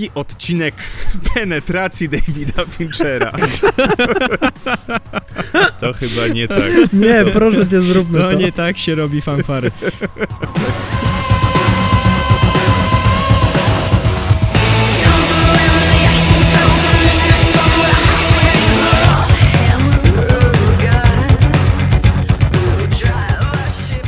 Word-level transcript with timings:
drugi 0.00 0.10
odcinek 0.14 0.74
penetracji 1.34 2.08
Davida 2.08 2.64
Finchera. 2.66 3.32
to 5.80 5.92
chyba 5.92 6.28
nie 6.28 6.48
tak. 6.48 6.92
Nie, 6.92 7.24
proszę 7.32 7.68
cię, 7.68 7.80
zróbmy 7.80 8.18
to. 8.18 8.24
To 8.24 8.32
nie 8.32 8.52
tak 8.52 8.78
się 8.78 8.94
robi 8.94 9.20
fanfary. 9.20 9.70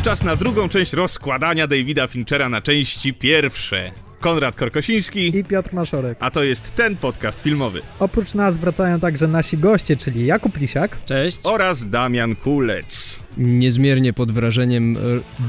Czas 0.02 0.24
na 0.24 0.36
drugą 0.36 0.68
część 0.68 0.92
rozkładania 0.92 1.66
Davida 1.66 2.06
Finchera 2.06 2.48
na 2.48 2.60
części 2.60 3.14
pierwsze. 3.14 3.92
Konrad 4.22 4.56
Korkosiński, 4.56 5.36
I 5.38 5.44
Piotr 5.44 5.74
Maszorek. 5.74 6.18
a 6.20 6.30
to 6.30 6.42
jest 6.42 6.74
ten 6.74 6.96
podcast 6.96 7.42
filmowy. 7.42 7.80
Oprócz 7.98 8.34
nas 8.34 8.58
wracają 8.58 9.00
także 9.00 9.28
nasi 9.28 9.58
goście, 9.58 9.96
czyli 9.96 10.26
Jakub 10.26 10.56
Lisiak, 10.60 11.04
Cześć. 11.04 11.38
Oraz 11.44 11.88
Damian 11.90 12.34
Kulec. 12.36 13.20
Niezmiernie 13.38 14.12
pod 14.12 14.32
wrażeniem 14.32 14.96
e, 14.96 15.00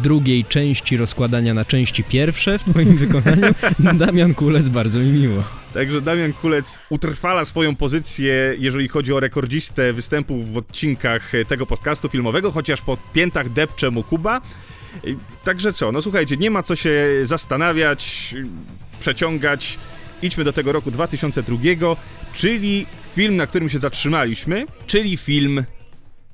drugiej 0.04 0.46
części 0.46 0.98
rozkładania 0.98 1.54
na 1.54 1.66
części 1.66 2.04
pierwsze 2.04 2.60
w 2.60 2.64
twoim 2.64 2.96
wykonaniu. 3.06 3.48
Damian 3.80 4.34
Kulec, 4.34 4.70
bardzo 4.70 5.00
mi 5.00 5.06
miło. 5.12 5.44
Także 5.74 6.02
Damian 6.02 6.34
Kulec 6.34 6.80
utrwala 6.90 7.46
swoją 7.46 7.76
pozycję, 7.76 8.56
jeżeli 8.58 8.88
chodzi 8.88 9.14
o 9.14 9.20
rekordzistę 9.20 9.94
występów 9.94 10.54
w 10.54 10.58
odcinkach 10.58 11.32
tego 11.48 11.66
podcastu 11.66 12.10
filmowego, 12.10 12.52
chociaż 12.52 12.82
po 12.82 12.98
piętach 13.14 13.50
depcze 13.50 13.92
mu 13.92 14.04
Kuba. 14.04 14.42
Także 15.44 15.74
co, 15.74 15.92
no 15.92 16.02
słuchajcie, 16.02 16.38
nie 16.38 16.52
ma 16.52 16.64
co 16.64 16.76
się 16.76 17.06
zastanawiać, 17.24 18.36
przeciągać. 19.00 19.80
Idźmy 20.22 20.44
do 20.44 20.54
tego 20.54 20.72
roku 20.72 20.92
2002, 20.92 21.58
czyli 22.34 22.86
film, 23.16 23.36
na 23.36 23.48
którym 23.48 23.70
się 23.70 23.80
zatrzymaliśmy, 23.80 24.66
czyli 24.88 25.18
film 25.18 25.64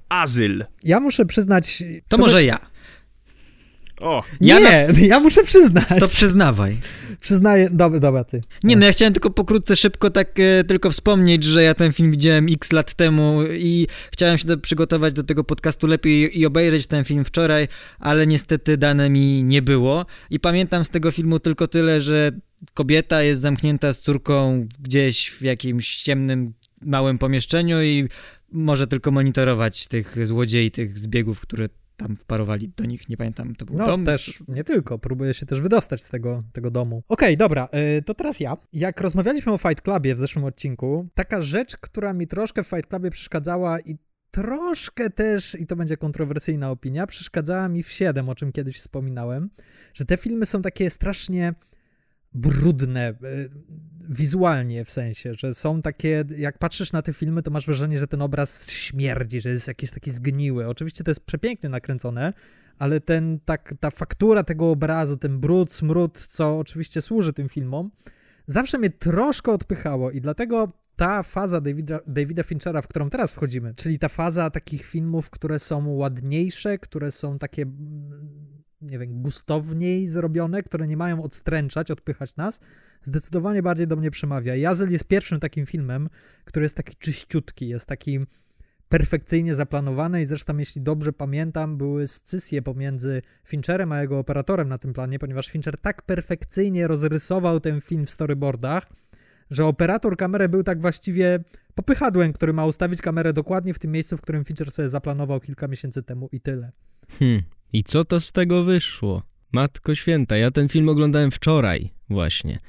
Azyl. 0.10 0.66
ja 0.84 1.00
muszę 1.00 1.26
przyznać... 1.26 1.84
To 2.08 2.18
może 2.18 2.44
ja. 2.44 2.60
O, 4.00 4.24
Ja 4.42 4.60
nie, 4.60 4.88
ja 5.08 5.20
muszę 5.20 5.44
przyznać. 5.44 6.00
To 6.00 6.08
przyznawaj. 6.08 6.78
Przyznaję, 7.20 7.70
dobra, 7.72 8.00
dobra, 8.00 8.24
ty. 8.24 8.42
Nie 8.64 8.76
no, 8.76 8.86
ja 8.86 8.92
chciałem 8.92 9.14
tylko 9.14 9.30
pokrótce, 9.30 9.76
szybko 9.76 10.10
tak 10.10 10.40
e, 10.40 10.64
tylko 10.64 10.92
wspomnieć, 10.92 11.44
że 11.44 11.64
ja 11.64 11.74
ten 11.74 11.94
film 11.94 12.12
widziałem 12.12 12.48
x 12.52 12.72
lat 12.72 12.94
temu 12.94 13.44
i 13.54 13.88
chciałem 14.12 14.38
się 14.38 14.48
do, 14.48 14.58
przygotować 14.58 15.14
do 15.14 15.24
tego 15.24 15.44
podcastu 15.44 15.88
lepiej 15.88 16.14
i, 16.14 16.40
i 16.40 16.46
obejrzeć 16.46 16.88
ten 16.88 17.04
film 17.04 17.26
wczoraj, 17.26 17.68
ale 18.00 18.28
niestety 18.28 18.78
dane 18.78 19.10
mi 19.10 19.44
nie 19.44 19.62
było. 19.62 20.06
I 20.30 20.40
pamiętam 20.40 20.86
z 20.86 20.90
tego 20.90 21.12
filmu 21.12 21.40
tylko 21.40 21.68
tyle, 21.68 22.02
że 22.02 22.32
kobieta 22.74 23.24
jest 23.24 23.42
zamknięta 23.42 23.94
z 23.94 24.00
córką 24.00 24.68
gdzieś 24.80 25.30
w 25.30 25.42
jakimś 25.42 26.04
ciemnym, 26.04 26.54
małym 26.82 27.18
pomieszczeniu 27.18 27.82
i 27.82 28.10
może 28.52 28.88
tylko 28.88 29.12
monitorować 29.12 29.88
tych 29.88 30.28
złodziei, 30.28 30.72
tych 30.72 31.00
zbiegów, 31.00 31.40
które 31.40 31.70
tam 32.00 32.16
wparowali 32.16 32.70
do 32.78 32.86
nich. 32.86 33.10
Nie 33.10 33.18
pamiętam, 33.18 33.56
to 33.56 33.66
był 33.66 33.78
No 33.78 33.86
dom. 33.86 34.06
też, 34.06 34.44
nie 34.48 34.64
tylko, 34.64 35.00
próbuję 35.00 35.34
się 35.34 35.46
też 35.46 35.62
wydostać 35.62 36.02
z 36.04 36.10
tego, 36.10 36.44
tego 36.54 36.72
domu. 36.72 37.04
Okej, 37.10 37.38
dobra, 37.38 37.70
y, 37.98 38.02
to 38.02 38.14
teraz 38.14 38.40
ja. 38.40 38.58
Jak 38.74 39.02
rozmawialiśmy 39.02 39.52
o 39.54 39.58
Fight 39.58 39.82
Clubie 39.82 40.16
w 40.16 40.18
zeszłym 40.18 40.46
odcinku, 40.46 41.08
taka 41.14 41.42
rzecz, 41.42 41.78
która 41.78 42.14
mi 42.14 42.28
troszkę 42.28 42.64
w 42.64 42.68
Fight 42.68 42.88
Clubie 42.88 43.12
przeszkadzała 43.12 43.80
i 43.80 43.98
troszkę 44.32 45.10
też, 45.10 45.56
i 45.60 45.66
to 45.66 45.76
będzie 45.76 45.98
kontrowersyjna 45.98 46.72
opinia, 46.72 47.08
przeszkadzała 47.08 47.70
mi 47.70 47.84
w 47.84 47.92
7, 47.92 48.30
o 48.30 48.36
czym 48.36 48.52
kiedyś 48.52 48.78
wspominałem, 48.78 49.50
że 49.94 50.06
te 50.06 50.18
filmy 50.18 50.46
są 50.46 50.62
takie 50.62 50.90
strasznie 50.90 51.54
brudne, 52.34 53.10
y, 53.10 53.50
wizualnie 54.10 54.86
w 54.86 54.92
sensie, 54.92 55.34
że 55.34 55.54
są 55.54 55.82
takie, 55.82 56.24
jak 56.38 56.58
patrzysz 56.58 56.92
na 56.92 57.02
te 57.02 57.14
filmy, 57.14 57.42
to 57.42 57.52
masz 57.52 57.66
wrażenie, 57.66 58.00
że 58.00 58.08
ten 58.08 58.22
obraz 58.22 58.70
śmierdzi, 58.70 59.42
że 59.42 59.50
jest 59.50 59.68
jakiś 59.68 59.92
taki 59.92 60.12
zgniły. 60.12 60.68
Oczywiście 60.68 61.04
to 61.04 61.12
jest 61.12 61.26
przepięknie 61.26 61.70
nakręcone, 61.70 62.34
ale 62.80 63.00
ten, 63.00 63.40
tak, 63.46 63.74
ta 63.80 63.92
faktura 63.92 64.44
tego 64.44 64.72
obrazu, 64.72 65.18
ten 65.18 65.40
brud, 65.40 65.74
smród, 65.74 66.28
co 66.28 66.58
oczywiście 66.58 67.02
służy 67.02 67.34
tym 67.34 67.50
filmom, 67.50 67.92
zawsze 68.48 68.78
mnie 68.78 68.90
troszkę 68.90 69.52
odpychało 69.52 70.12
i 70.12 70.22
dlatego 70.22 70.74
ta 70.96 71.24
faza 71.24 71.62
Davida, 71.62 72.00
Davida 72.08 72.44
Finchera, 72.44 72.82
w 72.82 72.88
którą 72.88 73.10
teraz 73.10 73.34
wchodzimy, 73.34 73.74
czyli 73.76 74.00
ta 74.00 74.10
faza 74.10 74.50
takich 74.50 74.86
filmów, 74.86 75.30
które 75.30 75.60
są 75.60 75.88
ładniejsze, 75.88 76.78
które 76.78 77.12
są 77.12 77.40
takie, 77.40 77.66
nie 78.82 79.00
wiem, 79.00 79.22
gustowniej 79.22 80.08
zrobione, 80.08 80.64
które 80.64 80.88
nie 80.88 80.98
mają 80.98 81.24
odstręczać, 81.24 81.92
odpychać 81.92 82.36
nas, 82.36 82.60
zdecydowanie 83.04 83.64
bardziej 83.64 83.88
do 83.88 83.96
mnie 83.96 84.12
przemawia. 84.12 84.56
Jazel 84.56 84.92
jest 84.92 85.08
pierwszym 85.08 85.40
takim 85.40 85.66
filmem, 85.66 86.10
który 86.46 86.66
jest 86.66 86.76
taki 86.76 86.96
czyściutki, 86.96 87.68
jest 87.68 87.86
taki 87.86 88.20
perfekcyjnie 88.90 89.56
zaplanowany 89.56 90.22
i 90.22 90.26
zresztą, 90.26 90.58
jeśli 90.58 90.82
dobrze 90.82 91.14
pamiętam, 91.14 91.78
były 91.78 92.08
scysje 92.08 92.62
pomiędzy 92.62 93.22
Fincherem 93.44 93.92
a 93.92 94.02
jego 94.02 94.20
operatorem 94.20 94.70
na 94.70 94.78
tym 94.78 94.94
planie, 94.94 95.20
ponieważ 95.20 95.48
Fincher 95.48 95.78
tak 95.78 96.02
perfekcyjnie 96.02 96.88
rozrysował 96.88 97.60
ten 97.60 97.82
film 97.82 98.06
w 98.06 98.12
storyboardach, 98.12 98.90
że 99.52 99.66
operator 99.66 100.18
kamery 100.18 100.50
był 100.50 100.64
tak 100.64 100.82
właściwie 100.82 101.44
popychadłem, 101.76 102.34
który 102.34 102.54
ma 102.54 102.66
ustawić 102.66 103.02
kamerę 103.02 103.34
dokładnie 103.34 103.74
w 103.74 103.80
tym 103.80 103.92
miejscu, 103.92 104.18
w 104.18 104.22
którym 104.22 104.46
Fincher 104.46 104.72
sobie 104.72 104.90
zaplanował 104.90 105.40
kilka 105.40 105.68
miesięcy 105.68 106.04
temu 106.04 106.30
i 106.32 106.42
tyle. 106.42 106.72
Hmm. 107.20 107.44
I 107.74 107.84
co 107.84 108.06
to 108.06 108.20
z 108.20 108.32
tego 108.32 108.64
wyszło? 108.64 109.24
Matko 109.52 109.96
święta, 109.96 110.38
ja 110.38 110.52
ten 110.52 110.70
film 110.70 110.90
oglądałem 110.90 111.32
wczoraj 111.32 111.90
właśnie. 112.10 112.60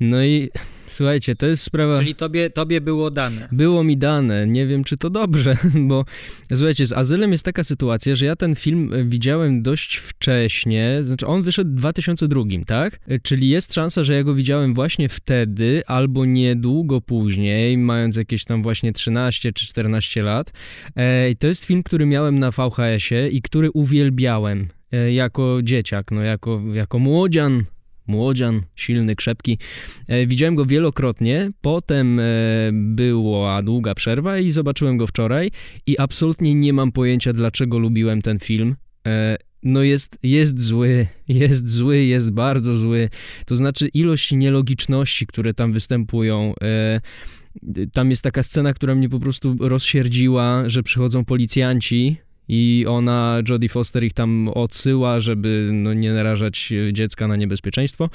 No 0.00 0.24
i 0.24 0.50
słuchajcie, 0.90 1.36
to 1.36 1.46
jest 1.46 1.62
sprawa... 1.62 1.96
Czyli 1.96 2.14
tobie, 2.14 2.50
tobie 2.50 2.80
było 2.80 3.10
dane. 3.10 3.48
Było 3.52 3.84
mi 3.84 3.96
dane, 3.96 4.46
nie 4.46 4.66
wiem 4.66 4.84
czy 4.84 4.96
to 4.96 5.10
dobrze, 5.10 5.56
bo 5.88 6.04
słuchajcie, 6.54 6.86
z 6.86 6.92
Azylem 6.92 7.32
jest 7.32 7.44
taka 7.44 7.64
sytuacja, 7.64 8.16
że 8.16 8.26
ja 8.26 8.36
ten 8.36 8.54
film 8.54 8.92
widziałem 9.04 9.62
dość 9.62 9.96
wcześnie, 9.96 10.98
znaczy 11.02 11.26
on 11.26 11.42
wyszedł 11.42 11.70
w 11.70 11.74
2002, 11.74 12.42
tak? 12.66 13.00
Czyli 13.22 13.48
jest 13.48 13.74
szansa, 13.74 14.04
że 14.04 14.14
ja 14.14 14.24
go 14.24 14.34
widziałem 14.34 14.74
właśnie 14.74 15.08
wtedy, 15.08 15.82
albo 15.86 16.24
niedługo 16.24 17.00
później, 17.00 17.78
mając 17.78 18.16
jakieś 18.16 18.44
tam 18.44 18.62
właśnie 18.62 18.92
13 18.92 19.52
czy 19.52 19.66
14 19.66 20.22
lat. 20.22 20.52
E, 20.96 21.30
I 21.30 21.36
to 21.36 21.46
jest 21.46 21.64
film, 21.64 21.82
który 21.82 22.06
miałem 22.06 22.38
na 22.38 22.50
VHS-ie 22.50 23.28
i 23.28 23.42
który 23.42 23.70
uwielbiałem 23.70 24.68
e, 24.92 25.12
jako 25.12 25.58
dzieciak, 25.62 26.10
no 26.10 26.22
jako, 26.22 26.62
jako 26.72 26.98
młodzian, 26.98 27.64
młodzian, 28.08 28.62
silny, 28.74 29.16
krzepki. 29.16 29.58
E, 30.08 30.26
widziałem 30.26 30.54
go 30.54 30.66
wielokrotnie, 30.66 31.50
potem 31.60 32.20
e, 32.20 32.24
była 32.72 33.62
długa 33.62 33.94
przerwa 33.94 34.38
i 34.38 34.50
zobaczyłem 34.50 34.96
go 34.96 35.06
wczoraj 35.06 35.50
i 35.86 35.98
absolutnie 35.98 36.54
nie 36.54 36.72
mam 36.72 36.92
pojęcia, 36.92 37.32
dlaczego 37.32 37.78
lubiłem 37.78 38.22
ten 38.22 38.38
film. 38.38 38.76
E, 39.06 39.36
no 39.62 39.82
jest, 39.82 40.18
jest 40.22 40.60
zły, 40.60 41.06
jest 41.28 41.68
zły, 41.68 41.98
jest 41.98 42.30
bardzo 42.30 42.76
zły. 42.76 43.08
To 43.46 43.56
znaczy 43.56 43.88
ilość 43.88 44.32
nielogiczności, 44.32 45.26
które 45.26 45.54
tam 45.54 45.72
występują. 45.72 46.54
Tam 47.92 48.10
jest 48.10 48.22
taka 48.22 48.42
scena, 48.42 48.72
która 48.72 48.94
mnie 48.94 49.08
po 49.08 49.20
prostu 49.20 49.56
rozsierdziła, 49.60 50.68
że 50.68 50.82
przychodzą 50.82 51.24
policjanci 51.24 52.16
i 52.48 52.84
ona, 52.88 53.42
Jodie 53.48 53.68
Foster, 53.68 54.04
ich 54.04 54.12
tam 54.12 54.48
odsyła, 54.48 55.20
żeby 55.20 55.70
no, 55.72 55.94
nie 55.94 56.12
narażać 56.12 56.72
e, 56.72 56.92
dziecka 56.92 57.28
na 57.28 57.36
niebezpieczeństwo. 57.36 58.08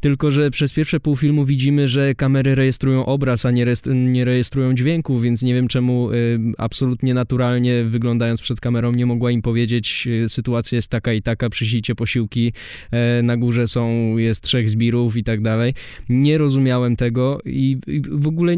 Tylko, 0.00 0.30
że 0.30 0.50
przez 0.50 0.72
pierwsze 0.72 1.00
pół 1.00 1.16
filmu 1.16 1.44
widzimy, 1.44 1.88
że 1.88 2.14
kamery 2.14 2.54
rejestrują 2.54 3.06
obraz, 3.06 3.46
a 3.46 3.50
nie, 3.50 3.66
nie 3.86 4.24
rejestrują 4.24 4.74
dźwięku, 4.74 5.20
więc 5.20 5.42
nie 5.42 5.54
wiem 5.54 5.68
czemu 5.68 6.10
y, 6.12 6.38
absolutnie 6.58 7.14
naturalnie 7.14 7.84
wyglądając 7.84 8.40
przed 8.40 8.60
kamerą 8.60 8.92
nie 8.92 9.06
mogła 9.06 9.30
im 9.30 9.42
powiedzieć 9.42 10.08
y, 10.24 10.28
sytuacja 10.28 10.76
jest 10.76 10.88
taka 10.88 11.12
i 11.12 11.22
taka, 11.22 11.50
przyślijcie 11.50 11.94
posiłki, 11.94 12.52
e, 12.90 13.22
na 13.22 13.36
górze 13.36 13.66
są, 13.66 14.16
jest 14.16 14.44
trzech 14.44 14.68
zbirów 14.68 15.16
i 15.16 15.24
tak 15.24 15.40
dalej. 15.42 15.74
Nie 16.08 16.38
rozumiałem 16.38 16.96
tego 16.96 17.40
i, 17.44 17.76
i 17.86 18.02
w 18.10 18.28
ogóle... 18.28 18.56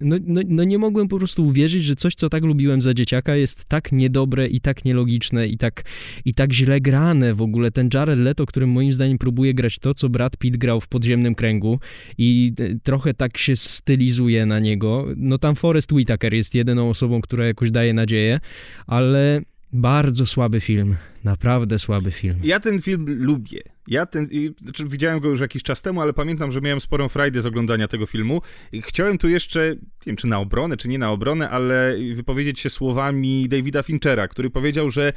No, 0.00 0.16
no, 0.26 0.40
no 0.48 0.64
nie 0.64 0.78
mogłem 0.78 1.08
po 1.08 1.18
prostu 1.18 1.46
uwierzyć, 1.46 1.84
że 1.84 1.96
coś, 1.96 2.14
co 2.14 2.28
tak 2.28 2.44
lubiłem 2.44 2.82
za 2.82 2.94
dzieciaka, 2.94 3.36
jest 3.36 3.64
tak 3.64 3.92
niedobre 3.92 4.46
i 4.46 4.60
tak 4.60 4.84
nielogiczne 4.84 5.46
i 5.46 5.58
tak, 5.58 5.82
i 6.24 6.34
tak 6.34 6.52
źle 6.52 6.80
grane 6.80 7.34
w 7.34 7.42
ogóle. 7.42 7.70
Ten 7.70 7.88
Jared 7.94 8.18
Leto, 8.18 8.46
który 8.46 8.66
moim 8.66 8.92
zdaniem 8.92 9.18
próbuje 9.18 9.54
grać 9.54 9.78
to, 9.78 9.94
co 9.94 10.08
Brad 10.08 10.36
Pitt 10.36 10.56
grał 10.56 10.80
w 10.80 10.88
Podziemnym 10.88 11.34
Kręgu 11.34 11.78
i 12.18 12.52
e, 12.58 12.78
trochę 12.82 13.14
tak 13.14 13.38
się 13.38 13.56
stylizuje 13.56 14.46
na 14.46 14.58
niego. 14.58 15.06
No 15.16 15.38
tam 15.38 15.54
Forrest 15.54 15.92
Whitaker 15.92 16.34
jest 16.34 16.54
jedyną 16.54 16.90
osobą, 16.90 17.20
która 17.20 17.46
jakoś 17.46 17.70
daje 17.70 17.94
nadzieję, 17.94 18.40
ale 18.86 19.42
bardzo 19.72 20.26
słaby 20.26 20.60
film. 20.60 20.96
Naprawdę 21.24 21.78
słaby 21.78 22.10
film. 22.10 22.36
Ja 22.44 22.60
ten 22.60 22.82
film 22.82 23.06
lubię. 23.08 23.60
Ja 23.88 24.06
ten, 24.06 24.28
znaczy 24.62 24.84
widziałem 24.88 25.20
go 25.20 25.28
już 25.28 25.40
jakiś 25.40 25.62
czas 25.62 25.82
temu, 25.82 26.00
ale 26.00 26.12
pamiętam, 26.12 26.52
że 26.52 26.60
miałem 26.60 26.80
sporą 26.80 27.08
frajdę 27.08 27.42
z 27.42 27.46
oglądania 27.46 27.88
tego 27.88 28.06
filmu. 28.06 28.40
Chciałem 28.82 29.18
tu 29.18 29.28
jeszcze, 29.28 29.68
nie 29.70 30.06
wiem 30.06 30.16
czy 30.16 30.26
na 30.26 30.38
obronę, 30.38 30.76
czy 30.76 30.88
nie 30.88 30.98
na 30.98 31.10
obronę, 31.10 31.50
ale 31.50 31.96
wypowiedzieć 32.14 32.60
się 32.60 32.70
słowami 32.70 33.48
Davida 33.48 33.82
Finchera, 33.82 34.28
który 34.28 34.50
powiedział, 34.50 34.90
że 34.90 35.12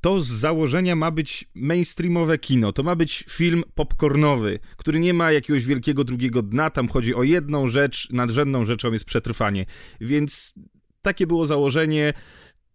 to 0.00 0.20
z 0.20 0.26
założenia 0.26 0.96
ma 0.96 1.10
być 1.10 1.48
mainstreamowe 1.54 2.38
kino. 2.38 2.72
To 2.72 2.82
ma 2.82 2.96
być 2.96 3.24
film 3.30 3.62
popcornowy, 3.74 4.58
który 4.76 5.00
nie 5.00 5.14
ma 5.14 5.32
jakiegoś 5.32 5.64
wielkiego 5.64 6.04
drugiego 6.04 6.42
dna. 6.42 6.70
Tam 6.70 6.88
chodzi 6.88 7.14
o 7.14 7.22
jedną 7.22 7.68
rzecz, 7.68 8.08
nadrzędną 8.10 8.64
rzeczą 8.64 8.92
jest 8.92 9.04
przetrwanie. 9.04 9.66
Więc 10.00 10.54
takie 11.02 11.26
było 11.26 11.46
założenie. 11.46 12.12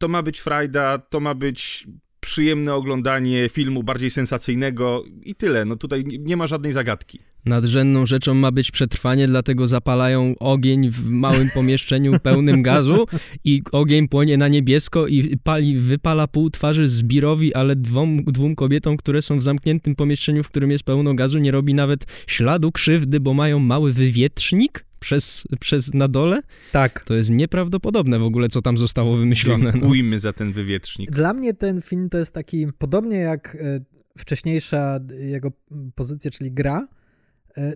To 0.02 0.08
ma 0.08 0.24
być 0.24 0.40
frajda, 0.40 0.98
to 0.98 1.20
ma 1.20 1.34
być 1.36 1.88
przyjemne 2.20 2.74
oglądanie 2.76 3.50
filmu 3.50 3.84
bardziej 3.84 4.10
sensacyjnego 4.10 5.04
i 5.24 5.36
tyle. 5.36 5.66
No 5.66 5.76
tutaj 5.76 6.06
nie 6.20 6.38
ma 6.38 6.48
żadnej 6.48 6.72
zagadki. 6.72 7.20
Nadrzędną 7.46 8.06
rzeczą 8.06 8.34
ma 8.34 8.52
być 8.52 8.72
przetrwanie, 8.72 9.28
dlatego 9.28 9.68
zapalają 9.68 10.36
ogień 10.40 10.90
w 10.90 11.10
małym 11.10 11.50
pomieszczeniu 11.56 12.20
pełnym 12.20 12.62
gazu 12.62 13.08
i 13.44 13.62
ogień 13.72 14.08
płonie 14.08 14.38
na 14.38 14.48
niebiesko 14.48 15.08
i 15.08 15.38
pali, 15.44 15.78
wypala 15.78 16.28
pół 16.28 16.50
twarzy 16.50 16.90
Zbirowi, 16.90 17.54
ale 17.54 17.76
dwom, 17.76 18.24
dwóm 18.24 18.56
kobietom, 18.56 18.98
które 18.98 19.22
są 19.22 19.40
w 19.40 19.44
zamkniętym 19.44 19.96
pomieszczeniu, 19.96 20.44
w 20.44 20.50
którym 20.50 20.72
jest 20.72 20.84
pełno 20.84 21.14
gazu, 21.14 21.38
nie 21.38 21.52
robi 21.52 21.74
nawet 21.74 22.06
śladu 22.28 22.72
krzywdy, 22.72 23.20
bo 23.20 23.34
mają 23.34 23.60
mały 23.60 23.94
wywietrznik 23.94 24.86
przez, 25.00 25.48
przez 25.60 25.94
na 25.94 26.08
dole? 26.08 26.42
Tak. 26.72 27.04
To 27.04 27.14
jest 27.14 27.30
nieprawdopodobne 27.30 28.20
w 28.20 28.24
ogóle, 28.24 28.50
co 28.50 28.62
tam 28.62 28.78
zostało 28.78 29.18
wymyślone. 29.18 29.66
No. 29.66 29.72
Dziękujmy 29.72 30.16
no. 30.16 30.20
za 30.20 30.34
ten 30.34 30.54
wywietrznik. 30.54 31.12
Dla 31.12 31.34
mnie 31.34 31.54
ten 31.54 31.82
film 31.82 32.10
to 32.10 32.18
jest 32.18 32.34
taki, 32.34 32.68
podobnie 32.78 33.18
jak 33.18 33.58
e, 33.60 33.80
wcześniejsza 34.18 35.00
jego 35.20 35.52
pozycja, 35.96 36.32
czyli 36.32 36.52
gra, 36.52 36.88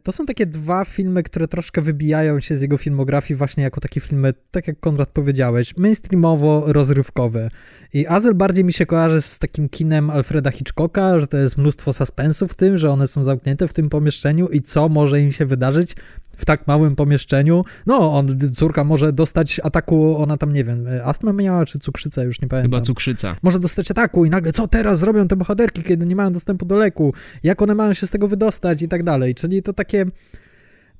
to 0.03 0.11
są 0.11 0.25
takie 0.25 0.45
dwa 0.45 0.85
filmy, 0.85 1.23
które 1.23 1.47
troszkę 1.47 1.81
wybijają 1.81 2.39
się 2.39 2.57
z 2.57 2.61
jego 2.61 2.77
filmografii 2.77 3.37
właśnie 3.37 3.63
jako 3.63 3.81
takie 3.81 4.01
filmy, 4.01 4.33
tak 4.51 4.67
jak 4.67 4.79
Konrad 4.79 5.09
powiedziałeś, 5.09 5.73
mainstreamowo-rozrywkowe. 5.75 7.49
I 7.93 8.07
Azyl 8.07 8.33
bardziej 8.33 8.63
mi 8.63 8.73
się 8.73 8.85
kojarzy 8.85 9.21
z 9.21 9.39
takim 9.39 9.69
kinem 9.69 10.09
Alfreda 10.09 10.51
Hitchcocka, 10.51 11.19
że 11.19 11.27
to 11.27 11.37
jest 11.37 11.57
mnóstwo 11.57 11.93
suspensu 11.93 12.47
w 12.47 12.53
tym, 12.53 12.77
że 12.77 12.89
one 12.89 13.07
są 13.07 13.23
zamknięte 13.23 13.67
w 13.67 13.73
tym 13.73 13.89
pomieszczeniu 13.89 14.47
i 14.47 14.61
co 14.61 14.89
może 14.89 15.21
im 15.21 15.31
się 15.31 15.45
wydarzyć 15.45 15.95
w 16.37 16.45
tak 16.45 16.67
małym 16.67 16.95
pomieszczeniu. 16.95 17.63
No, 17.85 18.13
on, 18.13 18.39
córka 18.55 18.83
może 18.83 19.13
dostać 19.13 19.61
ataku, 19.63 20.17
ona 20.17 20.37
tam, 20.37 20.53
nie 20.53 20.63
wiem, 20.63 20.85
astmę 21.03 21.33
miała, 21.33 21.65
czy 21.65 21.79
cukrzycę, 21.79 22.23
już 22.23 22.41
nie 22.41 22.47
pamiętam. 22.47 22.71
Chyba 22.71 22.81
cukrzyca. 22.81 23.35
Może 23.43 23.59
dostać 23.59 23.91
ataku 23.91 24.25
i 24.25 24.29
nagle, 24.29 24.53
co 24.53 24.67
teraz 24.67 24.99
zrobią 24.99 25.27
te 25.27 25.35
bohaterki, 25.35 25.83
kiedy 25.83 26.05
nie 26.05 26.15
mają 26.15 26.31
dostępu 26.31 26.65
do 26.65 26.75
leku? 26.75 27.13
Jak 27.43 27.61
one 27.61 27.75
mają 27.75 27.93
się 27.93 28.07
z 28.07 28.11
tego 28.11 28.27
wydostać 28.27 28.81
i 28.81 28.87
tak 28.87 29.03
dalej. 29.03 29.35
Czyli 29.35 29.63
to 29.63 29.73
takie 29.73 30.05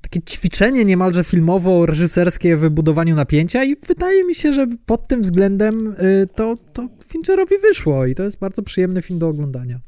takie 0.06 0.20
ćwiczenie 0.22 0.84
niemalże 0.84 1.24
filmowo-reżyserskie 1.24 2.56
w 2.56 2.70
budowaniu 2.70 3.14
napięcia 3.14 3.64
i 3.64 3.76
wydaje 3.88 4.24
mi 4.24 4.34
się, 4.34 4.52
że 4.52 4.66
pod 4.86 5.08
tym 5.08 5.22
względem 5.22 5.86
y, 5.86 6.28
to, 6.34 6.54
to 6.72 6.88
Fincherowi 7.08 7.58
wyszło 7.58 8.06
i 8.06 8.14
to 8.14 8.22
jest 8.22 8.38
bardzo 8.38 8.62
przyjemny 8.62 9.02
film 9.02 9.18
do 9.18 9.28
oglądania. 9.28 9.80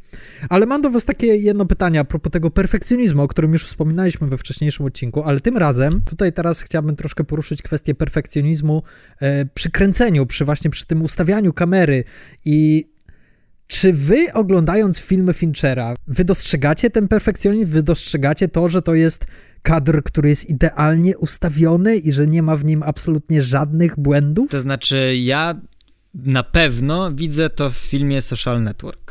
Ale 0.48 0.66
mam 0.66 0.82
do 0.82 0.90
was 0.90 1.04
takie 1.04 1.26
jedno 1.26 1.66
pytanie 1.66 2.00
a 2.00 2.04
propos 2.04 2.32
tego 2.32 2.50
perfekcjonizmu, 2.50 3.22
o 3.22 3.28
którym 3.28 3.52
już 3.52 3.64
wspominaliśmy 3.64 4.26
we 4.26 4.38
wcześniejszym 4.38 4.86
odcinku, 4.86 5.22
ale 5.22 5.40
tym 5.40 5.56
razem 5.56 6.00
tutaj 6.02 6.32
teraz 6.32 6.62
chciałbym 6.62 6.96
troszkę 6.96 7.24
poruszyć 7.24 7.62
kwestię 7.62 7.94
perfekcjonizmu 7.94 8.82
e, 9.20 9.46
przy 9.46 9.70
kręceniu, 9.70 10.26
przy 10.26 10.44
właśnie 10.44 10.70
przy 10.70 10.86
tym 10.86 11.02
ustawianiu 11.02 11.52
kamery 11.52 12.04
i 12.44 12.88
czy 13.68 13.92
wy 13.92 14.32
oglądając 14.32 14.98
filmy 14.98 15.32
Finchera, 15.32 15.94
wy 16.06 16.24
dostrzegacie 16.24 16.90
ten 16.90 17.08
perfekcjonizm, 17.08 17.72
wy 17.72 17.82
dostrzegacie 17.82 18.48
to, 18.48 18.68
że 18.68 18.82
to 18.82 18.94
jest 18.94 19.26
kadr, 19.62 20.02
który 20.02 20.28
jest 20.28 20.50
idealnie 20.50 21.18
ustawiony 21.18 21.96
i 21.96 22.12
że 22.12 22.26
nie 22.26 22.42
ma 22.42 22.56
w 22.56 22.64
nim 22.64 22.82
absolutnie 22.82 23.42
żadnych 23.42 24.00
błędów? 24.00 24.50
To 24.50 24.60
znaczy, 24.60 25.16
ja 25.16 25.60
na 26.14 26.42
pewno 26.42 27.12
widzę 27.12 27.50
to 27.50 27.70
w 27.70 27.76
filmie 27.76 28.22
Social 28.22 28.62
Network. 28.62 29.07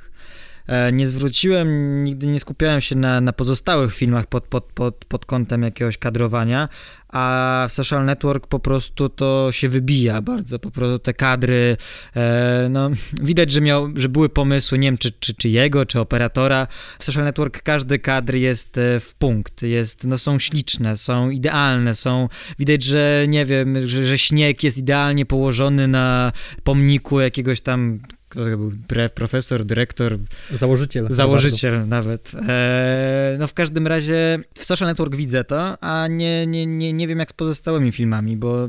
E, 0.68 0.92
nie 0.92 1.08
zwróciłem, 1.08 2.04
nigdy 2.04 2.28
nie 2.28 2.40
skupiałem 2.40 2.81
się 2.81 2.96
na, 2.96 3.22
na 3.22 3.34
pozostałych 3.34 3.96
filmach 3.96 4.25
pod, 4.25 4.48
pod, 4.48 4.64
pod, 4.64 5.06
pod 5.06 5.25
kątem 5.25 5.64
jakiegoś 5.64 5.98
kadrowania, 5.98 6.69
a 7.10 7.66
w 7.69 7.74
Social 7.74 8.06
Network 8.06 8.48
po 8.48 8.60
prostu 8.60 9.10
to 9.10 9.52
się 9.52 9.69
wybija 9.69 10.22
bardzo, 10.22 10.60
po 10.60 10.72
prostu 10.72 11.00
te 11.00 11.14
kadry, 11.14 11.78
e, 12.16 12.68
no 12.69 12.90
widać, 13.22 13.52
że 13.52 13.62
miał, 13.62 13.90
że 13.96 14.10
były 14.10 14.30
pomysły, 14.30 14.80
nie 14.80 14.88
wiem, 14.88 14.98
czy, 14.98 15.12
czy, 15.12 15.34
czy 15.34 15.50
jego, 15.50 15.86
czy 15.86 16.00
operatora. 16.00 16.68
W 17.00 17.04
Social 17.04 17.24
Network 17.24 17.62
każdy 17.62 18.00
kadr 18.00 18.36
jest 18.36 18.78
e, 18.78 19.00
w 19.00 19.16
punkt, 19.16 19.62
jest, 19.62 20.04
no 20.04 20.18
są 20.18 20.40
śliczne, 20.40 20.98
są 20.98 21.30
idealne, 21.30 21.96
są, 21.96 22.30
widać, 22.60 22.84
że 22.84 23.25
nie 23.28 23.46
wiem, 23.46 23.90
że, 23.90 24.06
że 24.06 24.18
śnieg 24.18 24.63
jest 24.63 24.78
idealnie 24.78 25.25
położony 25.25 25.88
na 25.88 26.31
pomniku 26.63 27.20
jakiegoś 27.20 27.62
tam 27.62 28.00
kto 28.38 28.51
to 28.51 28.57
był? 28.57 28.72
Profesor, 29.16 29.66
dyrektor. 29.66 30.18
Założyciel. 30.51 31.07
Założyciel 31.10 31.88
nawet. 31.88 32.31
E, 32.48 33.36
no 33.39 33.48
w 33.48 33.54
każdym 33.54 33.88
razie 33.88 34.39
w 34.54 34.63
Social 34.63 34.88
Network 34.88 35.16
widzę 35.16 35.44
to, 35.44 35.84
a 35.84 36.07
nie, 36.07 36.48
nie, 36.48 36.66
nie, 36.66 36.94
nie 36.94 37.07
wiem 37.07 37.19
jak 37.19 37.30
z 37.30 37.34
pozostałymi 37.34 37.92
filmami, 37.92 38.38
bo 38.38 38.68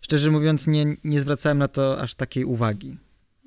szczerze 0.00 0.30
mówiąc 0.30 0.66
nie, 0.66 0.96
nie 1.04 1.20
zwracałem 1.20 1.58
na 1.58 1.68
to 1.68 2.00
aż 2.00 2.14
takiej 2.14 2.44
uwagi. 2.44 2.96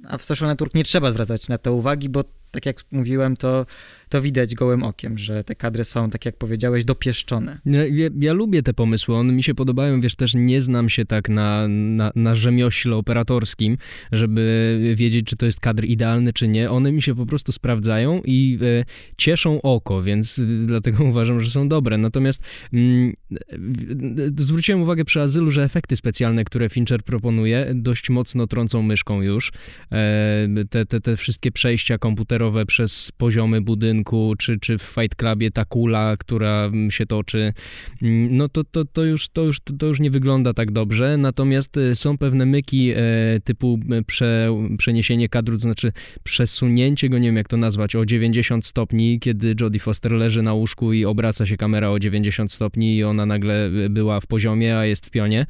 A 0.07 0.17
w 0.17 0.25
Social 0.25 0.49
Network 0.49 0.73
nie 0.73 0.83
trzeba 0.83 1.11
zwracać 1.11 1.47
na 1.47 1.57
to 1.57 1.73
uwagi, 1.73 2.09
bo 2.09 2.23
tak 2.51 2.65
jak 2.65 2.77
mówiłem, 2.91 3.37
to, 3.37 3.65
to 4.09 4.21
widać 4.21 4.55
gołym 4.55 4.83
okiem, 4.83 5.17
że 5.17 5.43
te 5.43 5.55
kadry 5.55 5.83
są, 5.85 6.09
tak 6.09 6.25
jak 6.25 6.37
powiedziałeś, 6.37 6.85
dopieszczone. 6.85 7.59
Ja, 7.65 7.85
ja, 7.85 8.09
ja, 8.19 8.33
lubię 8.33 8.63
te 8.63 8.73
pomysły, 8.73 9.15
one 9.15 9.33
mi 9.33 9.43
się 9.43 9.55
podobają, 9.55 10.01
wiesz, 10.01 10.15
też 10.15 10.33
nie 10.35 10.61
znam 10.61 10.89
się 10.89 11.05
tak 11.05 11.29
na, 11.29 11.67
na, 11.67 12.11
na 12.15 12.35
rzemiośle 12.35 12.95
operatorskim, 12.95 13.77
żeby 14.11 14.93
wiedzieć, 14.95 15.25
czy 15.25 15.35
to 15.35 15.45
jest 15.45 15.59
kadr 15.59 15.85
idealny, 15.85 16.33
czy 16.33 16.47
nie. 16.47 16.71
One 16.71 16.91
mi 16.91 17.01
się 17.01 17.15
po 17.15 17.25
prostu 17.25 17.51
sprawdzają 17.51 18.21
i 18.25 18.59
e, 18.61 18.85
cieszą 19.17 19.61
oko, 19.61 20.03
więc 20.03 20.39
e, 20.39 20.43
dlatego 20.65 21.03
uważam, 21.11 21.41
że 21.41 21.51
są 21.51 21.69
dobre. 21.69 21.97
Natomiast 21.97 22.43
mm, 22.73 23.13
zwróciłem 24.37 24.81
uwagę 24.81 25.05
przy 25.05 25.21
Azylu, 25.21 25.51
że 25.51 25.63
efekty 25.63 25.95
specjalne, 25.95 26.43
które 26.43 26.69
Fincher 26.69 27.03
proponuje, 27.03 27.71
dość 27.75 28.09
mocno 28.09 28.47
trącą 28.47 28.81
myszką 28.81 29.21
już. 29.21 29.51
E, 29.91 30.47
te, 30.69 30.85
te, 30.85 31.01
te 31.01 31.17
wszystkie 31.17 31.51
przejścia 31.51 31.97
komputerowe 31.97 32.65
przez 32.65 33.11
poziomy 33.17 33.61
budynku, 33.61 33.98
czy, 34.37 34.59
czy 34.59 34.77
w 34.77 34.81
Fight 34.81 35.15
Clubie 35.15 35.51
ta 35.51 35.65
kula, 35.65 36.17
która 36.17 36.71
się 36.89 37.05
toczy, 37.05 37.53
mm, 38.01 38.37
no 38.37 38.49
to, 38.49 38.63
to, 38.63 38.85
to, 38.85 39.03
już, 39.03 39.29
to, 39.29 39.43
już, 39.43 39.59
to 39.79 39.85
już 39.85 39.99
nie 39.99 40.11
wygląda 40.11 40.53
tak 40.53 40.71
dobrze. 40.71 41.17
Natomiast 41.17 41.77
e, 41.77 41.95
są 41.95 42.17
pewne 42.17 42.45
myki 42.45 42.91
e, 42.91 42.95
typu 43.43 43.79
e, 43.91 44.03
prze, 44.03 44.49
przeniesienie 44.77 45.29
kadru, 45.29 45.55
to 45.55 45.61
znaczy 45.61 45.91
przesunięcie 46.23 47.09
go, 47.09 47.17
nie 47.17 47.27
wiem 47.27 47.37
jak 47.37 47.47
to 47.47 47.57
nazwać, 47.57 47.95
o 47.95 48.05
90 48.05 48.65
stopni, 48.65 49.19
kiedy 49.19 49.55
Jodie 49.61 49.79
Foster 49.79 50.11
leży 50.11 50.41
na 50.41 50.53
łóżku 50.53 50.93
i 50.93 51.05
obraca 51.05 51.45
się 51.45 51.57
kamera 51.57 51.89
o 51.89 51.99
90 51.99 52.51
stopni 52.51 52.97
i 52.97 53.03
ona 53.03 53.25
nagle 53.25 53.69
była 53.89 54.19
w 54.19 54.27
poziomie, 54.27 54.77
a 54.77 54.85
jest 54.85 55.05
w 55.05 55.09
pionie. 55.09 55.45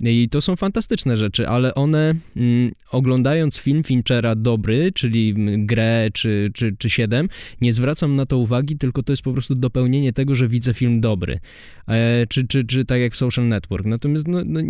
I 0.00 0.28
to 0.28 0.40
są 0.40 0.56
fantastyczne 0.56 1.16
rzeczy, 1.16 1.48
ale 1.48 1.74
one 1.74 2.14
mm, 2.36 2.72
oglądając 2.90 3.58
film 3.58 3.84
Finchera 3.84 4.34
dobry, 4.34 4.92
czyli 4.94 5.34
grę, 5.66 6.08
czy 6.12 6.50
czy, 6.54 6.76
czy 6.78 6.90
7, 6.90 7.28
nie 7.60 7.72
zwracam 7.92 8.16
na 8.16 8.26
to 8.26 8.38
uwagi, 8.38 8.78
tylko 8.78 9.02
to 9.02 9.12
jest 9.12 9.22
po 9.22 9.32
prostu 9.32 9.54
dopełnienie 9.54 10.12
tego, 10.12 10.34
że 10.34 10.48
widzę 10.48 10.74
film 10.74 11.00
dobry. 11.00 11.40
E, 11.88 12.26
czy, 12.26 12.46
czy, 12.46 12.64
czy 12.64 12.84
tak 12.84 13.00
jak 13.00 13.12
w 13.12 13.16
Social 13.16 13.48
Network. 13.48 13.86
Natomiast 13.86 14.28
no, 14.28 14.42
no, 14.44 14.60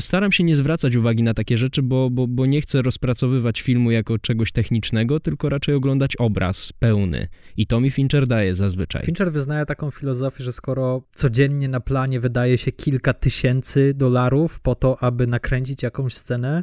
staram 0.00 0.32
się 0.32 0.44
nie 0.44 0.56
zwracać 0.56 0.96
uwagi 0.96 1.22
na 1.22 1.34
takie 1.34 1.58
rzeczy, 1.58 1.82
bo, 1.82 2.10
bo, 2.10 2.26
bo 2.26 2.46
nie 2.46 2.60
chcę 2.60 2.82
rozpracowywać 2.82 3.60
filmu 3.60 3.90
jako 3.90 4.18
czegoś 4.18 4.52
technicznego, 4.52 5.20
tylko 5.20 5.48
raczej 5.48 5.74
oglądać 5.74 6.16
obraz 6.16 6.72
pełny. 6.72 7.28
I 7.56 7.66
to 7.66 7.80
mi 7.80 7.90
Fincher 7.90 8.26
daje 8.26 8.54
zazwyczaj. 8.54 9.02
Fincher 9.04 9.32
wyznaje 9.32 9.66
taką 9.66 9.90
filozofię, 9.90 10.44
że 10.44 10.52
skoro 10.52 11.02
codziennie 11.14 11.68
na 11.68 11.80
planie 11.80 12.20
wydaje 12.20 12.58
się 12.58 12.72
kilka 12.72 13.12
tysięcy 13.12 13.94
dolarów 13.94 14.60
po 14.60 14.74
to, 14.74 15.02
aby 15.02 15.26
nakręcić 15.26 15.82
jakąś 15.82 16.14
scenę, 16.14 16.62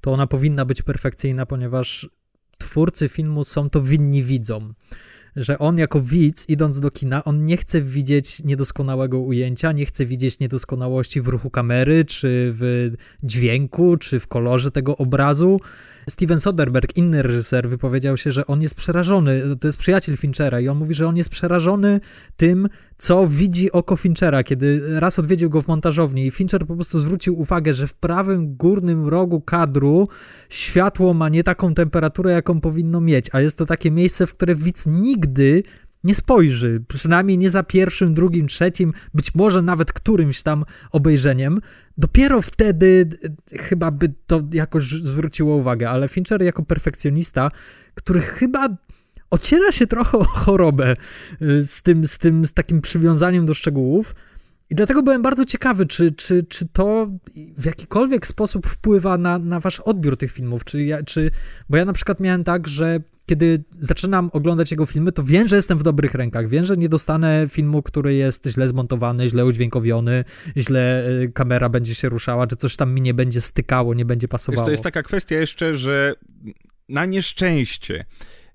to 0.00 0.12
ona 0.12 0.26
powinna 0.26 0.64
być 0.64 0.82
perfekcyjna, 0.82 1.46
ponieważ 1.46 2.08
twórcy 2.58 3.08
filmu 3.08 3.44
są 3.44 3.70
to 3.70 3.82
winni 3.82 4.22
widzom. 4.22 4.74
Że 5.36 5.58
on 5.58 5.78
jako 5.78 6.00
widz, 6.00 6.48
idąc 6.48 6.80
do 6.80 6.90
kina, 6.90 7.24
on 7.24 7.44
nie 7.44 7.56
chce 7.56 7.82
widzieć 7.82 8.44
niedoskonałego 8.44 9.20
ujęcia, 9.20 9.72
nie 9.72 9.86
chce 9.86 10.06
widzieć 10.06 10.38
niedoskonałości 10.38 11.20
w 11.20 11.28
ruchu 11.28 11.50
kamery, 11.50 12.04
czy 12.04 12.52
w 12.54 12.90
dźwięku, 13.22 13.96
czy 13.96 14.20
w 14.20 14.26
kolorze 14.26 14.70
tego 14.70 14.96
obrazu. 14.96 15.60
Steven 16.08 16.40
Soderbergh, 16.40 16.96
inny 16.96 17.22
reżyser, 17.22 17.68
wypowiedział 17.68 18.16
się, 18.16 18.32
że 18.32 18.46
on 18.46 18.62
jest 18.62 18.74
przerażony, 18.74 19.42
to 19.60 19.68
jest 19.68 19.78
przyjaciel 19.78 20.16
Finchera 20.16 20.60
i 20.60 20.68
on 20.68 20.78
mówi, 20.78 20.94
że 20.94 21.08
on 21.08 21.16
jest 21.16 21.30
przerażony 21.30 22.00
tym, 22.36 22.68
co 23.02 23.26
widzi 23.26 23.72
oko 23.72 23.96
Finchera, 23.96 24.42
kiedy 24.42 25.00
raz 25.00 25.18
odwiedził 25.18 25.50
go 25.50 25.62
w 25.62 25.68
montażowni 25.68 26.26
i 26.26 26.30
Fincher 26.30 26.66
po 26.66 26.74
prostu 26.74 27.00
zwrócił 27.00 27.40
uwagę, 27.40 27.74
że 27.74 27.86
w 27.86 27.94
prawym 27.94 28.56
górnym 28.56 29.08
rogu 29.08 29.40
kadru 29.40 30.08
światło 30.48 31.14
ma 31.14 31.28
nie 31.28 31.44
taką 31.44 31.74
temperaturę, 31.74 32.32
jaką 32.32 32.60
powinno 32.60 33.00
mieć, 33.00 33.26
a 33.32 33.40
jest 33.40 33.58
to 33.58 33.66
takie 33.66 33.90
miejsce, 33.90 34.26
w 34.26 34.34
które 34.34 34.54
widz 34.54 34.86
nigdy 34.86 35.62
nie 36.04 36.14
spojrzy, 36.14 36.84
przynajmniej 36.88 37.38
nie 37.38 37.50
za 37.50 37.62
pierwszym, 37.62 38.14
drugim, 38.14 38.46
trzecim, 38.46 38.92
być 39.14 39.34
może 39.34 39.62
nawet 39.62 39.92
którymś 39.92 40.42
tam 40.42 40.64
obejrzeniem, 40.92 41.60
dopiero 41.98 42.42
wtedy 42.42 43.08
chyba 43.58 43.90
by 43.90 44.14
to 44.26 44.42
jakoś 44.52 44.88
zwróciło 44.88 45.56
uwagę, 45.56 45.90
ale 45.90 46.08
Fincher 46.08 46.42
jako 46.42 46.62
perfekcjonista, 46.62 47.50
który 47.94 48.20
chyba 48.20 48.68
ociera 49.32 49.72
się 49.72 49.86
trochę 49.86 50.18
o 50.18 50.24
chorobę 50.24 50.96
y, 51.42 51.64
z 51.64 51.82
tym, 51.82 52.08
z 52.08 52.18
tym, 52.18 52.46
z 52.46 52.52
takim 52.52 52.80
przywiązaniem 52.80 53.46
do 53.46 53.54
szczegółów, 53.54 54.14
i 54.72 54.74
dlatego 54.74 55.02
byłem 55.02 55.22
bardzo 55.22 55.44
ciekawy, 55.44 55.86
czy, 55.86 56.12
czy, 56.12 56.42
czy 56.42 56.68
to 56.68 57.10
w 57.58 57.64
jakikolwiek 57.64 58.26
sposób 58.26 58.66
wpływa 58.66 59.18
na, 59.18 59.38
na 59.38 59.60
wasz 59.60 59.80
odbiór 59.80 60.16
tych 60.16 60.32
filmów. 60.32 60.64
Czy, 60.64 60.84
ja, 60.84 61.02
czy, 61.02 61.30
bo 61.68 61.76
ja 61.76 61.84
na 61.84 61.92
przykład 61.92 62.20
miałem 62.20 62.44
tak, 62.44 62.68
że 62.68 63.00
kiedy 63.26 63.64
zaczynam 63.70 64.30
oglądać 64.32 64.70
jego 64.70 64.86
filmy, 64.86 65.12
to 65.12 65.24
wiem, 65.24 65.48
że 65.48 65.56
jestem 65.56 65.78
w 65.78 65.82
dobrych 65.82 66.14
rękach. 66.14 66.48
Wiem, 66.48 66.64
że 66.64 66.76
nie 66.76 66.88
dostanę 66.88 67.46
filmu, 67.50 67.82
który 67.82 68.14
jest 68.14 68.46
źle 68.46 68.68
zmontowany, 68.68 69.28
źle 69.28 69.46
udźwiękowiony, 69.46 70.24
źle 70.56 71.08
y, 71.08 71.32
kamera 71.34 71.68
będzie 71.68 71.94
się 71.94 72.08
ruszała, 72.08 72.46
czy 72.46 72.56
coś 72.56 72.76
tam 72.76 72.94
mi 72.94 73.00
nie 73.00 73.14
będzie 73.14 73.40
stykało, 73.40 73.94
nie 73.94 74.04
będzie 74.04 74.28
pasowało. 74.28 74.62
Wiesz, 74.62 74.66
to 74.66 74.70
jest 74.70 74.82
taka 74.82 75.02
kwestia 75.02 75.36
jeszcze, 75.36 75.74
że 75.74 76.14
na 76.88 77.06
nieszczęście 77.06 78.04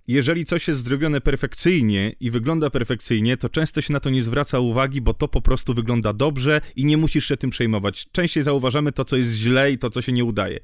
jeżeli 0.07 0.45
coś 0.45 0.67
jest 0.67 0.83
zrobione 0.83 1.21
perfekcyjnie 1.21 2.15
i 2.19 2.31
wygląda 2.31 2.69
perfekcyjnie, 2.69 3.37
to 3.37 3.49
często 3.49 3.81
się 3.81 3.93
na 3.93 3.99
to 3.99 4.09
nie 4.09 4.21
zwraca 4.21 4.59
uwagi, 4.59 5.01
bo 5.01 5.13
to 5.13 5.27
po 5.27 5.41
prostu 5.41 5.73
wygląda 5.73 6.13
dobrze 6.13 6.61
i 6.75 6.85
nie 6.85 6.97
musisz 6.97 7.25
się 7.25 7.37
tym 7.37 7.49
przejmować. 7.49 8.07
Częściej 8.11 8.43
zauważamy 8.43 8.91
to, 8.91 9.05
co 9.05 9.17
jest 9.17 9.33
źle 9.33 9.71
i 9.71 9.77
to, 9.77 9.89
co 9.89 10.01
się 10.01 10.11
nie 10.11 10.23
udaje. 10.23 10.59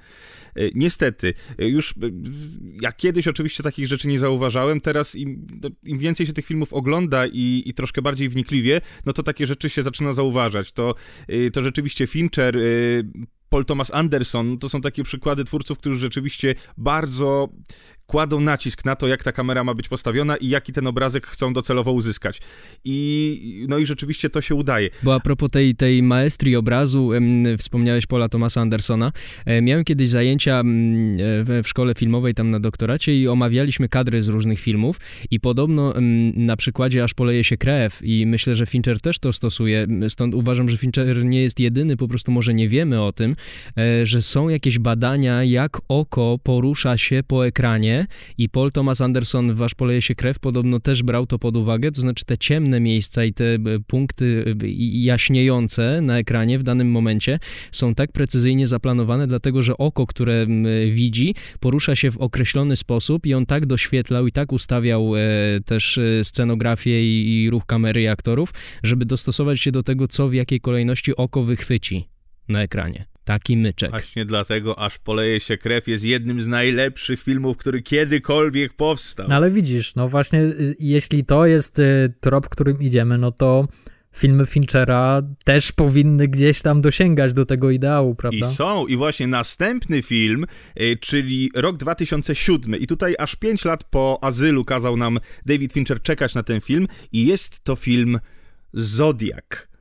E, 0.55 0.61
niestety, 0.75 1.33
e, 1.59 1.67
już 1.67 1.91
e, 1.91 1.93
ja 2.81 2.91
kiedyś 2.91 3.27
oczywiście 3.27 3.63
takich 3.63 3.87
rzeczy 3.87 4.07
nie 4.07 4.19
zauważałem, 4.19 4.81
teraz 4.81 5.15
im, 5.15 5.47
no, 5.61 5.69
im 5.83 5.97
więcej 5.97 6.25
się 6.25 6.33
tych 6.33 6.45
filmów 6.45 6.73
ogląda 6.73 7.27
i, 7.27 7.63
i, 7.65 7.73
troszkę 7.73 8.01
bardziej 8.01 8.29
wnikliwie, 8.29 8.81
no 9.05 9.13
to 9.13 9.23
takie 9.23 9.47
rzeczy 9.47 9.69
się 9.69 9.83
zaczyna 9.83 10.13
zauważać. 10.13 10.71
To, 10.71 10.95
to 11.53 11.63
rzeczywiście 11.63 12.07
Fincher 12.07 12.57
Paul 13.53 13.65
Thomas 13.65 13.93
Anderson 13.93 14.57
to 14.57 14.69
są 14.69 14.81
takie 14.81 15.03
przykłady 15.03 15.43
twórców, 15.43 15.77
którzy 15.77 15.97
rzeczywiście 15.97 16.55
bardzo 16.77 17.49
kładą 18.07 18.39
nacisk 18.39 18.85
na 18.85 18.95
to, 18.95 19.07
jak 19.07 19.23
ta 19.23 19.31
kamera 19.31 19.63
ma 19.63 19.73
być 19.73 19.87
postawiona 19.87 20.37
i 20.37 20.49
jaki 20.49 20.73
ten 20.73 20.87
obrazek 20.87 21.27
chcą 21.27 21.53
docelowo 21.53 21.91
uzyskać. 21.91 22.41
I 22.85 23.65
no 23.69 23.77
i 23.77 23.85
rzeczywiście 23.85 24.29
to 24.29 24.41
się 24.41 24.55
udaje. 24.55 24.89
Bo 25.03 25.15
a 25.15 25.19
propos 25.19 25.49
tej, 25.49 25.75
tej 25.75 26.03
maestrii 26.03 26.55
obrazu, 26.55 27.11
wspomniałeś 27.57 28.05
Paula 28.05 28.29
Thomasa 28.29 28.61
Andersona. 28.61 29.11
E, 29.45 29.61
miałem 29.61 29.83
kiedyś 29.83 30.09
zajęcia 30.09 30.59
m, 30.59 31.17
e, 31.49 31.63
w 31.63 31.67
szkole 31.67 31.93
filmowej 31.95 32.33
tam 32.33 32.51
na 32.51 32.59
doktoracie 32.59 33.21
i 33.21 33.27
omawialiśmy 33.27 33.89
kadry 33.89 34.23
z 34.23 34.27
różnych 34.27 34.59
filmów 34.59 34.99
i 35.31 35.39
podobno 35.39 35.93
na 36.35 36.57
przykładzie 36.57 37.03
aż 37.03 37.13
poleje 37.13 37.43
się 37.43 37.57
krew 37.57 37.99
i 38.03 38.25
myślę, 38.25 38.55
że 38.55 38.65
Fincher 38.65 39.01
też 39.01 39.19
to 39.19 39.33
stosuje. 39.33 39.87
Stąd 40.09 40.35
uważam, 40.35 40.69
że 40.69 40.77
Fincher 40.77 41.25
nie 41.25 41.41
jest 41.41 41.59
jedyny, 41.59 41.97
po 41.97 42.07
prostu 42.07 42.31
może 42.31 42.53
nie 42.53 42.69
wiemy 42.69 43.01
o 43.01 43.11
tym, 43.11 43.35
e, 43.77 44.05
że 44.05 44.21
są 44.21 44.49
jakieś 44.49 44.79
badania, 44.79 45.43
jak 45.43 45.81
oko 45.87 46.39
porusza 46.43 46.97
się 46.97 47.21
po 47.27 47.47
ekranie 47.47 47.92
i 48.37 48.49
Paul 48.49 48.71
Thomas 48.71 49.01
Anderson, 49.01 49.53
Wasz 49.53 49.75
poleje 49.75 50.01
się 50.01 50.15
krew, 50.15 50.39
podobno 50.39 50.79
też 50.79 51.03
brał 51.03 51.25
to 51.25 51.39
pod 51.39 51.57
uwagę, 51.57 51.91
to 51.91 52.01
znaczy 52.01 52.25
te 52.25 52.37
ciemne 52.37 52.79
miejsca 52.79 53.25
i 53.25 53.33
te 53.33 53.45
e, 53.45 53.59
punkty 53.87 54.55
e, 54.63 54.67
jaśniejące 54.91 56.01
na 56.01 56.17
ekranie 56.17 56.59
w 56.59 56.63
danym 56.63 56.91
momencie 56.91 57.39
są 57.71 57.95
tak 57.95 58.11
precyzyjnie 58.11 58.67
zaplanowane, 58.67 59.27
dlatego 59.27 59.61
że 59.61 59.77
oko, 59.77 60.07
które 60.07 60.47
widzi, 60.91 61.35
porusza 61.59 61.95
się 61.95 62.11
w 62.11 62.17
określony 62.17 62.75
sposób 62.75 63.25
i 63.25 63.33
on 63.33 63.45
tak 63.45 63.65
doświetlał 63.65 64.27
i 64.27 64.31
tak 64.31 64.51
ustawiał 64.51 65.15
e, 65.15 65.19
też 65.65 65.99
scenografię 66.23 67.03
i 67.43 67.49
ruch 67.49 67.65
kamery 67.65 68.01
i 68.01 68.07
aktorów, 68.07 68.53
żeby 68.83 69.05
dostosować 69.05 69.61
się 69.61 69.71
do 69.71 69.83
tego, 69.83 70.07
co 70.07 70.29
w 70.29 70.33
jakiej 70.33 70.59
kolejności 70.59 71.15
oko 71.15 71.43
wychwyci 71.43 72.07
na 72.47 72.61
ekranie 72.61 73.12
taki 73.25 73.57
myczek. 73.57 73.89
Właśnie 73.89 74.25
dlatego 74.25 74.79
Aż 74.79 74.97
poleje 74.97 75.39
się 75.39 75.57
krew 75.57 75.87
jest 75.87 76.03
jednym 76.03 76.41
z 76.41 76.47
najlepszych 76.47 77.23
filmów, 77.23 77.57
który 77.57 77.81
kiedykolwiek 77.81 78.73
powstał. 78.73 79.27
No 79.29 79.35
ale 79.35 79.51
widzisz, 79.51 79.95
no 79.95 80.09
właśnie 80.09 80.39
y, 80.39 80.75
jeśli 80.79 81.25
to 81.25 81.45
jest 81.45 81.79
y, 81.79 82.13
trop, 82.19 82.49
którym 82.49 82.79
idziemy, 82.81 83.17
no 83.17 83.31
to 83.31 83.67
filmy 84.15 84.45
Finchera 84.45 85.21
też 85.45 85.71
powinny 85.71 86.27
gdzieś 86.27 86.61
tam 86.61 86.81
dosięgać 86.81 87.33
do 87.33 87.45
tego 87.45 87.71
ideału, 87.71 88.15
prawda? 88.15 88.37
I 88.51 88.55
są. 88.55 88.87
I 88.87 88.97
właśnie 88.97 89.27
następny 89.27 90.01
film, 90.01 90.45
y, 90.81 90.97
czyli 91.01 91.51
rok 91.55 91.77
2007 91.77 92.75
i 92.79 92.87
tutaj 92.87 93.15
aż 93.19 93.35
5 93.35 93.65
lat 93.65 93.83
po 93.83 94.19
Azylu 94.21 94.65
kazał 94.65 94.97
nam 94.97 95.19
David 95.45 95.73
Fincher 95.73 96.01
czekać 96.01 96.35
na 96.35 96.43
ten 96.43 96.61
film 96.61 96.87
i 97.11 97.25
jest 97.25 97.63
to 97.63 97.75
film 97.75 98.19
Zodiak. 98.73 99.72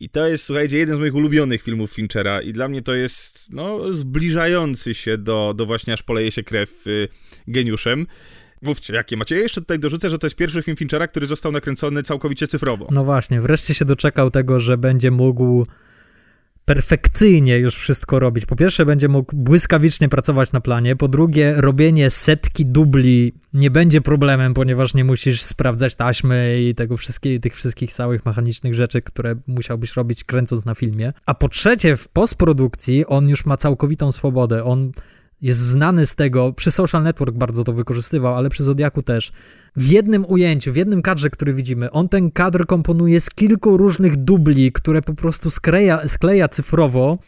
I 0.00 0.08
to 0.08 0.26
jest, 0.26 0.44
słuchajcie, 0.44 0.78
jeden 0.78 0.96
z 0.96 0.98
moich 0.98 1.14
ulubionych 1.14 1.62
filmów 1.62 1.90
Finchera 1.90 2.40
i 2.42 2.52
dla 2.52 2.68
mnie 2.68 2.82
to 2.82 2.94
jest, 2.94 3.52
no, 3.52 3.92
zbliżający 3.92 4.94
się 4.94 5.18
do, 5.18 5.54
do 5.56 5.66
właśnie 5.66 5.92
aż 5.92 6.02
poleje 6.02 6.30
się 6.30 6.42
krew 6.42 6.86
y, 6.86 7.08
geniuszem. 7.48 8.06
Mówcie, 8.62 8.94
jakie 8.94 9.16
macie? 9.16 9.36
Ja 9.36 9.42
jeszcze 9.42 9.60
tutaj 9.60 9.78
dorzucę, 9.78 10.10
że 10.10 10.18
to 10.18 10.26
jest 10.26 10.36
pierwszy 10.36 10.62
film 10.62 10.76
Finchera, 10.76 11.08
który 11.08 11.26
został 11.26 11.52
nakręcony 11.52 12.02
całkowicie 12.02 12.48
cyfrowo. 12.48 12.88
No 12.90 13.04
właśnie, 13.04 13.40
wreszcie 13.40 13.74
się 13.74 13.84
doczekał 13.84 14.30
tego, 14.30 14.60
że 14.60 14.78
będzie 14.78 15.10
mógł 15.10 15.66
perfekcyjnie 16.66 17.58
już 17.58 17.74
wszystko 17.74 18.18
robić. 18.18 18.46
Po 18.46 18.56
pierwsze, 18.56 18.86
będzie 18.86 19.08
mógł 19.08 19.36
błyskawicznie 19.36 20.08
pracować 20.08 20.52
na 20.52 20.60
planie. 20.60 20.96
Po 20.96 21.08
drugie, 21.08 21.54
robienie 21.56 22.10
setki 22.10 22.66
dubli 22.66 23.32
nie 23.54 23.70
będzie 23.70 24.00
problemem, 24.00 24.54
ponieważ 24.54 24.94
nie 24.94 25.04
musisz 25.04 25.42
sprawdzać 25.42 25.94
taśmy 25.94 26.62
i 26.62 26.74
tego 26.74 26.96
wszystkie, 26.96 27.40
tych 27.40 27.56
wszystkich 27.56 27.92
całych 27.92 28.26
mechanicznych 28.26 28.74
rzeczy, 28.74 29.00
które 29.00 29.36
musiałbyś 29.46 29.96
robić 29.96 30.24
kręcąc 30.24 30.64
na 30.64 30.74
filmie. 30.74 31.12
A 31.26 31.34
po 31.34 31.48
trzecie, 31.48 31.96
w 31.96 32.08
postprodukcji 32.08 33.06
on 33.06 33.28
już 33.28 33.46
ma 33.46 33.56
całkowitą 33.56 34.12
swobodę. 34.12 34.64
On 34.64 34.92
jest 35.42 35.58
znany 35.58 36.06
z 36.06 36.14
tego, 36.14 36.52
przy 36.52 36.70
Social 36.70 37.02
Network 37.02 37.36
bardzo 37.36 37.64
to 37.64 37.72
wykorzystywał, 37.72 38.34
ale 38.34 38.50
przy 38.50 38.64
Zodiaku 38.64 39.02
też. 39.02 39.32
W 39.76 39.86
jednym 39.86 40.24
ujęciu, 40.26 40.72
w 40.72 40.76
jednym 40.76 41.02
kadrze, 41.02 41.30
który 41.30 41.54
widzimy, 41.54 41.90
on 41.90 42.08
ten 42.08 42.30
kadr 42.30 42.66
komponuje 42.66 43.20
z 43.20 43.30
kilku 43.30 43.76
różnych 43.76 44.16
dubli, 44.16 44.72
które 44.72 45.02
po 45.02 45.14
prostu 45.14 45.50
skleja, 45.50 46.08
skleja 46.08 46.48
cyfrowo 46.48 47.18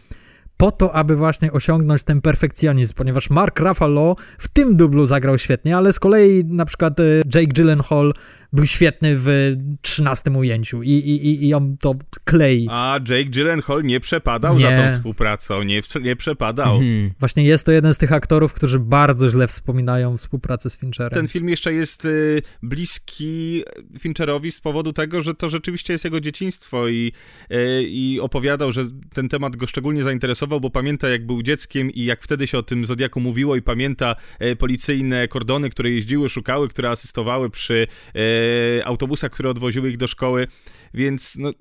po 0.57 0.71
to, 0.71 0.95
aby 0.95 1.17
właśnie 1.17 1.53
osiągnąć 1.53 2.05
ten 2.05 2.21
perfekcjonizm, 2.21 2.95
ponieważ 2.95 3.31
Mark 3.31 3.61
Ruffalo 3.61 4.17
w 4.39 4.49
tym 4.49 4.77
dublu 4.77 5.07
zagrał 5.07 5.39
świetnie, 5.39 5.77
ale 5.77 5.93
z 5.93 6.01
kolei 6.01 6.45
na 6.45 6.65
przykład 6.65 7.01
e, 7.01 7.03
Jake 7.35 7.53
Gyllenhaal 7.53 8.13
był 8.53 8.67
świetny 8.67 9.17
w 9.17 9.57
trzynastym 9.83 10.37
ujęciu 10.37 10.83
i, 10.83 10.91
i, 10.91 11.49
i 11.49 11.55
on 11.55 11.77
to 11.77 11.95
klei. 12.25 12.67
A 12.71 13.01
Jake 13.09 13.31
Gyllenhaal 13.31 13.83
nie 13.83 14.01
przepadał 14.01 14.55
nie. 14.55 14.61
za 14.61 14.71
tą 14.71 14.91
współpracą, 14.97 15.63
nie, 15.63 15.81
nie 16.03 16.17
przepadał. 16.17 16.77
Mhm. 16.77 17.11
Właśnie 17.19 17.45
jest 17.45 17.67
to 17.67 17.73
jeden 17.73 17.95
z 17.95 17.99
tych 17.99 18.13
aktorów, 18.13 18.53
którzy 18.53 18.79
bardzo 18.79 19.31
źle 19.31 19.47
wspominają 19.47 20.17
współpracę 20.17 20.71
z 20.71 20.79
Fincherem. 20.79 21.15
Ten 21.15 21.29
film 21.29 21.49
jeszcze 21.49 21.73
jest 21.73 22.05
y, 22.05 22.43
bliski 22.63 23.65
Fincherowi 23.99 24.51
z 24.51 24.61
powodu 24.61 24.93
tego, 24.93 25.23
że 25.23 25.35
to 25.35 25.49
rzeczywiście 25.49 25.93
jest 25.93 26.05
jego 26.05 26.21
dzieciństwo 26.21 26.89
i, 26.89 27.13
y, 27.53 27.83
i 27.83 28.21
opowiadał, 28.21 28.73
że 28.73 28.85
ten 29.15 29.29
temat 29.29 29.57
go 29.57 29.67
szczególnie 29.67 30.03
zainteresował, 30.03 30.61
bo 30.61 30.71
pamięta 30.71 31.09
jak 31.09 31.27
był 31.27 31.43
dzieckiem 31.43 31.91
i 31.91 32.05
jak 32.05 32.23
wtedy 32.23 32.47
się 32.47 32.59
o 32.59 32.63
tym 32.63 32.87
Zodiaku 32.87 33.21
mówiło 33.21 33.57
i 33.57 33.63
pamięta 33.63 34.17
y, 34.43 34.57
policyjne 34.57 35.29
kordony, 35.29 35.71
które 35.71 35.91
jeździły, 35.91 36.29
szukały, 36.29 36.69
które 36.69 36.91
asystowały 36.91 37.51
przy 37.51 37.87
y, 38.17 38.38
E, 38.79 38.87
autobusach, 38.87 39.33
które 39.33 39.51
odwoziły 39.51 39.91
ich 39.91 39.97
do 39.97 40.07
szkoły, 40.07 40.47
więc 40.95 41.37
no, 41.37 41.53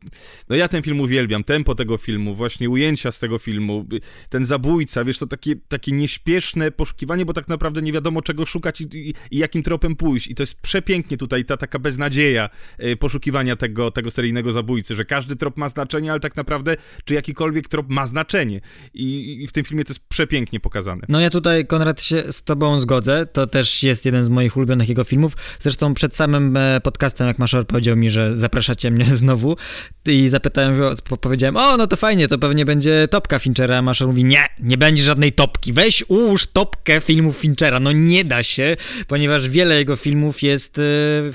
no 0.50 0.56
ja 0.56 0.68
ten 0.68 0.84
film 0.84 1.02
uwielbiam, 1.02 1.44
tempo 1.44 1.76
tego 1.76 1.98
filmu, 1.98 2.36
właśnie 2.36 2.70
ujęcia 2.70 3.12
z 3.12 3.20
tego 3.20 3.38
filmu, 3.38 3.86
ten 4.30 4.46
zabójca, 4.46 5.04
wiesz, 5.04 5.18
to 5.18 5.28
takie, 5.28 5.56
takie 5.68 5.92
nieśpieszne 5.92 6.72
poszukiwanie, 6.72 7.26
bo 7.26 7.34
tak 7.34 7.48
naprawdę 7.48 7.82
nie 7.82 7.94
wiadomo 7.94 8.22
czego 8.22 8.46
szukać 8.46 8.82
i, 8.82 8.88
i, 8.94 9.14
i 9.32 9.38
jakim 9.38 9.64
tropem 9.64 9.96
pójść. 9.96 10.28
I 10.28 10.36
to 10.36 10.44
jest 10.44 10.62
przepięknie 10.62 11.18
tutaj 11.18 11.46
ta 11.46 11.58
taka 11.58 11.80
beznadzieja 11.80 12.50
e, 12.78 12.96
poszukiwania 12.96 13.56
tego, 13.56 13.92
tego 13.92 14.12
seryjnego 14.12 14.52
zabójcy, 14.52 14.96
że 14.96 15.06
każdy 15.06 15.36
trop 15.36 15.58
ma 15.58 15.70
znaczenie, 15.70 16.12
ale 16.12 16.20
tak 16.20 16.36
naprawdę 16.36 16.76
czy 17.06 17.14
jakikolwiek 17.14 17.68
trop 17.68 17.90
ma 17.90 18.06
znaczenie. 18.06 18.62
I, 18.94 19.38
i 19.44 19.48
w 19.48 19.52
tym 19.52 19.66
filmie 19.66 19.84
to 19.84 19.92
jest 19.92 20.08
przepięknie 20.10 20.60
pokazane. 20.60 21.02
No 21.10 21.20
ja 21.20 21.30
tutaj, 21.30 21.68
Konrad, 21.68 22.02
się 22.02 22.34
z 22.34 22.44
tobą 22.44 22.80
zgodzę, 22.80 23.26
to 23.26 23.48
też 23.48 23.84
jest 23.84 24.06
jeden 24.06 24.24
z 24.24 24.30
moich 24.30 24.58
ulubionych 24.58 24.90
jego 24.90 25.04
filmów, 25.04 25.34
zresztą 25.60 25.94
przed 25.94 26.16
samym 26.16 26.58
e, 26.58 26.67
podcastem, 26.84 27.28
jak 27.28 27.40
Maszor 27.40 27.68
powiedział 27.68 27.96
mi, 27.96 28.10
że 28.10 28.38
zapraszacie 28.38 28.92
mnie 28.92 29.06
znowu 29.22 29.58
i 30.06 30.30
zapytałem, 30.30 30.82
powiedziałem, 31.22 31.58
o, 31.58 31.78
no 31.78 31.88
to 31.88 31.96
fajnie, 31.96 32.28
to 32.28 32.38
pewnie 32.38 32.66
będzie 32.66 33.08
topka 33.08 33.40
Finchera, 33.40 33.78
a 33.78 33.82
Maszor 33.82 34.08
mówi, 34.08 34.26
nie, 34.26 34.46
nie 34.60 34.78
będzie 34.78 35.04
żadnej 35.04 35.34
topki, 35.34 35.74
weź 35.74 36.04
ułóż 36.08 36.48
topkę 36.48 37.02
filmów 37.02 37.38
Finchera, 37.38 37.80
no 37.80 37.92
nie 37.92 38.26
da 38.26 38.44
się, 38.44 38.76
ponieważ 39.08 39.50
wiele 39.50 39.76
jego 39.76 39.96
filmów 39.96 40.44
jest 40.44 40.78
y, 40.78 40.82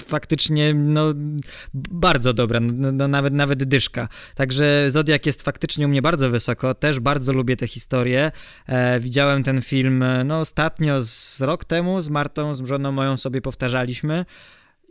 faktycznie, 0.06 0.74
no, 0.74 1.14
bardzo 1.74 2.32
dobra, 2.32 2.60
no, 2.60 2.72
no, 2.76 2.92
no, 2.92 3.08
nawet, 3.08 3.34
nawet 3.34 3.64
dyszka, 3.64 4.08
także 4.34 4.90
Zodiak 4.90 5.26
jest 5.26 5.42
faktycznie 5.42 5.86
u 5.86 5.88
mnie 5.88 6.02
bardzo 6.02 6.30
wysoko, 6.30 6.74
też 6.74 7.00
bardzo 7.00 7.32
lubię 7.32 7.56
te 7.56 7.66
historie, 7.66 8.32
e, 8.66 9.00
widziałem 9.00 9.42
ten 9.42 9.62
film, 9.62 10.04
no, 10.24 10.40
ostatnio 10.40 11.02
z 11.02 11.40
rok 11.40 11.64
temu 11.64 12.02
z 12.02 12.08
Martą, 12.08 12.54
z 12.54 12.66
żoną 12.66 12.92
moją 12.92 13.16
sobie 13.16 13.40
powtarzaliśmy, 13.40 14.24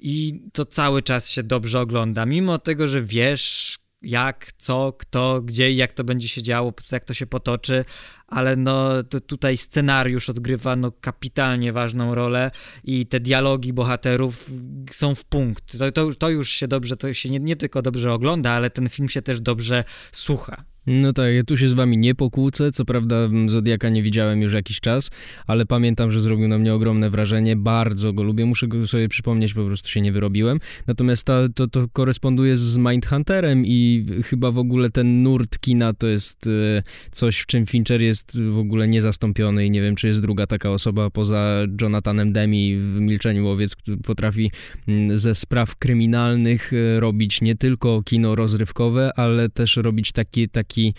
i 0.01 0.43
to 0.53 0.65
cały 0.65 1.01
czas 1.01 1.29
się 1.29 1.43
dobrze 1.43 1.79
ogląda, 1.79 2.25
mimo 2.25 2.57
tego, 2.57 2.87
że 2.87 3.03
wiesz 3.03 3.77
jak, 4.01 4.51
co, 4.57 4.93
kto, 4.93 5.41
gdzie 5.41 5.71
i 5.71 5.75
jak 5.75 5.93
to 5.93 6.03
będzie 6.03 6.27
się 6.27 6.41
działo, 6.41 6.73
jak 6.91 7.05
to 7.05 7.13
się 7.13 7.25
potoczy, 7.25 7.85
ale 8.27 8.55
no 8.55 9.03
tutaj 9.03 9.57
scenariusz 9.57 10.29
odgrywa 10.29 10.75
no 10.75 10.91
kapitalnie 10.91 11.73
ważną 11.73 12.15
rolę 12.15 12.51
i 12.83 13.05
te 13.07 13.19
dialogi 13.19 13.73
bohaterów 13.73 14.51
są 14.91 15.15
w 15.15 15.25
punkt. 15.25 15.77
To, 15.77 15.91
to, 15.91 16.13
to 16.13 16.29
już 16.29 16.49
się 16.49 16.67
dobrze, 16.67 16.97
to 16.97 17.13
się 17.13 17.29
nie, 17.29 17.39
nie 17.39 17.55
tylko 17.55 17.81
dobrze 17.81 18.13
ogląda, 18.13 18.51
ale 18.51 18.69
ten 18.69 18.89
film 18.89 19.09
się 19.09 19.21
też 19.21 19.41
dobrze 19.41 19.83
słucha. 20.11 20.70
No 20.87 21.13
tak, 21.13 21.33
ja 21.33 21.43
tu 21.43 21.57
się 21.57 21.67
z 21.67 21.73
wami 21.73 21.97
nie 21.97 22.15
pokłócę, 22.15 22.71
co 22.71 22.85
prawda 22.85 23.15
Zodiaka 23.47 23.89
nie 23.89 24.03
widziałem 24.03 24.41
już 24.41 24.53
jakiś 24.53 24.79
czas, 24.79 25.09
ale 25.47 25.65
pamiętam, 25.65 26.11
że 26.11 26.21
zrobił 26.21 26.47
na 26.47 26.57
mnie 26.57 26.73
ogromne 26.73 27.09
wrażenie, 27.09 27.55
bardzo 27.55 28.13
go 28.13 28.23
lubię, 28.23 28.45
muszę 28.45 28.67
go 28.67 28.87
sobie 28.87 29.09
przypomnieć, 29.09 29.53
po 29.53 29.65
prostu 29.65 29.89
się 29.89 30.01
nie 30.01 30.11
wyrobiłem. 30.11 30.59
Natomiast 30.87 31.25
ta, 31.25 31.49
to, 31.55 31.67
to 31.67 31.87
koresponduje 31.93 32.57
z 32.57 32.77
Mindhunterem 32.77 33.65
i 33.65 34.05
chyba 34.25 34.51
w 34.51 34.57
ogóle 34.57 34.89
ten 34.89 35.23
nurt 35.23 35.59
kina 35.59 35.93
to 35.93 36.07
jest 36.07 36.47
e, 36.47 36.83
coś, 37.11 37.39
w 37.39 37.45
czym 37.45 37.65
Fincher 37.65 38.01
jest 38.01 38.41
w 38.41 38.57
ogóle 38.57 38.87
niezastąpiony 38.87 39.65
i 39.65 39.71
nie 39.71 39.81
wiem, 39.81 39.95
czy 39.95 40.07
jest 40.07 40.21
druga 40.21 40.47
taka 40.47 40.69
osoba 40.69 41.09
poza 41.09 41.57
Jonathanem 41.81 42.33
Demi 42.33 42.77
w 42.77 42.99
Milczeniu 42.99 43.45
Łowiec, 43.45 43.75
który 43.75 43.97
potrafi 43.97 44.51
ze 45.13 45.35
spraw 45.35 45.75
kryminalnych 45.75 46.71
e, 46.73 46.99
robić 46.99 47.41
nie 47.41 47.55
tylko 47.55 48.03
kino 48.03 48.35
rozrywkowe, 48.35 49.11
ale 49.15 49.49
też 49.49 49.77
robić 49.77 50.11
taki, 50.11 50.49
taki 50.49 50.70
taki 50.71 50.93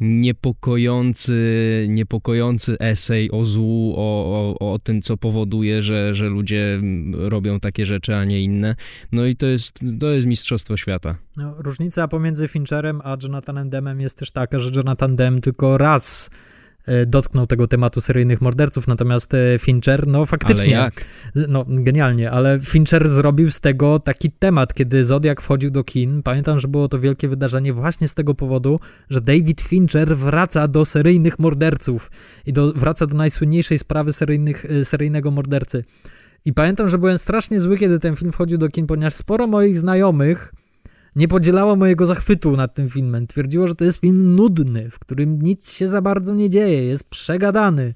niepokojący, 0.00 1.86
niepokojący 1.88 2.76
esej 2.78 3.30
o 3.30 3.44
złu, 3.44 3.94
o, 3.96 4.56
o, 4.60 4.72
o 4.72 4.78
tym, 4.78 5.02
co 5.02 5.16
powoduje, 5.16 5.82
że, 5.82 6.14
że 6.14 6.28
ludzie 6.28 6.80
robią 7.12 7.60
takie 7.60 7.86
rzeczy, 7.86 8.16
a 8.16 8.24
nie 8.24 8.42
inne. 8.42 8.74
No 9.12 9.26
i 9.26 9.36
to 9.36 9.46
jest, 9.46 9.78
to 10.00 10.10
jest 10.10 10.26
mistrzostwo 10.26 10.76
świata. 10.76 11.16
No, 11.36 11.54
różnica 11.58 12.08
pomiędzy 12.08 12.48
Fincherem 12.48 13.00
a 13.04 13.16
Jonathanem 13.22 13.70
Demem 13.70 14.00
jest 14.00 14.18
też 14.18 14.30
taka, 14.30 14.58
że 14.58 14.70
Jonathan 14.74 15.16
Dem 15.16 15.40
tylko 15.40 15.78
raz 15.78 16.30
dotknął 17.06 17.46
tego 17.46 17.68
tematu 17.68 18.00
seryjnych 18.00 18.40
morderców, 18.40 18.88
natomiast 18.88 19.34
e, 19.34 19.58
Fincher, 19.58 20.06
no 20.06 20.26
faktycznie, 20.26 20.90
no 21.48 21.64
genialnie, 21.68 22.30
ale 22.30 22.60
Fincher 22.60 23.08
zrobił 23.08 23.50
z 23.50 23.60
tego 23.60 23.98
taki 23.98 24.30
temat, 24.30 24.74
kiedy 24.74 25.04
Zodiak 25.04 25.42
wchodził 25.42 25.70
do 25.70 25.84
kin, 25.84 26.22
pamiętam, 26.22 26.60
że 26.60 26.68
było 26.68 26.88
to 26.88 27.00
wielkie 27.00 27.28
wydarzenie 27.28 27.72
właśnie 27.72 28.08
z 28.08 28.14
tego 28.14 28.34
powodu, 28.34 28.80
że 29.10 29.20
David 29.20 29.60
Fincher 29.60 30.16
wraca 30.16 30.68
do 30.68 30.84
seryjnych 30.84 31.38
morderców 31.38 32.10
i 32.46 32.52
do, 32.52 32.72
wraca 32.72 33.06
do 33.06 33.16
najsłynniejszej 33.16 33.78
sprawy 33.78 34.12
seryjnych, 34.12 34.64
e, 34.64 34.84
seryjnego 34.84 35.30
mordercy. 35.30 35.84
I 36.44 36.52
pamiętam, 36.52 36.88
że 36.88 36.98
byłem 36.98 37.18
strasznie 37.18 37.60
zły, 37.60 37.76
kiedy 37.76 37.98
ten 37.98 38.16
film 38.16 38.32
wchodził 38.32 38.58
do 38.58 38.68
kin, 38.68 38.86
ponieważ 38.86 39.14
sporo 39.14 39.46
moich 39.46 39.78
znajomych 39.78 40.52
nie 41.16 41.28
podzielało 41.28 41.76
mojego 41.76 42.06
zachwytu 42.06 42.56
nad 42.56 42.74
tym 42.74 42.90
filmem. 42.90 43.26
Twierdziło, 43.26 43.68
że 43.68 43.74
to 43.74 43.84
jest 43.84 44.00
film 44.00 44.36
nudny, 44.36 44.90
w 44.90 44.98
którym 44.98 45.42
nic 45.42 45.72
się 45.72 45.88
za 45.88 46.02
bardzo 46.02 46.34
nie 46.34 46.50
dzieje, 46.50 46.84
jest 46.84 47.10
przegadany. 47.10 47.94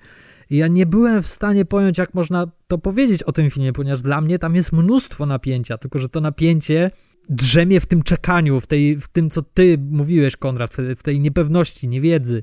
I 0.50 0.57
ja 0.57 0.69
nie 0.69 0.87
byłem 0.87 1.23
w 1.23 1.27
stanie 1.27 1.65
pojąć, 1.65 1.99
jak 1.99 2.15
można 2.15 2.47
to 2.67 2.79
powiedzieć 2.79 3.23
o 3.23 3.33
tym 3.33 3.50
filmie, 3.50 3.73
ponieważ 3.73 4.03
dla 4.03 4.21
mnie 4.21 4.39
tam 4.39 4.55
jest 4.55 4.73
mnóstwo 4.73 5.27
napięcia, 5.27 5.79
tylko 5.79 5.99
że 5.99 6.09
to 6.09 6.21
napięcie 6.21 6.91
drzemie 7.29 7.81
w 7.81 7.87
tym 7.87 8.03
czekaniu, 8.03 8.61
w, 8.61 8.67
tej, 8.67 8.97
w 8.97 9.09
tym, 9.09 9.31
co 9.31 9.43
ty 9.43 9.79
mówiłeś, 9.91 10.37
Konrad, 10.37 10.77
w 10.97 11.03
tej 11.03 11.21
niepewności, 11.21 11.89
niewiedzy. 11.89 12.41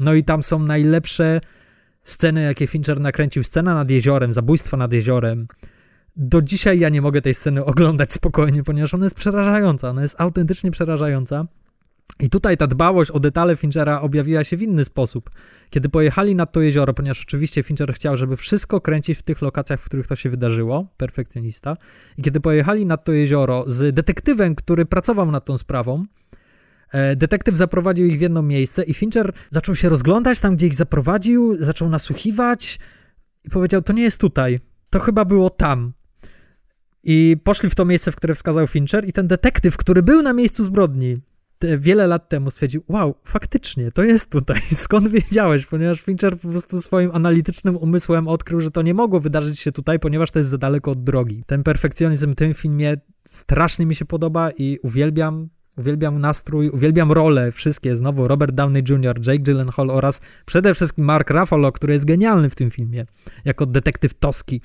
No 0.00 0.14
i 0.14 0.24
tam 0.24 0.42
są 0.42 0.58
najlepsze 0.58 1.40
sceny, 2.04 2.42
jakie 2.42 2.66
Fincher 2.66 3.00
nakręcił. 3.00 3.44
Scena 3.44 3.74
nad 3.74 3.90
jeziorem, 3.90 4.32
zabójstwo 4.32 4.76
nad 4.76 4.92
jeziorem, 4.92 5.46
do 6.16 6.42
dzisiaj 6.42 6.78
ja 6.78 6.88
nie 6.88 7.02
mogę 7.02 7.22
tej 7.22 7.34
sceny 7.34 7.64
oglądać 7.64 8.12
spokojnie, 8.12 8.62
ponieważ 8.62 8.94
ona 8.94 9.06
jest 9.06 9.16
przerażająca, 9.16 9.90
ona 9.90 10.02
jest 10.02 10.20
autentycznie 10.20 10.70
przerażająca. 10.70 11.46
I 12.20 12.30
tutaj 12.30 12.56
ta 12.56 12.66
dbałość 12.66 13.10
o 13.10 13.20
detale 13.20 13.56
Finchera 13.56 14.00
objawiła 14.00 14.44
się 14.44 14.56
w 14.56 14.62
inny 14.62 14.84
sposób. 14.84 15.30
Kiedy 15.70 15.88
pojechali 15.88 16.34
nad 16.34 16.52
to 16.52 16.60
jezioro, 16.60 16.94
ponieważ 16.94 17.22
oczywiście 17.22 17.62
Fincher 17.62 17.94
chciał, 17.94 18.16
żeby 18.16 18.36
wszystko 18.36 18.80
kręcić 18.80 19.18
w 19.18 19.22
tych 19.22 19.42
lokacjach, 19.42 19.80
w 19.80 19.84
których 19.84 20.06
to 20.06 20.16
się 20.16 20.30
wydarzyło, 20.30 20.86
perfekcjonista. 20.96 21.76
I 22.18 22.22
kiedy 22.22 22.40
pojechali 22.40 22.86
nad 22.86 23.04
to 23.04 23.12
jezioro 23.12 23.64
z 23.66 23.94
detektywem, 23.94 24.54
który 24.54 24.86
pracował 24.86 25.30
nad 25.30 25.44
tą 25.44 25.58
sprawą, 25.58 26.04
e, 26.92 27.16
detektyw 27.16 27.56
zaprowadził 27.56 28.06
ich 28.06 28.18
w 28.18 28.20
jedno 28.20 28.42
miejsce 28.42 28.82
i 28.82 28.94
Fincher 28.94 29.32
zaczął 29.50 29.74
się 29.74 29.88
rozglądać 29.88 30.40
tam, 30.40 30.56
gdzie 30.56 30.66
ich 30.66 30.74
zaprowadził, 30.74 31.54
zaczął 31.64 31.88
nasłuchiwać 31.88 32.78
i 33.44 33.50
powiedział: 33.50 33.82
To 33.82 33.92
nie 33.92 34.02
jest 34.02 34.20
tutaj, 34.20 34.60
to 34.90 35.00
chyba 35.00 35.24
było 35.24 35.50
tam. 35.50 35.92
I 37.04 37.36
poszli 37.44 37.70
w 37.70 37.74
to 37.74 37.84
miejsce, 37.84 38.12
w 38.12 38.16
które 38.16 38.34
wskazał 38.34 38.66
Fincher, 38.66 39.08
i 39.08 39.12
ten 39.12 39.26
detektyw, 39.28 39.76
który 39.76 40.02
był 40.02 40.22
na 40.22 40.32
miejscu 40.32 40.64
zbrodni 40.64 41.20
wiele 41.78 42.06
lat 42.06 42.28
temu, 42.28 42.50
stwierdził: 42.50 42.82
Wow, 42.88 43.14
faktycznie, 43.24 43.92
to 43.92 44.04
jest 44.04 44.30
tutaj. 44.30 44.60
Skąd 44.84 45.08
wiedziałeś? 45.08 45.66
Ponieważ 45.66 46.00
Fincher 46.00 46.38
po 46.38 46.48
prostu 46.48 46.82
swoim 46.82 47.10
analitycznym 47.14 47.76
umysłem 47.76 48.28
odkrył, 48.28 48.60
że 48.60 48.70
to 48.70 48.82
nie 48.82 48.94
mogło 48.94 49.20
wydarzyć 49.20 49.60
się 49.60 49.72
tutaj, 49.72 49.98
ponieważ 49.98 50.30
to 50.30 50.38
jest 50.38 50.50
za 50.50 50.58
daleko 50.58 50.90
od 50.90 51.04
drogi. 51.04 51.44
Ten 51.46 51.62
perfekcjonizm 51.62 52.32
w 52.32 52.34
tym 52.34 52.54
filmie 52.54 52.96
strasznie 53.26 53.86
mi 53.86 53.94
się 53.94 54.04
podoba 54.04 54.50
i 54.58 54.78
uwielbiam. 54.82 55.48
Uwielbiam 55.76 56.20
nastrój, 56.20 56.68
uwielbiam 56.68 57.12
role, 57.12 57.52
wszystkie, 57.52 57.96
znowu 57.96 58.28
Robert 58.28 58.54
Downey 58.54 58.82
Jr., 58.88 59.26
Jake 59.26 59.38
Gyllenhaal 59.38 59.90
oraz 59.90 60.20
przede 60.46 60.74
wszystkim 60.74 61.04
Mark 61.04 61.30
Ruffalo, 61.30 61.72
który 61.72 61.92
jest 61.92 62.04
genialny 62.04 62.50
w 62.50 62.54
tym 62.54 62.70
filmie, 62.70 63.06
jako 63.44 63.66
detektyw 63.66 64.14
Toski. 64.14 64.60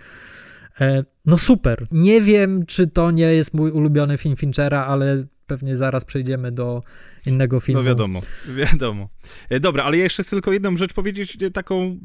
E, 0.82 1.04
no 1.26 1.38
super. 1.38 1.88
Nie 1.92 2.22
wiem, 2.22 2.66
czy 2.66 2.88
to 2.88 3.12
nie 3.12 3.24
jest 3.34 3.54
mój 3.54 3.72
ulubiony 3.72 4.18
film 4.18 4.36
Finchera, 4.36 4.86
ale 4.86 5.24
pewnie 5.48 5.78
zaraz 5.78 6.06
przejdziemy 6.06 6.52
do 6.52 6.84
innego 7.26 7.60
filmu. 7.60 7.82
No 7.82 7.88
wiadomo, 7.88 8.22
wiadomo. 8.48 9.10
E, 9.50 9.60
dobra, 9.60 9.84
ale 9.84 9.98
ja 9.98 10.04
jeszcze 10.04 10.24
chcę 10.24 10.36
tylko 10.36 10.54
jedną 10.54 10.78
rzecz 10.78 10.94
powiedzieć, 10.94 11.38
e, 11.44 11.52
taką, 11.52 11.98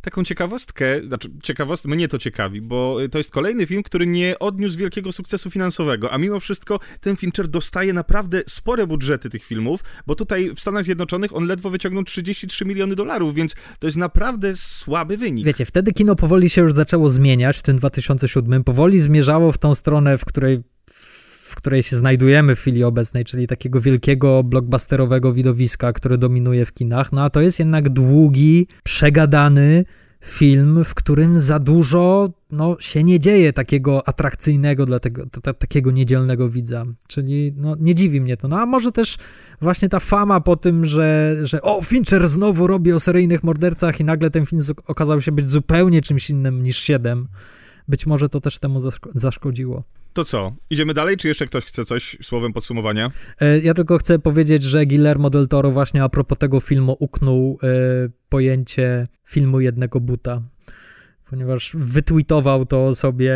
taką 0.00 0.24
ciekawostkę, 0.24 1.02
znaczy 1.02 1.28
ciekawostkę, 1.42 1.88
mnie 1.88 2.08
to 2.08 2.18
ciekawi, 2.18 2.60
bo 2.60 2.98
to 3.10 3.18
jest 3.18 3.30
kolejny 3.30 3.66
film, 3.66 3.82
który 3.82 4.06
nie 4.06 4.38
odniósł 4.38 4.76
wielkiego 4.76 5.12
sukcesu 5.12 5.50
finansowego, 5.50 6.12
a 6.12 6.18
mimo 6.18 6.40
wszystko 6.40 6.80
ten 7.00 7.16
Fincher 7.16 7.48
dostaje 7.48 7.92
naprawdę 7.92 8.42
spore 8.46 8.86
budżety 8.86 9.30
tych 9.30 9.44
filmów, 9.44 9.80
bo 10.06 10.14
tutaj 10.14 10.54
w 10.54 10.60
Stanach 10.60 10.84
Zjednoczonych 10.84 11.36
on 11.36 11.46
ledwo 11.46 11.70
wyciągnął 11.70 12.04
33 12.04 12.64
miliony 12.64 12.94
dolarów, 12.94 13.34
więc 13.34 13.54
to 13.78 13.86
jest 13.86 13.96
naprawdę 13.96 14.56
słaby 14.56 15.16
wynik. 15.16 15.46
Wiecie, 15.46 15.64
wtedy 15.64 15.92
kino 15.92 16.16
powoli 16.16 16.50
się 16.50 16.62
już 16.62 16.72
zaczęło 16.72 17.10
zmieniać 17.10 17.56
w 17.56 17.62
tym 17.62 17.76
2007, 17.76 18.64
powoli 18.64 19.00
zmierzało 19.00 19.52
w 19.52 19.58
tą 19.58 19.74
stronę, 19.74 20.18
w 20.18 20.24
której 20.24 20.62
w 21.54 21.56
której 21.56 21.82
się 21.82 21.96
znajdujemy 21.96 22.56
w 22.56 22.60
chwili 22.60 22.84
obecnej, 22.84 23.24
czyli 23.24 23.46
takiego 23.46 23.80
wielkiego 23.80 24.42
blockbusterowego 24.42 25.32
widowiska, 25.32 25.92
które 25.92 26.18
dominuje 26.18 26.66
w 26.66 26.72
kinach, 26.72 27.12
no 27.12 27.22
a 27.22 27.30
to 27.30 27.40
jest 27.40 27.58
jednak 27.58 27.88
długi, 27.88 28.66
przegadany 28.82 29.84
film, 30.24 30.84
w 30.84 30.94
którym 30.94 31.40
za 31.40 31.58
dużo 31.58 32.32
no, 32.50 32.76
się 32.80 33.04
nie 33.04 33.20
dzieje 33.20 33.52
takiego 33.52 34.08
atrakcyjnego 34.08 34.86
dla 34.86 35.00
tego, 35.00 35.26
takiego 35.58 35.90
niedzielnego 35.90 36.48
widza. 36.48 36.84
Czyli 37.08 37.52
no, 37.56 37.76
nie 37.80 37.94
dziwi 37.94 38.20
mnie 38.20 38.36
to. 38.36 38.48
No 38.48 38.60
a 38.60 38.66
może 38.66 38.92
też 38.92 39.16
właśnie 39.60 39.88
ta 39.88 40.00
fama 40.00 40.40
po 40.40 40.56
tym, 40.56 40.86
że, 40.86 41.36
że 41.42 41.62
o, 41.62 41.82
Fincher 41.82 42.28
znowu 42.28 42.66
robi 42.66 42.92
o 42.92 43.00
seryjnych 43.00 43.44
mordercach 43.44 44.00
i 44.00 44.04
nagle 44.04 44.30
ten 44.30 44.46
film 44.46 44.62
okazał 44.86 45.20
się 45.20 45.32
być 45.32 45.48
zupełnie 45.48 46.02
czymś 46.02 46.30
innym 46.30 46.62
niż 46.62 46.78
7. 46.78 47.28
Być 47.88 48.06
może 48.06 48.28
to 48.28 48.40
też 48.40 48.58
temu 48.58 48.80
zaszkodziło. 49.14 49.84
To 50.12 50.24
co? 50.24 50.52
Idziemy 50.70 50.94
dalej, 50.94 51.16
czy 51.16 51.28
jeszcze 51.28 51.46
ktoś 51.46 51.64
chce 51.64 51.84
coś 51.84 52.16
słowem 52.22 52.52
podsumowania? 52.52 53.10
E, 53.40 53.58
ja 53.58 53.74
tylko 53.74 53.98
chcę 53.98 54.18
powiedzieć, 54.18 54.62
że 54.62 54.86
Guillermo 54.86 55.30
del 55.30 55.48
Toro 55.48 55.70
właśnie 55.70 56.02
a 56.02 56.08
propos 56.08 56.38
tego 56.38 56.60
filmu 56.60 56.96
uknął 56.98 57.58
e, 57.62 57.66
pojęcie 58.28 59.08
filmu 59.24 59.60
jednego 59.60 60.00
buta, 60.00 60.42
ponieważ 61.30 61.72
wytweetował 61.74 62.66
to 62.66 62.94
sobie 62.94 63.32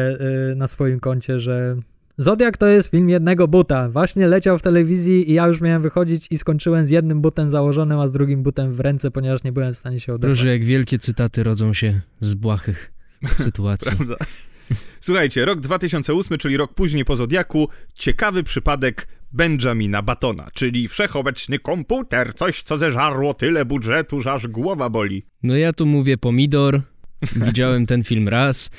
e, 0.51 0.55
na 0.55 0.67
swoim 0.69 1.01
koncie, 1.01 1.41
że 1.41 1.77
Zodiak 2.21 2.57
to 2.57 2.67
jest 2.67 2.91
film 2.91 3.09
jednego 3.09 3.49
buta. 3.49 3.89
Właśnie 3.89 4.27
leciał 4.27 4.59
w 4.59 4.63
telewizji 4.63 5.31
i 5.31 5.35
ja 5.35 5.47
już 5.47 5.61
miałem 5.61 5.83
wychodzić 5.83 6.27
i 6.31 6.39
skończyłem 6.39 6.87
z 6.87 6.91
jednym 6.91 7.21
butem 7.21 7.51
założonym, 7.51 7.99
a 7.99 8.09
z 8.09 8.13
drugim 8.13 8.43
butem 8.43 8.75
w 8.75 8.81
ręce, 8.81 9.11
ponieważ 9.11 9.45
nie 9.45 9.53
byłem 9.53 9.75
w 9.75 9.77
stanie 9.77 10.01
się 10.01 10.15
oderwać. 10.15 10.39
Proszę, 10.39 10.53
jak 10.53 10.65
wielkie 10.65 10.99
cytaty 10.99 11.43
rodzą 11.43 11.75
się 11.75 12.01
z 12.21 12.35
błahych 12.35 12.98
sytuacji. 13.45 13.97
Prawda? 13.97 14.17
Słuchajcie, 15.01 15.45
rok 15.45 15.61
2008, 15.61 16.39
czyli 16.39 16.57
rok 16.57 16.75
później 16.75 17.05
po 17.05 17.17
Zodiaku, 17.17 17.69
ciekawy 17.95 18.43
przypadek 18.43 19.09
Benjamina 19.33 20.03
Batona, 20.03 20.49
czyli 20.55 20.89
wszechobecny 20.89 21.59
komputer, 21.59 22.35
coś 22.35 22.63
co 22.63 22.77
zeżarło 22.79 23.35
tyle 23.35 23.65
budżetu, 23.65 24.21
że 24.21 24.33
aż 24.33 24.47
głowa 24.47 24.91
boli. 24.91 25.27
No 25.43 25.57
ja 25.57 25.73
tu 25.73 25.87
mówię 25.87 26.19
pomidor, 26.19 26.83
widziałem 27.37 27.87
ten 27.87 28.05
film 28.05 28.29
raz, 28.29 28.71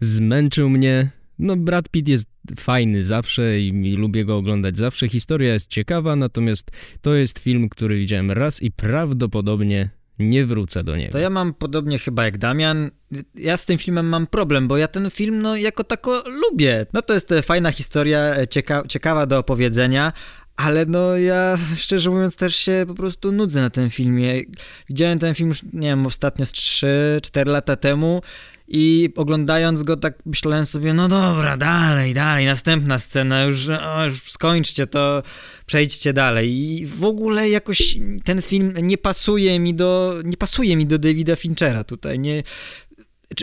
zmęczył 0.00 0.70
mnie, 0.70 1.10
no 1.38 1.56
Brad 1.56 1.88
Pitt 1.88 2.08
jest 2.08 2.28
fajny 2.58 3.02
zawsze 3.02 3.60
i, 3.60 3.68
i, 3.68 3.96
lubię 3.96 4.24
go 4.24 4.36
oglądać 4.36 4.76
zawsze, 4.76 5.08
historia 5.08 5.52
jest 5.52 5.70
ciekawa, 5.70 6.16
natomiast 6.16 6.70
to 7.00 7.14
jest 7.14 7.38
film, 7.38 7.68
który 7.68 7.98
widziałem 7.98 8.30
raz 8.30 8.62
i 8.62 8.70
prawdopodobnie 8.70 9.90
Nie 10.18 10.46
wrócę 10.46 10.84
do 10.84 10.96
niego. 10.96 11.12
To 11.12 11.18
ja 11.18 11.30
mam 11.30 11.54
podobnie 11.54 11.98
chyba 11.98 12.24
jak 12.24 12.38
Damian. 12.38 12.90
Ja 13.34 13.56
z 13.56 13.64
tym 13.64 13.78
filmem 13.78 14.08
mam 14.08 14.26
problem, 14.26 14.68
bo 14.68 14.76
ja 14.76 14.88
ten 14.88 15.10
film 15.10 15.42
no 15.42 15.56
jako 15.56 15.84
tako 15.84 16.22
lubię. 16.42 16.86
No 16.92 17.02
to 17.02 17.14
jest 17.14 17.32
e, 17.32 17.42
fajna 17.42 17.70
historia, 17.70 18.18
e, 18.18 18.46
cieka 18.46 18.82
ciekawa 18.88 19.26
do 19.26 19.38
opowiedzenia, 19.38 20.12
ale 20.56 20.86
no 20.86 21.16
ja 21.16 21.58
szczerze 21.76 22.10
mówiąc 22.10 22.36
też 22.36 22.56
się 22.56 22.84
po 22.86 22.94
prostu 22.94 23.32
nudzę 23.32 23.60
na 23.60 23.70
tym 23.70 23.90
filmie. 23.90 24.42
Widziałem 24.88 25.18
ten 25.18 25.34
film 25.34 25.48
już, 25.48 25.62
nie 25.72 25.88
wiem, 25.88 26.06
ostatnio 26.06 26.46
z 26.46 26.52
3-4 26.52 27.46
lata 27.46 27.76
temu 27.76 28.22
i 28.68 29.12
oglądając 29.16 29.82
go 29.82 29.96
tak 29.96 30.18
myślałem 30.26 30.66
sobie, 30.66 30.94
no 30.94 31.08
dobra, 31.08 31.56
dalej, 31.56 32.14
dalej, 32.14 32.46
następna 32.46 32.98
scena, 32.98 33.42
już, 33.42 33.68
o, 33.68 34.06
już 34.06 34.32
skończcie 34.32 34.86
to, 34.86 35.22
przejdźcie 35.66 36.12
dalej. 36.12 36.50
I 36.50 36.86
w 36.86 37.04
ogóle 37.04 37.48
jakoś 37.48 37.98
ten 38.24 38.42
film 38.42 38.74
nie 38.82 38.98
pasuje 38.98 39.60
mi 39.60 39.74
do, 39.74 40.14
nie 40.24 40.36
pasuje 40.36 40.76
mi 40.76 40.86
do 40.86 40.98
Davida 40.98 41.36
Finchera 41.36 41.84
tutaj, 41.84 42.18
nie... 42.18 42.42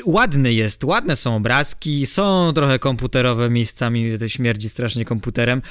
Ładny 0.05 0.53
jest, 0.53 0.83
ładne 0.83 1.15
są 1.15 1.35
obrazki, 1.35 2.05
są 2.05 2.51
trochę 2.55 2.79
komputerowe 2.79 3.49
miejscami, 3.49 4.19
to 4.19 4.27
śmierdzi 4.27 4.69
strasznie 4.69 5.05
komputerem, 5.05 5.61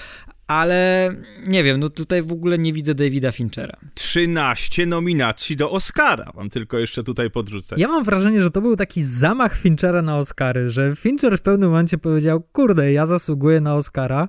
ale 0.46 1.11
nie 1.46 1.64
wiem, 1.64 1.80
no 1.80 1.88
tutaj 1.88 2.22
w 2.22 2.33
ogóle 2.33 2.59
nie 2.59 2.72
widzę 2.72 2.94
Davida 2.94 3.33
Finchera. 3.33 3.76
13 3.94 4.87
nominacji 4.87 5.57
do 5.57 5.70
Oscara, 5.70 6.33
wam 6.35 6.50
tylko 6.50 6.78
jeszcze 6.78 7.04
tutaj 7.04 7.30
podrzucę. 7.30 7.76
Ja 7.78 7.88
mam 7.88 8.04
wrażenie, 8.04 8.42
że 8.42 8.50
to 8.50 8.61
był 8.61 8.76
taki 8.76 9.02
zamach 9.02 9.57
Finchera 9.57 10.02
na 10.02 10.16
Oscary, 10.16 10.70
że 10.70 10.96
Fincher 10.96 11.38
w 11.38 11.42
pewnym 11.42 11.70
momencie 11.70 11.98
powiedział, 11.98 12.42
kurde, 12.52 12.92
ja 12.92 13.07
zasługuję 13.07 13.61
na 13.61 13.74
Oscara 13.74 14.28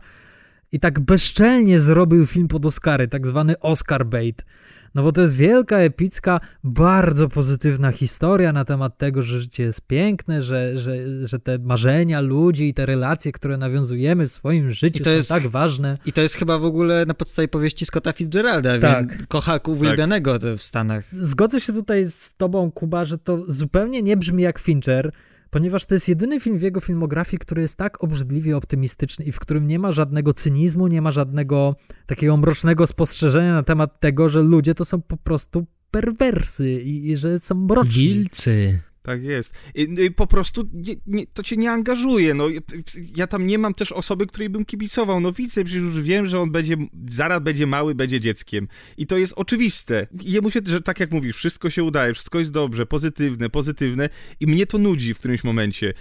i 0.72 0.80
tak 0.80 1.00
bezczelnie 1.00 1.80
zrobił 1.80 2.26
film 2.28 2.48
pod 2.48 2.66
Oscary, 2.66 3.08
tak 3.08 3.28
zwany 3.28 3.60
Oscar 3.60 4.06
bait. 4.06 4.46
No 4.96 5.04
bo 5.04 5.12
to 5.12 5.22
jest 5.22 5.36
wielka, 5.36 5.78
epicka, 5.78 6.40
bardzo 6.64 7.30
pozytywna 7.30 7.92
historia 7.92 8.54
na 8.54 8.66
temat 8.66 8.98
tego, 8.98 9.22
że 9.22 9.40
życie 9.40 9.64
jest 9.64 9.88
piękne, 9.88 10.42
że, 10.42 10.78
że, 10.78 10.94
że 11.28 11.40
te 11.40 11.60
marzenia 11.60 12.22
ludzi 12.22 12.70
i 12.70 12.74
te 12.74 12.86
relacje, 12.86 13.32
które 13.32 13.58
nawiązujemy 13.58 14.28
w 14.28 14.32
swoim 14.32 14.72
życiu 14.72 15.04
są 15.04 15.10
jest- 15.10 15.30
tak 15.30 15.48
ważne. 15.48 15.98
I 16.06 16.14
to 16.14 16.22
jest 16.22 16.36
chyba 16.36 16.60
w 16.60 16.66
ogóle 16.66 17.06
na 17.06 17.14
podstawie 17.14 17.48
powieści 17.48 17.86
Scotta 17.86 18.14
Fitzgeralda, 18.14 18.80
Tak. 18.80 19.10
tak. 19.10 19.28
kochak 19.28 19.68
uwielbianego 19.68 20.40
w 20.58 20.62
Stanach. 20.62 21.06
Zgodzę 21.14 21.62
się 21.62 21.74
tutaj 21.74 22.06
z 22.06 22.36
tobą, 22.38 22.72
Kuba, 22.72 23.06
że 23.06 23.18
to 23.18 23.44
zupełnie 23.48 24.02
nie 24.02 24.18
brzmi 24.18 24.44
jak 24.44 24.60
Fincher, 24.60 25.12
ponieważ 25.56 25.86
to 25.86 25.94
jest 25.94 26.10
jedyny 26.10 26.40
film 26.40 26.58
w 26.58 26.62
jego 26.62 26.80
filmografii, 26.80 27.40
który 27.40 27.62
jest 27.62 27.78
tak 27.78 28.04
obrzydliwie 28.04 28.58
optymistyczny 28.58 29.26
i 29.26 29.32
w 29.32 29.40
którym 29.40 29.68
nie 29.68 29.80
ma 29.80 29.92
żadnego 29.92 30.34
cynizmu, 30.34 30.88
nie 30.88 31.02
ma 31.02 31.12
żadnego 31.12 31.76
takiego 32.06 32.38
mrocznego 32.38 32.88
spostrzeżenia 32.88 33.54
na 33.54 33.64
temat 33.64 34.00
tego, 34.00 34.30
że 34.30 34.42
ludzie 34.42 34.76
to 34.76 34.86
są 34.86 35.02
po 35.02 35.18
prostu 35.18 35.66
perwersy 35.92 36.72
i, 36.72 37.12
i 37.12 37.18
że 37.18 37.40
są 37.40 37.56
mroczni. 37.56 38.04
Wilcy. 38.04 38.80
Tak 39.06 39.24
jest. 39.24 39.54
I 39.76 40.12
po 40.12 40.28
prostu 40.28 40.70
nie, 40.74 40.94
nie, 41.08 41.28
to 41.28 41.44
cię 41.44 41.58
nie 41.58 41.72
angażuje. 41.72 42.34
No, 42.34 42.48
ja- 43.16 43.28
tam 43.28 43.48
nie 43.48 43.58
mam 43.58 43.74
też 43.74 43.92
osoby, 43.92 44.28
której 44.28 44.50
bym 44.50 44.66
kibicował. 44.66 45.20
No 45.20 45.32
widzę, 45.32 45.64
przecież 45.64 45.84
już 45.84 46.02
wiem, 46.02 46.26
że 46.26 46.40
on 46.40 46.52
będzie, 46.52 46.78
zaraz 47.12 47.44
będzie 47.44 47.68
mały, 47.68 47.96
będzie 47.96 48.20
dzieckiem. 48.20 48.68
I 48.98 49.08
to 49.08 49.18
jest 49.18 49.34
oczywiste. 49.38 50.08
Jemu 50.22 50.52
się, 50.52 50.60
że 50.66 50.82
tak 50.82 51.00
jak 51.00 51.12
mówisz, 51.12 51.36
wszystko 51.36 51.70
się 51.70 51.84
udaje, 51.84 52.14
wszystko 52.14 52.40
jest 52.40 52.52
dobrze, 52.52 52.86
pozytywne, 52.86 53.50
pozytywne 53.50 54.10
i 54.40 54.48
mnie 54.48 54.66
to 54.66 54.78
nudzi 54.78 55.14
w 55.14 55.20
którymś 55.20 55.44
momencie. 55.44 55.94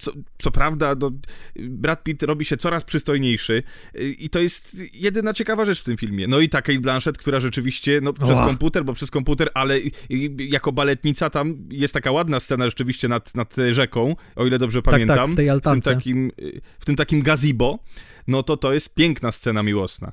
Co, 0.00 0.12
co 0.38 0.50
prawda, 0.50 0.94
no, 1.00 1.10
Brad 1.56 2.04
Pitt 2.04 2.22
robi 2.22 2.44
się 2.44 2.56
coraz 2.56 2.84
przystojniejszy 2.84 3.62
i 3.94 4.30
to 4.30 4.40
jest 4.40 4.76
jedyna 4.94 5.34
ciekawa 5.34 5.64
rzecz 5.64 5.80
w 5.80 5.84
tym 5.84 5.96
filmie. 5.96 6.26
No 6.26 6.40
i 6.40 6.48
ta 6.48 6.62
Kate 6.62 6.80
Blanchett, 6.80 7.18
która 7.18 7.40
rzeczywiście, 7.40 8.00
no 8.02 8.12
przez 8.12 8.38
komputer, 8.38 8.84
bo 8.84 8.92
przez 8.92 9.10
komputer, 9.10 9.50
ale 9.54 9.80
jako 10.38 10.72
baletnica 10.72 11.30
tam 11.30 11.56
jest 11.70 11.94
taka 11.94 12.10
ładna 12.10 12.40
scena 12.40 12.66
rzeczywiście 12.66 13.08
nad, 13.08 13.34
nad 13.34 13.56
rzeką, 13.70 14.16
o 14.36 14.46
ile 14.46 14.58
dobrze 14.58 14.82
tak, 14.82 14.92
pamiętam. 14.92 15.16
tak, 15.16 15.30
w 15.30 15.34
tej 15.34 15.46
w 15.46 15.48
tym 15.48 15.52
altance. 15.52 15.94
takim, 15.94 16.32
w 16.78 16.84
tym 16.84 16.96
takim 16.96 17.22
gazebo, 17.22 17.78
no 18.26 18.42
to 18.42 18.56
to 18.56 18.72
jest 18.72 18.94
piękna 18.94 19.32
scena 19.32 19.62
miłosna. 19.62 20.12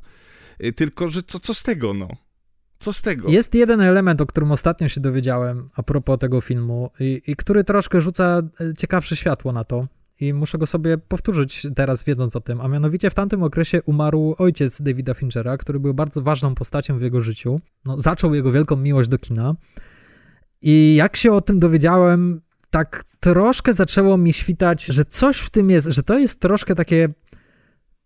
Y, 0.64 0.74
Tylko, 0.74 1.10
że 1.10 1.24
co, 1.24 1.40
co 1.40 1.54
z 1.54 1.64
tego, 1.64 1.94
no? 1.94 2.08
Co 2.80 2.94
z 2.94 3.02
tego? 3.02 3.30
Jest 3.30 3.56
jeden 3.56 3.82
element, 3.82 4.22
o 4.22 4.26
którym 4.26 4.52
ostatnio 4.52 4.90
się 4.90 5.02
dowiedziałem 5.02 5.70
a 5.76 5.84
propos 5.84 6.20
tego 6.20 6.42
filmu 6.42 6.90
i, 7.00 7.22
i 7.28 7.36
który 7.36 7.64
troszkę 7.64 8.02
rzuca 8.02 8.42
e, 8.62 8.74
ciekawsze 8.74 9.16
światło 9.16 9.52
na 9.52 9.64
to. 9.64 9.88
I 10.20 10.34
muszę 10.34 10.58
go 10.58 10.66
sobie 10.66 10.98
powtórzyć 10.98 11.68
teraz, 11.76 12.04
wiedząc 12.04 12.36
o 12.36 12.42
tym. 12.42 12.62
A 12.62 12.68
mianowicie 12.68 13.10
w 13.10 13.14
tamtym 13.14 13.44
okresie 13.44 13.82
umarł 13.82 14.36
ojciec 14.38 14.82
Davida 14.82 15.14
Finchera, 15.14 15.58
który 15.58 15.80
był 15.80 15.94
bardzo 15.94 16.22
ważną 16.22 16.56
postacią 16.56 17.00
w 17.00 17.02
jego 17.02 17.22
życiu. 17.22 17.60
No, 17.86 18.00
zaczął 18.00 18.34
jego 18.34 18.52
wielką 18.52 18.76
miłość 18.76 19.10
do 19.10 19.18
kina. 19.18 19.56
I 20.62 20.96
jak 20.96 21.18
się 21.18 21.32
o 21.32 21.42
tym 21.42 21.60
dowiedziałem, 21.60 22.42
tak 22.70 23.04
troszkę 23.20 23.74
zaczęło 23.74 24.18
mi 24.18 24.34
świtać, 24.34 24.86
że 24.86 25.06
coś 25.06 25.38
w 25.38 25.50
tym 25.50 25.70
jest, 25.70 25.88
że 25.88 26.04
to 26.04 26.20
jest 26.20 26.40
troszkę 26.40 26.76
takie 26.76 27.10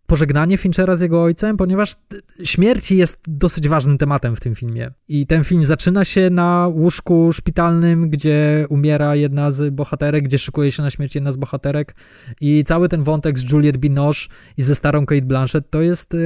pożegnanie 0.06 0.56
Finchera 0.56 0.96
z 0.96 1.00
jego 1.00 1.22
ojcem, 1.22 1.56
ponieważ 1.56 1.96
śmierć 2.44 2.92
jest 2.92 3.18
dosyć 3.28 3.68
ważnym 3.68 3.98
tematem 3.98 4.36
w 4.36 4.40
tym 4.40 4.54
filmie. 4.54 4.90
I 5.08 5.26
ten 5.26 5.44
film 5.44 5.64
zaczyna 5.64 6.04
się 6.04 6.30
na 6.30 6.68
łóżku 6.68 7.32
szpitalnym, 7.32 8.10
gdzie 8.10 8.66
umiera 8.68 9.16
jedna 9.16 9.50
z 9.50 9.74
bohaterek, 9.74 10.24
gdzie 10.24 10.38
szykuje 10.38 10.72
się 10.72 10.82
na 10.82 10.90
śmierć 10.90 11.14
jedna 11.14 11.32
z 11.32 11.36
bohaterek 11.36 11.94
i 12.40 12.64
cały 12.64 12.88
ten 12.88 13.02
wątek 13.02 13.38
z 13.38 13.52
Juliette 13.52 13.78
Binoche 13.78 14.28
i 14.56 14.62
ze 14.62 14.74
starą 14.74 15.06
Kate 15.06 15.22
Blanchett 15.22 15.70
to 15.70 15.82
jest... 15.82 16.16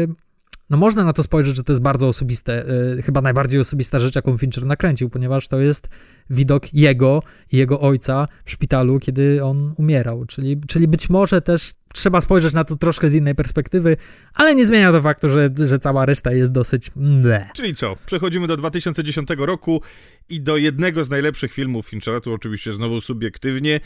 No 0.70 0.76
można 0.76 1.04
na 1.04 1.12
to 1.12 1.22
spojrzeć, 1.22 1.56
że 1.56 1.64
to 1.64 1.72
jest 1.72 1.82
bardzo 1.82 2.08
osobiste, 2.08 2.64
y, 2.98 3.02
chyba 3.02 3.20
najbardziej 3.20 3.60
osobista 3.60 4.00
rzecz, 4.00 4.16
jaką 4.16 4.38
Fincher 4.38 4.66
nakręcił, 4.66 5.10
ponieważ 5.10 5.48
to 5.48 5.60
jest 5.60 5.88
widok 6.30 6.74
jego 6.74 7.22
i 7.52 7.56
jego 7.56 7.80
ojca 7.80 8.28
w 8.44 8.50
szpitalu, 8.50 9.00
kiedy 9.00 9.44
on 9.44 9.74
umierał. 9.76 10.24
Czyli, 10.24 10.60
czyli 10.68 10.88
być 10.88 11.10
może 11.10 11.40
też 11.40 11.72
trzeba 11.94 12.20
spojrzeć 12.20 12.52
na 12.52 12.64
to 12.64 12.76
troszkę 12.76 13.10
z 13.10 13.14
innej 13.14 13.34
perspektywy, 13.34 13.96
ale 14.34 14.54
nie 14.54 14.66
zmienia 14.66 14.92
to 14.92 15.02
faktu, 15.02 15.28
że, 15.28 15.50
że 15.64 15.78
cała 15.78 16.06
reszta 16.06 16.32
jest 16.32 16.52
dosyć 16.52 16.90
mle. 16.96 17.48
Czyli 17.54 17.74
co? 17.74 17.96
Przechodzimy 18.06 18.46
do 18.46 18.56
2010 18.56 19.28
roku 19.38 19.82
i 20.28 20.40
do 20.40 20.56
jednego 20.56 21.04
z 21.04 21.10
najlepszych 21.10 21.52
filmów 21.52 21.86
Finchera, 21.86 22.20
tu 22.20 22.32
oczywiście 22.32 22.72
znowu 22.72 23.00
subiektywnie, 23.00 23.80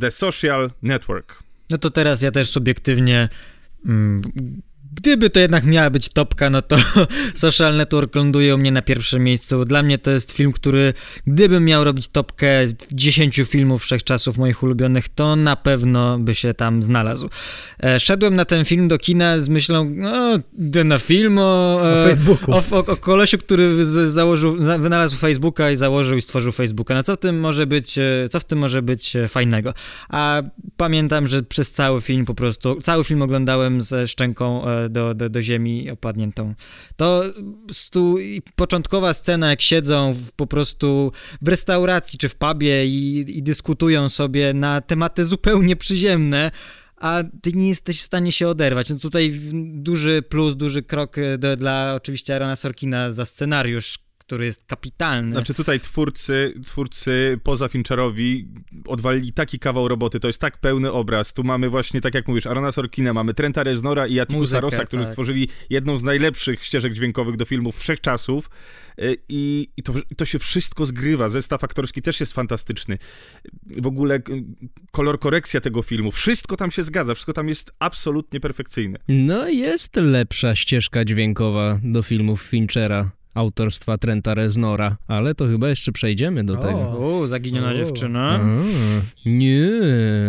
The 0.00 0.10
Social 0.10 0.70
Network. 0.82 1.42
No 1.70 1.78
to 1.78 1.90
teraz 1.90 2.22
ja 2.22 2.30
też 2.30 2.50
subiektywnie. 2.50 3.28
Gdyby 4.96 5.30
to 5.30 5.40
jednak 5.40 5.64
miała 5.64 5.90
być 5.90 6.08
topka, 6.08 6.50
no 6.50 6.62
to 6.62 6.76
Social 7.34 7.76
Network 7.76 8.14
ląduje 8.14 8.54
u 8.54 8.58
mnie 8.58 8.72
na 8.72 8.82
pierwszym 8.82 9.24
miejscu. 9.24 9.64
Dla 9.64 9.82
mnie 9.82 9.98
to 9.98 10.10
jest 10.10 10.32
film, 10.32 10.52
który 10.52 10.94
gdybym 11.26 11.64
miał 11.64 11.84
robić 11.84 12.08
topkę 12.08 12.48
10 12.92 13.40
filmów 13.46 13.82
wszechczasów 13.82 14.38
moich 14.38 14.62
ulubionych, 14.62 15.08
to 15.08 15.36
na 15.36 15.56
pewno 15.56 16.18
by 16.18 16.34
się 16.34 16.54
tam 16.54 16.82
znalazł. 16.82 17.28
E, 17.84 18.00
szedłem 18.00 18.36
na 18.36 18.44
ten 18.44 18.64
film 18.64 18.88
do 18.88 18.98
kina 18.98 19.40
z 19.40 19.48
myślą, 19.48 19.90
no, 19.94 20.38
na 20.84 20.98
film 20.98 21.38
o, 21.38 21.80
O 21.82 22.02
e, 22.02 22.08
Facebooku. 22.08 22.54
o, 22.54 22.62
o, 22.70 22.78
o 22.86 22.96
kolesiu, 22.96 23.38
który 23.38 23.86
z, 23.86 24.12
założył, 24.12 24.62
za- 24.62 24.78
wynalazł 24.78 25.16
Facebooka 25.16 25.70
i 25.70 25.76
założył 25.76 26.16
i 26.18 26.22
stworzył 26.22 26.52
Facebooka. 26.52 26.94
No 26.94 27.02
co 27.02 27.14
w 27.14 27.18
tym 27.18 27.40
może 27.40 27.66
być, 27.66 27.98
e, 27.98 28.28
co 28.30 28.40
w 28.40 28.44
tym 28.44 28.58
może 28.58 28.82
być 28.82 29.16
e, 29.16 29.28
fajnego? 29.28 29.74
A 30.08 30.42
pamiętam, 30.76 31.26
że 31.26 31.42
przez 31.42 31.72
cały 31.72 32.00
film 32.00 32.24
po 32.24 32.34
prostu, 32.34 32.80
cały 32.80 33.04
film 33.04 33.22
oglądałem 33.22 33.80
ze 33.80 34.06
szczęką 34.06 34.68
e, 34.68 34.85
do, 34.88 35.14
do, 35.14 35.28
do 35.28 35.42
ziemi 35.42 35.90
opadniętą. 35.90 36.54
To 36.96 37.22
stu, 37.72 38.16
początkowa 38.56 39.14
scena, 39.14 39.50
jak 39.50 39.62
siedzą 39.62 40.12
w, 40.12 40.32
po 40.32 40.46
prostu 40.46 41.12
w 41.42 41.48
restauracji 41.48 42.18
czy 42.18 42.28
w 42.28 42.34
pubie 42.34 42.86
i, 42.86 43.24
i 43.38 43.42
dyskutują 43.42 44.08
sobie 44.08 44.54
na 44.54 44.80
tematy 44.80 45.24
zupełnie 45.24 45.76
przyziemne, 45.76 46.50
a 46.96 47.22
ty 47.42 47.52
nie 47.52 47.68
jesteś 47.68 48.00
w 48.00 48.04
stanie 48.04 48.32
się 48.32 48.48
oderwać. 48.48 48.90
No 48.90 48.96
tutaj 48.96 49.40
duży 49.74 50.22
plus, 50.22 50.56
duży 50.56 50.82
krok 50.82 51.18
e, 51.18 51.38
do, 51.38 51.56
dla 51.56 51.94
oczywiście 51.94 52.36
Arona 52.36 52.56
Sorkina 52.56 53.12
za 53.12 53.24
scenariusz, 53.24 53.98
który 54.26 54.44
jest 54.44 54.64
kapitalny. 54.66 55.32
Znaczy 55.32 55.54
tutaj 55.54 55.80
twórcy, 55.80 56.54
twórcy 56.64 57.40
poza 57.42 57.68
Fincherowi 57.68 58.48
odwalili 58.86 59.32
taki 59.32 59.58
kawał 59.58 59.88
roboty, 59.88 60.20
to 60.20 60.28
jest 60.28 60.40
tak 60.40 60.58
pełny 60.58 60.92
obraz. 60.92 61.32
Tu 61.32 61.44
mamy 61.44 61.68
właśnie, 61.68 62.00
tak 62.00 62.14
jak 62.14 62.28
mówisz, 62.28 62.46
Arona 62.46 62.72
Sorkina, 62.72 63.12
mamy 63.12 63.34
Trenta 63.34 63.62
Reznora 63.62 64.06
i 64.06 64.20
Atikusa 64.20 64.60
Rossa, 64.60 64.84
którzy 64.84 65.02
tak. 65.02 65.10
stworzyli 65.10 65.48
jedną 65.70 65.98
z 65.98 66.02
najlepszych 66.02 66.64
ścieżek 66.64 66.92
dźwiękowych 66.92 67.36
do 67.36 67.44
filmów 67.44 67.78
wszechczasów. 67.78 68.50
Y, 69.02 69.16
I, 69.28 69.68
i 69.76 69.82
to, 69.82 69.92
to 70.16 70.24
się 70.24 70.38
wszystko 70.38 70.86
zgrywa. 70.86 71.28
Zestaw 71.28 71.64
aktorski 71.64 72.02
też 72.02 72.20
jest 72.20 72.32
fantastyczny. 72.32 72.98
W 73.78 73.86
ogóle 73.86 74.16
y, 74.16 74.20
kolor 74.90 75.18
korekcja 75.18 75.60
tego 75.60 75.82
filmu, 75.82 76.12
wszystko 76.12 76.56
tam 76.56 76.70
się 76.70 76.82
zgadza, 76.82 77.14
wszystko 77.14 77.32
tam 77.32 77.48
jest 77.48 77.72
absolutnie 77.78 78.40
perfekcyjne. 78.40 78.98
No 79.08 79.48
jest 79.48 79.96
lepsza 79.96 80.56
ścieżka 80.56 81.04
dźwiękowa 81.04 81.80
do 81.82 82.02
filmów 82.02 82.42
Finchera, 82.42 83.10
autorstwa 83.36 83.98
Trenta 83.98 84.34
Reznora, 84.34 84.96
ale 85.08 85.34
to 85.34 85.46
chyba 85.46 85.68
jeszcze 85.68 85.92
przejdziemy 85.92 86.44
do 86.44 86.52
O. 86.52 86.56
tego. 86.56 86.78
O, 87.20 87.28
zaginiona 87.28 87.70
O. 87.70 87.74
dziewczyna. 87.74 88.30
A, 88.30 88.38
nie. 89.28 89.56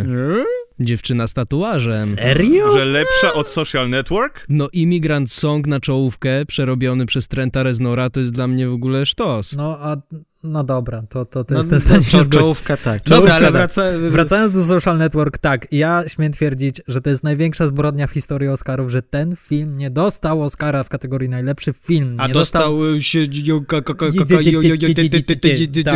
Nie? 0.03 0.45
Dziewczyna 0.79 1.27
z 1.27 1.33
tatuażem. 1.33 2.09
Serio? 2.09 2.71
Że 2.77 2.85
lepsza 2.85 3.33
od 3.33 3.49
Social 3.49 3.89
Network? 3.89 4.45
No, 4.49 4.69
Immigrant 4.73 5.31
Song 5.31 5.67
na 5.67 5.79
czołówkę, 5.79 6.45
przerobiony 6.45 7.05
przez 7.05 7.27
Trenta 7.27 7.63
Reznora, 7.63 8.09
to 8.09 8.19
jest 8.19 8.33
dla 8.33 8.47
mnie 8.47 8.67
w 8.67 8.73
ogóle 8.73 9.05
sztos. 9.05 9.55
No, 9.55 9.77
a, 9.81 9.97
no 10.43 10.63
dobra, 10.63 11.01
to, 11.09 11.25
to, 11.25 11.43
to 11.43 11.53
No, 11.53 11.59
jestem 11.59 11.79
w 11.79 11.83
no, 11.83 11.89
stanie 11.89 12.03
się 12.03 12.17
czo- 12.17 12.23
zgodzić. 12.23 12.39
Czołówka 12.41 12.77
tak. 12.77 13.03
Czołówka 13.03 13.15
Dobra, 13.15 13.33
ale 13.35 13.45
tak. 13.45 13.53
wraca... 13.53 13.83
Wracając 14.09 14.51
do 14.51 14.63
Social 14.63 14.97
Network, 14.97 15.37
tak, 15.37 15.67
ja 15.71 16.03
śmiem 16.07 16.31
twierdzić, 16.31 16.81
że 16.87 17.01
to 17.01 17.09
jest 17.09 17.23
największa 17.23 17.67
zbrodnia 17.67 18.07
w 18.07 18.11
historii 18.11 18.47
Oscarów, 18.49 18.91
że 18.91 19.01
ten 19.01 19.35
film 19.35 19.77
nie 19.77 19.89
dostał 19.89 20.43
Oscara 20.43 20.83
w 20.83 20.89
kategorii 20.89 21.29
najlepszy 21.29 21.73
film. 21.73 22.15
A 22.19 22.27
nie 22.27 22.33
dostał 22.33 22.77
się 22.99 23.27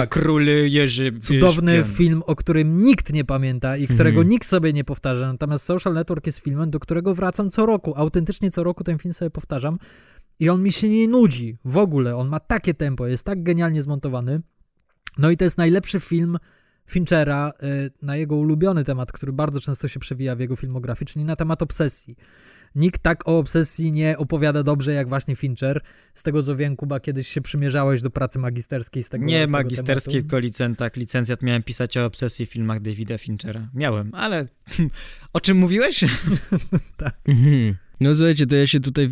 król 0.09 0.45
Jerzy 0.67 1.11
Cudowny 1.19 1.83
film, 1.83 2.23
o 2.25 2.35
którym 2.35 2.83
nikt 2.83 3.13
nie 3.13 3.25
pamięta 3.25 3.77
i 3.77 3.87
którego 3.87 4.09
Mhm. 4.09 4.29
nikt 4.29 4.47
sobie 4.47 4.70
nie 4.73 4.83
powtarza. 4.83 5.31
Natomiast 5.31 5.65
Social 5.65 5.93
Network 5.93 6.25
jest 6.25 6.39
filmem, 6.39 6.69
do 6.69 6.79
którego 6.79 7.15
wracam 7.15 7.51
co 7.51 7.65
roku. 7.65 7.93
Autentycznie 7.95 8.51
co 8.51 8.63
roku 8.63 8.83
ten 8.83 8.97
film 8.97 9.13
sobie 9.13 9.31
powtarzam. 9.31 9.79
I 10.39 10.49
on 10.49 10.63
mi 10.63 10.71
się 10.71 10.89
nie 10.89 11.07
nudzi 11.07 11.57
w 11.65 11.77
ogóle. 11.77 12.15
On 12.15 12.27
ma 12.27 12.39
takie 12.39 12.73
tempo, 12.73 13.07
jest 13.07 13.23
tak 13.23 13.43
genialnie 13.43 13.81
zmontowany. 13.81 14.41
No 15.17 15.29
i 15.31 15.37
to 15.37 15.43
jest 15.43 15.57
najlepszy 15.57 15.99
film 15.99 16.37
Finchera 16.85 17.53
y, 17.63 17.91
na 18.01 18.15
jego 18.17 18.35
ulubiony 18.35 18.83
temat, 18.83 19.11
który 19.11 19.33
bardzo 19.33 19.59
często 19.61 19.87
się 19.87 19.99
przewija 19.99 20.35
w 20.35 20.39
jego 20.39 20.55
filmografii, 20.55 21.07
czyli 21.07 21.25
na 21.25 21.35
temat 21.35 21.61
obsesji. 21.61 22.15
Nikt 22.75 23.01
tak 23.01 23.27
o 23.27 23.37
obsesji 23.37 23.91
nie 23.91 24.17
opowiada 24.17 24.63
dobrze 24.63 24.93
jak 24.93 25.09
właśnie 25.09 25.35
Fincher. 25.35 25.81
Z 26.13 26.23
tego 26.23 26.43
co 26.43 26.55
wiem, 26.55 26.75
Kuba, 26.75 26.99
kiedyś 26.99 27.27
się 27.27 27.41
przymierzałeś 27.41 28.01
do 28.01 28.09
pracy 28.09 28.39
magisterskiej 28.39 29.03
z 29.03 29.09
tego 29.09 29.25
Nie 29.25 29.37
z 29.47 29.49
tego 29.49 29.51
magisterskiej, 29.57 30.13
tematu. 30.13 30.21
tylko 30.29 30.39
licentak. 30.39 30.95
Licencjat 30.95 31.41
miałem 31.41 31.63
pisać 31.63 31.97
o 31.97 32.05
obsesji 32.05 32.45
w 32.45 32.49
filmach 32.49 32.79
Davida 32.81 33.17
Finchera. 33.17 33.69
Miałem, 33.73 34.15
ale 34.15 34.45
o 35.33 35.41
czym 35.41 35.57
mówiłeś? 35.57 36.03
Mhm. 37.25 37.75
No 37.99 38.15
słuchajcie, 38.15 38.45
to 38.47 38.55
ja 38.55 38.67
się 38.67 38.79
tutaj 38.79 39.11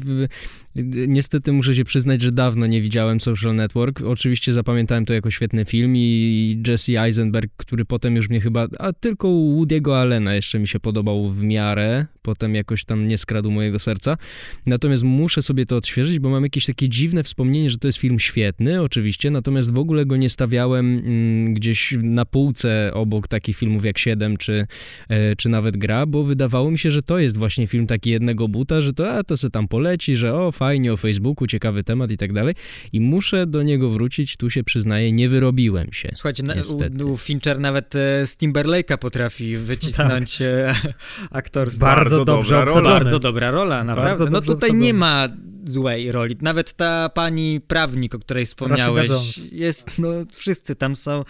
niestety 1.08 1.52
muszę 1.52 1.76
się 1.76 1.84
przyznać, 1.84 2.22
że 2.22 2.32
dawno 2.32 2.68
nie 2.68 2.82
widziałem 2.82 3.20
Social 3.20 3.56
Network. 3.56 4.02
Oczywiście 4.02 4.54
zapamiętałem 4.54 5.06
to 5.06 5.14
jako 5.14 5.32
świetny 5.32 5.66
film 5.66 5.94
i 5.96 6.64
Jesse 6.68 7.04
Eisenberg, 7.04 7.52
który 7.58 7.86
potem 7.86 8.16
już 8.16 8.30
mnie 8.30 8.42
chyba, 8.42 8.68
a 8.80 8.94
tylko 8.94 9.28
Woody'ego 9.28 9.94
Allena 9.94 10.36
jeszcze 10.36 10.60
mi 10.60 10.68
się 10.68 10.80
podobał 10.80 11.30
w 11.30 11.44
miarę, 11.44 12.06
potem 12.22 12.56
jakoś 12.56 12.86
tam 12.86 13.08
nie 13.08 13.18
skradł 13.18 13.52
mojego 13.52 13.80
serca. 13.80 14.18
Natomiast 14.66 15.04
muszę 15.04 15.42
sobie 15.42 15.66
to 15.66 15.76
odświeżyć, 15.76 16.20
bo 16.20 16.30
mam 16.30 16.44
jakieś 16.44 16.66
takie 16.66 16.90
dziwne 16.90 17.24
wspomnienie, 17.24 17.70
że 17.70 17.78
to 17.78 17.88
jest 17.88 17.98
film 17.98 18.20
świetny, 18.20 18.82
oczywiście, 18.82 19.32
natomiast 19.32 19.74
w 19.74 19.80
ogóle 19.80 20.06
go 20.06 20.18
nie 20.18 20.30
stawiałem 20.30 20.98
mm, 20.98 21.54
gdzieś 21.54 21.98
na 22.02 22.26
półce 22.26 22.92
obok 22.94 23.28
takich 23.28 23.58
filmów 23.58 23.86
jak 23.86 23.98
Siedem 23.98 24.38
czy, 24.38 24.68
e, 25.10 25.36
czy 25.36 25.50
nawet 25.50 25.78
Gra, 25.78 26.06
bo 26.06 26.24
wydawało 26.24 26.72
mi 26.72 26.80
się, 26.80 26.92
że 26.92 27.02
to 27.02 27.20
jest 27.20 27.38
właśnie 27.38 27.68
film 27.68 27.88
taki 27.88 28.10
jednego 28.10 28.48
buta, 28.48 28.82
że 28.82 28.94
to, 28.94 29.12
a, 29.12 29.24
to 29.24 29.38
se 29.38 29.50
tam 29.50 29.68
poleci, 29.68 30.16
że 30.16 30.36
o, 30.36 30.52
fajnie 30.52 30.69
o 30.94 30.98
Facebooku, 30.98 31.48
ciekawy 31.48 31.84
temat 31.84 32.12
i 32.12 32.18
tak 32.18 32.34
dalej. 32.34 32.56
I 32.94 33.02
muszę 33.02 33.48
do 33.48 33.64
niego 33.64 33.90
wrócić, 33.90 34.38
tu 34.38 34.50
się 34.50 34.64
przyznaję, 34.64 35.12
nie 35.12 35.30
wyrobiłem 35.30 35.94
się. 35.94 36.12
Słuchajcie, 36.16 36.44
Niestety. 36.56 37.06
u, 37.06 37.12
u 37.12 37.18
Fincher 37.18 37.60
nawet 37.60 37.96
e, 37.96 38.28
z 38.28 38.38
Timberlake'a 38.38 38.98
potrafi 38.98 39.58
wycisnąć 39.58 40.42
e, 40.42 40.76
aktorstwo. 41.32 41.86
Bardzo 41.86 42.00
Bardzo 42.10 42.26
dobrze 42.26 42.50
dobra 42.56 42.66
rola. 42.66 42.80
obsadzony. 42.80 43.00
Bardzo 43.00 43.20
dobra 43.20 43.52
rola, 43.52 43.84
naprawdę. 43.84 44.26
No 44.26 44.42
tutaj 44.42 44.54
obsadzony. 44.54 44.80
nie 44.80 44.94
ma 44.94 45.28
złej 45.66 46.12
roli. 46.12 46.36
Nawet 46.42 46.74
ta 46.74 47.10
pani 47.10 47.62
prawnik, 47.68 48.16
o 48.16 48.20
której 48.20 48.46
wspomniałeś, 48.46 49.38
jest, 49.52 50.00
no 50.00 50.10
wszyscy 50.34 50.76
tam 50.76 50.96
są 50.96 51.24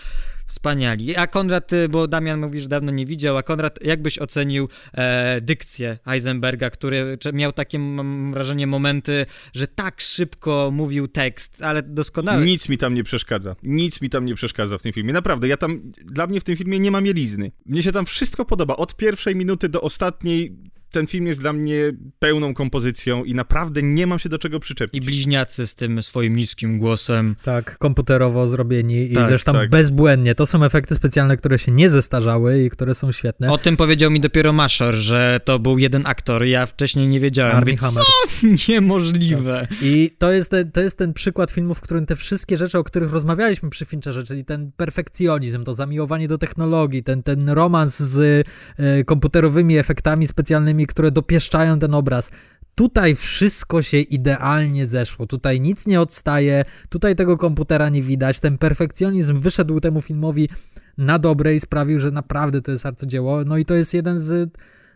wspaniali. 0.50 1.16
A 1.16 1.28
Konrad, 1.28 1.74
y, 1.74 1.90
bo 1.90 2.08
Damian 2.08 2.40
mówi, 2.40 2.60
że 2.60 2.68
dawno 2.68 2.92
nie 2.92 3.06
widział, 3.06 3.38
a 3.38 3.44
Konrad, 3.44 3.80
jak 3.86 4.02
byś 4.02 4.20
ocenił 4.20 4.70
e, 4.94 5.42
dykcję 5.42 5.98
Heisenberga, 6.06 6.70
który 6.70 7.18
miał 7.34 7.52
takie, 7.52 7.80
mam 7.80 8.34
wrażenie, 8.34 8.68
momenty, 8.68 9.26
że 9.54 9.68
tak 9.68 10.02
szybko 10.02 10.70
mówił 10.74 11.08
tekst, 11.08 11.64
ale 11.64 11.84
doskonale. 11.84 12.46
Nic 12.46 12.70
mi 12.70 12.78
tam 12.78 12.94
nie 12.94 13.04
przeszkadza. 13.04 13.56
Nic 13.64 14.02
mi 14.02 14.10
tam 14.10 14.26
nie 14.26 14.36
przeszkadza 14.36 14.78
w 14.78 14.82
tym 14.82 14.94
filmie. 14.94 15.14
Naprawdę, 15.14 15.48
ja 15.48 15.58
tam, 15.58 15.92
dla 16.06 16.28
mnie 16.28 16.40
w 16.40 16.44
tym 16.44 16.56
filmie 16.56 16.80
nie 16.80 16.92
ma 16.92 17.02
mielizny. 17.02 17.52
Mnie 17.66 17.84
się 17.84 17.92
tam 17.92 18.06
wszystko 18.06 18.46
podoba. 18.46 18.76
Od 18.76 18.96
pierwszej 18.96 19.36
minuty 19.36 19.70
do 19.70 19.82
ostatniej 19.82 20.56
ten 20.92 21.08
film 21.08 21.28
jest 21.28 21.40
dla 21.42 21.54
mnie 21.54 21.92
pełną 22.20 22.54
kompozycją 22.54 23.24
i 23.24 23.34
naprawdę 23.36 23.84
nie 23.84 24.08
mam 24.08 24.20
się 24.20 24.30
do 24.30 24.40
czego 24.40 24.58
I 24.58 24.60
przyczepić. 24.60 25.06
bliźniacy 25.06 25.68
z 25.68 25.76
tym 25.76 26.04
swoim 26.04 26.36
niskim 26.36 26.78
głosem. 26.78 27.36
Tak, 27.44 27.78
komputerowo 27.78 28.48
zrobieni 28.48 29.12
i 29.12 29.14
Tak, 29.16 29.30
zresztą 29.30 29.54
tak. 29.54 29.70
bezbłędnie. 29.70 30.36
To 30.36 30.46
są 30.46 30.64
efekty 30.64 30.96
specjalne, 30.96 31.38
które 31.38 31.60
się 31.60 31.72
nie 31.72 31.90
zestarzały 31.90 32.64
i 32.64 32.70
które 32.70 32.94
są 32.94 33.12
świetne. 33.12 33.52
O 33.52 33.58
tym 33.58 33.78
powiedział 33.78 34.12
mi 34.12 34.20
dopiero 34.20 34.54
Maszor, 34.54 34.96
że 34.96 35.40
to 35.46 35.60
był 35.60 35.78
jeden 35.78 36.02
aktor. 36.06 36.44
Ja 36.46 36.66
wcześniej 36.66 37.08
nie 37.08 37.20
wiedziałem. 37.20 37.58
Armie 37.58 37.72
Mówię, 37.74 37.82
Hammer. 37.88 38.04
co? 38.04 38.48
Niemożliwe. 38.74 39.68
I 39.82 40.12
to 40.18 40.32
jest, 40.32 40.52
ten, 40.52 40.72
to 40.72 40.82
jest 40.82 40.98
ten 40.98 41.14
przykład 41.14 41.52
filmu, 41.52 41.74
w 41.74 41.82
którym 41.82 42.06
te 42.06 42.16
wszystkie 42.16 42.58
rzeczy, 42.58 42.78
o 42.78 42.84
których 42.84 43.12
rozmawialiśmy 43.12 43.70
przy 43.70 43.86
Fincherze, 43.86 44.24
czyli 44.24 44.46
ten 44.46 44.72
perfekcjonizm, 44.72 45.64
to 45.64 45.74
zamiłowanie 45.74 46.28
do 46.28 46.38
technologii, 46.38 47.04
ten, 47.04 47.24
ten 47.24 47.50
romans 47.50 48.00
z 48.00 48.48
e, 48.78 49.04
komputerowymi 49.04 49.78
efektami 49.78 50.28
specjalnymi, 50.28 50.79
które 50.88 51.12
dopieszczają 51.12 51.80
ten 51.80 51.94
obraz. 51.94 52.32
Tutaj 52.76 53.16
wszystko 53.16 53.82
się 53.82 53.98
idealnie 53.98 54.86
zeszło. 54.86 55.28
Tutaj 55.28 55.62
nic 55.62 55.86
nie 55.88 56.02
odstaje, 56.02 56.66
tutaj 56.90 57.16
tego 57.16 57.38
komputera 57.38 57.90
nie 57.90 58.02
widać. 58.02 58.40
Ten 58.40 58.58
perfekcjonizm 58.58 59.40
wyszedł 59.40 59.80
temu 59.80 60.02
filmowi 60.02 60.50
na 60.98 61.20
dobre 61.20 61.56
i 61.56 61.60
sprawił, 61.60 62.00
że 62.00 62.12
naprawdę 62.12 62.62
to 62.62 62.72
jest 62.72 62.86
arcydzieło. 62.86 63.46
No 63.46 63.58
i 63.58 63.66
to 63.66 63.74
jest 63.74 63.94
jeden 63.94 64.20
z, 64.20 64.54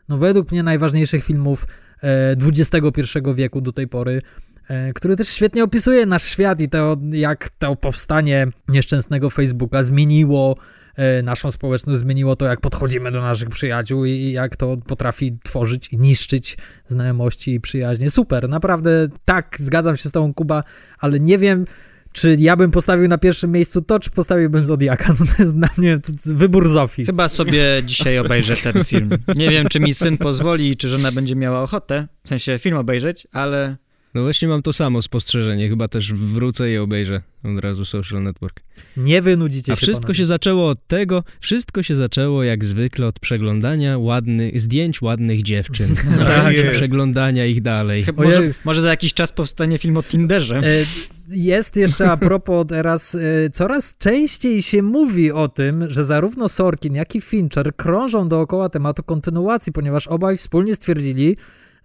no 0.10 0.18
według 0.18 0.52
mnie, 0.52 0.64
najważniejszych 0.64 1.24
filmów 1.24 1.68
e, 2.04 2.36
XXI 2.48 3.20
wieku 3.36 3.62
do 3.62 3.72
tej 3.72 3.88
pory 3.88 4.22
e, 4.68 4.94
który 4.94 5.16
też 5.16 5.28
świetnie 5.28 5.64
opisuje 5.64 6.06
nasz 6.06 6.24
świat 6.24 6.62
i 6.62 6.70
to, 6.70 6.98
jak 7.12 7.50
to 7.50 7.76
powstanie 7.76 8.48
nieszczęsnego 8.68 9.30
Facebooka 9.30 9.84
zmieniło 9.84 10.56
e, 10.58 10.83
naszą 11.24 11.52
społeczność, 11.52 12.00
zmieniło 12.00 12.36
to, 12.36 12.46
jak 12.46 12.62
podchodzimy 12.62 13.12
do 13.12 13.22
naszych 13.22 13.50
przyjaciół 13.50 14.06
i 14.06 14.32
jak 14.32 14.56
to 14.56 14.78
potrafi 14.78 15.38
tworzyć 15.44 15.94
i 15.94 15.98
niszczyć 15.98 16.58
znajomości 16.88 17.54
i 17.54 17.62
przyjaźnie. 17.62 18.10
Super, 18.10 18.50
naprawdę 18.50 19.08
tak, 19.26 19.56
zgadzam 19.60 19.98
się 19.98 20.10
z 20.10 20.12
tobą, 20.12 20.34
Kuba, 20.34 20.64
ale 21.00 21.20
nie 21.20 21.38
wiem, 21.38 21.66
czy 22.12 22.36
ja 22.40 22.56
bym 22.56 22.72
postawił 22.72 23.08
na 23.08 23.18
pierwszym 23.18 23.52
miejscu 23.52 23.82
to, 23.82 24.00
czy 24.00 24.10
postawiłbym 24.10 24.66
Zodiaka. 24.66 25.16
No 25.20 25.26
to 25.26 25.44
jest 25.44 25.56
dla 25.58 25.70
mnie 25.78 26.00
wybór 26.26 26.70
Zofii. 26.70 27.06
Chyba 27.06 27.30
sobie 27.30 27.64
dzisiaj 27.86 28.20
obejrzę 28.20 28.56
ten 28.56 28.84
film. 28.84 29.10
Nie 29.36 29.50
wiem, 29.50 29.68
czy 29.70 29.80
mi 29.80 29.94
syn 29.94 30.18
pozwoli, 30.18 30.78
czy 30.78 30.90
żona 30.90 31.12
będzie 31.12 31.36
miała 31.36 31.62
ochotę, 31.62 32.08
w 32.26 32.30
sensie 32.30 32.60
film 32.60 32.78
obejrzeć, 32.78 33.28
ale 33.32 33.78
No 34.14 34.22
właśnie 34.22 34.48
mam 34.48 34.62
to 34.62 34.74
samo 34.74 35.02
spostrzeżenie, 35.02 35.70
chyba 35.70 35.88
też 35.88 36.14
wrócę 36.14 36.72
i 36.72 36.78
obejrzę 36.78 37.22
od 37.44 37.64
razu 37.64 37.86
Social 37.86 38.24
Network. 38.24 38.60
Nie 38.98 39.22
wynudzicie 39.22 39.72
A 39.72 39.76
się 39.76 39.82
wszystko 39.82 40.02
panowie. 40.02 40.16
się 40.18 40.26
zaczęło 40.26 40.70
od 40.70 40.88
tego, 40.88 41.24
wszystko 41.40 41.84
się 41.84 41.96
zaczęło 41.96 42.44
jak 42.44 42.66
zwykle 42.66 43.08
od 43.08 43.20
przeglądania 43.20 43.98
ładnych, 43.98 44.62
zdjęć 44.62 45.02
ładnych 45.02 45.44
dziewczyn. 45.44 45.96
Tak 46.28 46.54
I 46.54 46.58
jest. 46.58 46.72
przeglądania 46.80 47.46
ich 47.46 47.62
dalej. 47.62 48.04
chyba 48.04 48.24
może, 48.24 48.54
może 48.66 48.82
za 48.82 48.90
jakiś 48.90 49.14
czas 49.14 49.32
powstanie 49.32 49.78
film 49.78 49.98
o 49.98 50.04
Tinderze. 50.04 50.58
E, 50.58 50.86
Jest 51.30 51.76
jeszcze 51.76 52.12
a 52.12 52.18
propos 52.18 52.66
teraz, 52.68 53.16
e, 53.16 53.50
coraz 53.50 53.98
częściej 53.98 54.62
się 54.62 54.82
mówi 54.82 55.32
o 55.32 55.48
tym, 55.48 55.90
że 55.90 56.04
zarówno 56.04 56.50
Sorkin, 56.50 56.96
jak 56.96 57.16
i 57.16 57.22
Fincher 57.22 57.76
krążą 57.76 58.28
dookoła 58.30 58.70
tematu 58.70 59.04
kontynuacji, 59.04 59.74
ponieważ 59.74 60.08
obaj 60.08 60.38
wspólnie 60.38 60.76
stwierdzili, 60.76 61.38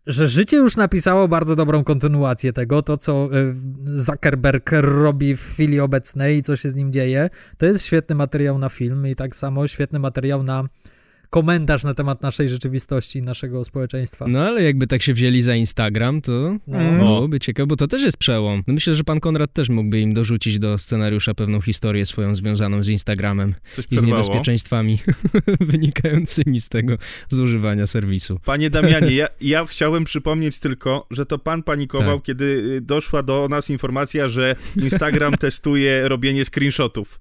że 0.09 0.29
życie 0.29 0.57
już 0.57 0.77
napisało 0.77 1.29
bardzo 1.29 1.57
dobrą 1.57 1.85
kontynuację 1.85 2.53
tego, 2.53 2.83
to 2.83 2.97
co 2.97 3.13
e, 3.13 3.29
Zuckerberg 3.85 4.71
robi 4.81 5.37
w 5.37 5.43
chwili 5.43 5.81
obecnej 5.81 6.39
i 6.39 6.43
co 6.43 6.57
się 6.57 6.69
z 6.69 6.75
nim 6.75 6.93
dzieje. 6.93 7.31
To 7.59 7.67
jest 7.67 7.87
świetny 7.87 8.15
materiał 8.15 8.59
na 8.59 8.69
film 8.69 9.07
i 9.07 9.15
tak 9.15 9.37
samo 9.37 9.67
świetny 9.67 9.99
materiał 9.99 10.43
na 10.43 10.65
komentarz 11.31 11.85
na 11.85 11.95
temat 11.95 12.23
naszej 12.23 12.49
rzeczywistości, 12.49 13.23
naszego 13.23 13.65
społeczeństwa. 13.65 14.27
No 14.29 14.41
ale 14.47 14.63
jakby 14.63 14.87
tak 14.87 15.03
się 15.03 15.15
wzięli 15.15 15.41
za 15.43 15.55
Instagram, 15.57 16.21
to 16.21 16.57
No. 16.67 16.79
byłoby 16.99 17.41
ciekawe, 17.41 17.67
bo 17.67 17.77
to 17.77 17.87
też 17.89 18.03
jest 18.03 18.17
przełom. 18.17 18.63
No 18.67 18.75
myślę, 18.75 18.95
że 18.95 19.05
pan 19.05 19.21
Konrad 19.21 19.53
też 19.53 19.69
mógłby 19.69 20.01
im 20.01 20.15
dorzucić 20.15 20.59
do 20.59 20.79
scenariusza 20.79 21.35
pewną 21.35 21.61
historię 21.61 22.07
swoją 22.07 22.35
związaną 22.35 22.83
z 22.83 22.89
Instagramem 22.89 23.55
Coś 23.73 23.79
i 23.79 23.83
z 23.83 23.87
przerwało. 23.87 24.13
niebezpieczeństwami 24.13 24.99
wynikającymi 25.61 26.61
z 26.61 26.69
tego 26.69 26.97
zużywania 27.29 27.87
serwisu. 27.87 28.41
Panie 28.45 28.71
Damianie, 28.71 29.17
ja, 29.17 29.27
ja 29.41 29.67
chciałem 29.67 30.05
przypomnieć 30.05 30.59
tylko, 30.59 31.07
że 31.11 31.27
to 31.27 31.39
pan 31.39 31.63
panikował, 31.63 32.17
Tak. 32.19 32.27
kiedy 32.27 32.45
y, 32.45 32.81
doszła 32.81 33.23
do 33.23 33.47
nas 33.51 33.71
informacja, 33.71 34.29
że 34.29 34.57
Instagram 34.77 35.35
testuje 35.35 36.09
robienie 36.09 36.45
screenshotów. 36.45 37.21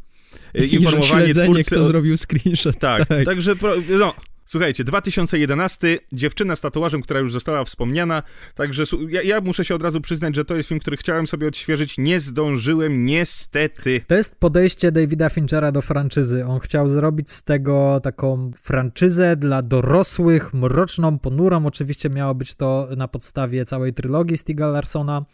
I 0.54 0.84
że 0.84 1.04
śledzenie, 1.04 1.54
twórcy 1.54 1.72
kto 1.72 1.80
o- 1.80 1.84
zrobił 1.84 2.18
screenshot. 2.18 2.80
Tak, 2.80 3.08
tak. 3.08 3.26
także 3.26 3.56
no, 4.00 4.14
Słuchajcie, 4.50 4.84
2011, 4.84 6.00
dziewczyna 6.12 6.56
z 6.56 6.62
tatuażem, 6.62 7.02
która 7.02 7.20
już 7.20 7.32
została 7.32 7.64
wspomniana, 7.64 8.24
także 8.56 8.84
ja, 9.10 9.22
ja, 9.22 9.42
muszę 9.42 9.66
się 9.66 9.76
od 9.76 9.84
razu 9.84 10.02
przyznać, 10.02 10.36
że 10.36 10.46
to 10.46 10.56
jest 10.56 10.70
film, 10.70 10.80
który 10.80 10.98
chciałem 10.98 11.28
sobie 11.28 11.48
odświeżyć, 11.48 11.98
nie 11.98 12.20
zdążyłem, 12.20 13.06
niestety. 13.06 14.02
To 14.08 14.16
jest 14.16 14.40
podejście 14.40 14.92
Davida 14.92 15.30
Finchera 15.30 15.72
do 15.72 15.82
franczyzy. 15.82 16.46
On 16.46 16.60
chciał 16.60 16.90
zrobić 16.90 17.32
z 17.32 17.44
tego 17.44 18.00
taką 18.04 18.52
franczyzę 18.62 19.36
dla 19.36 19.62
dorosłych, 19.62 20.54
mroczną, 20.54 21.20
ponurą. 21.20 21.66
Oczywiście 21.66 22.10
miało 22.10 22.36
być 22.36 22.56
to 22.56 22.88
na 22.98 23.08
podstawie 23.08 23.66
całej 23.66 23.94
trylogii 23.94 24.38
Stiga 24.38 24.68
Larsona. 24.68 25.26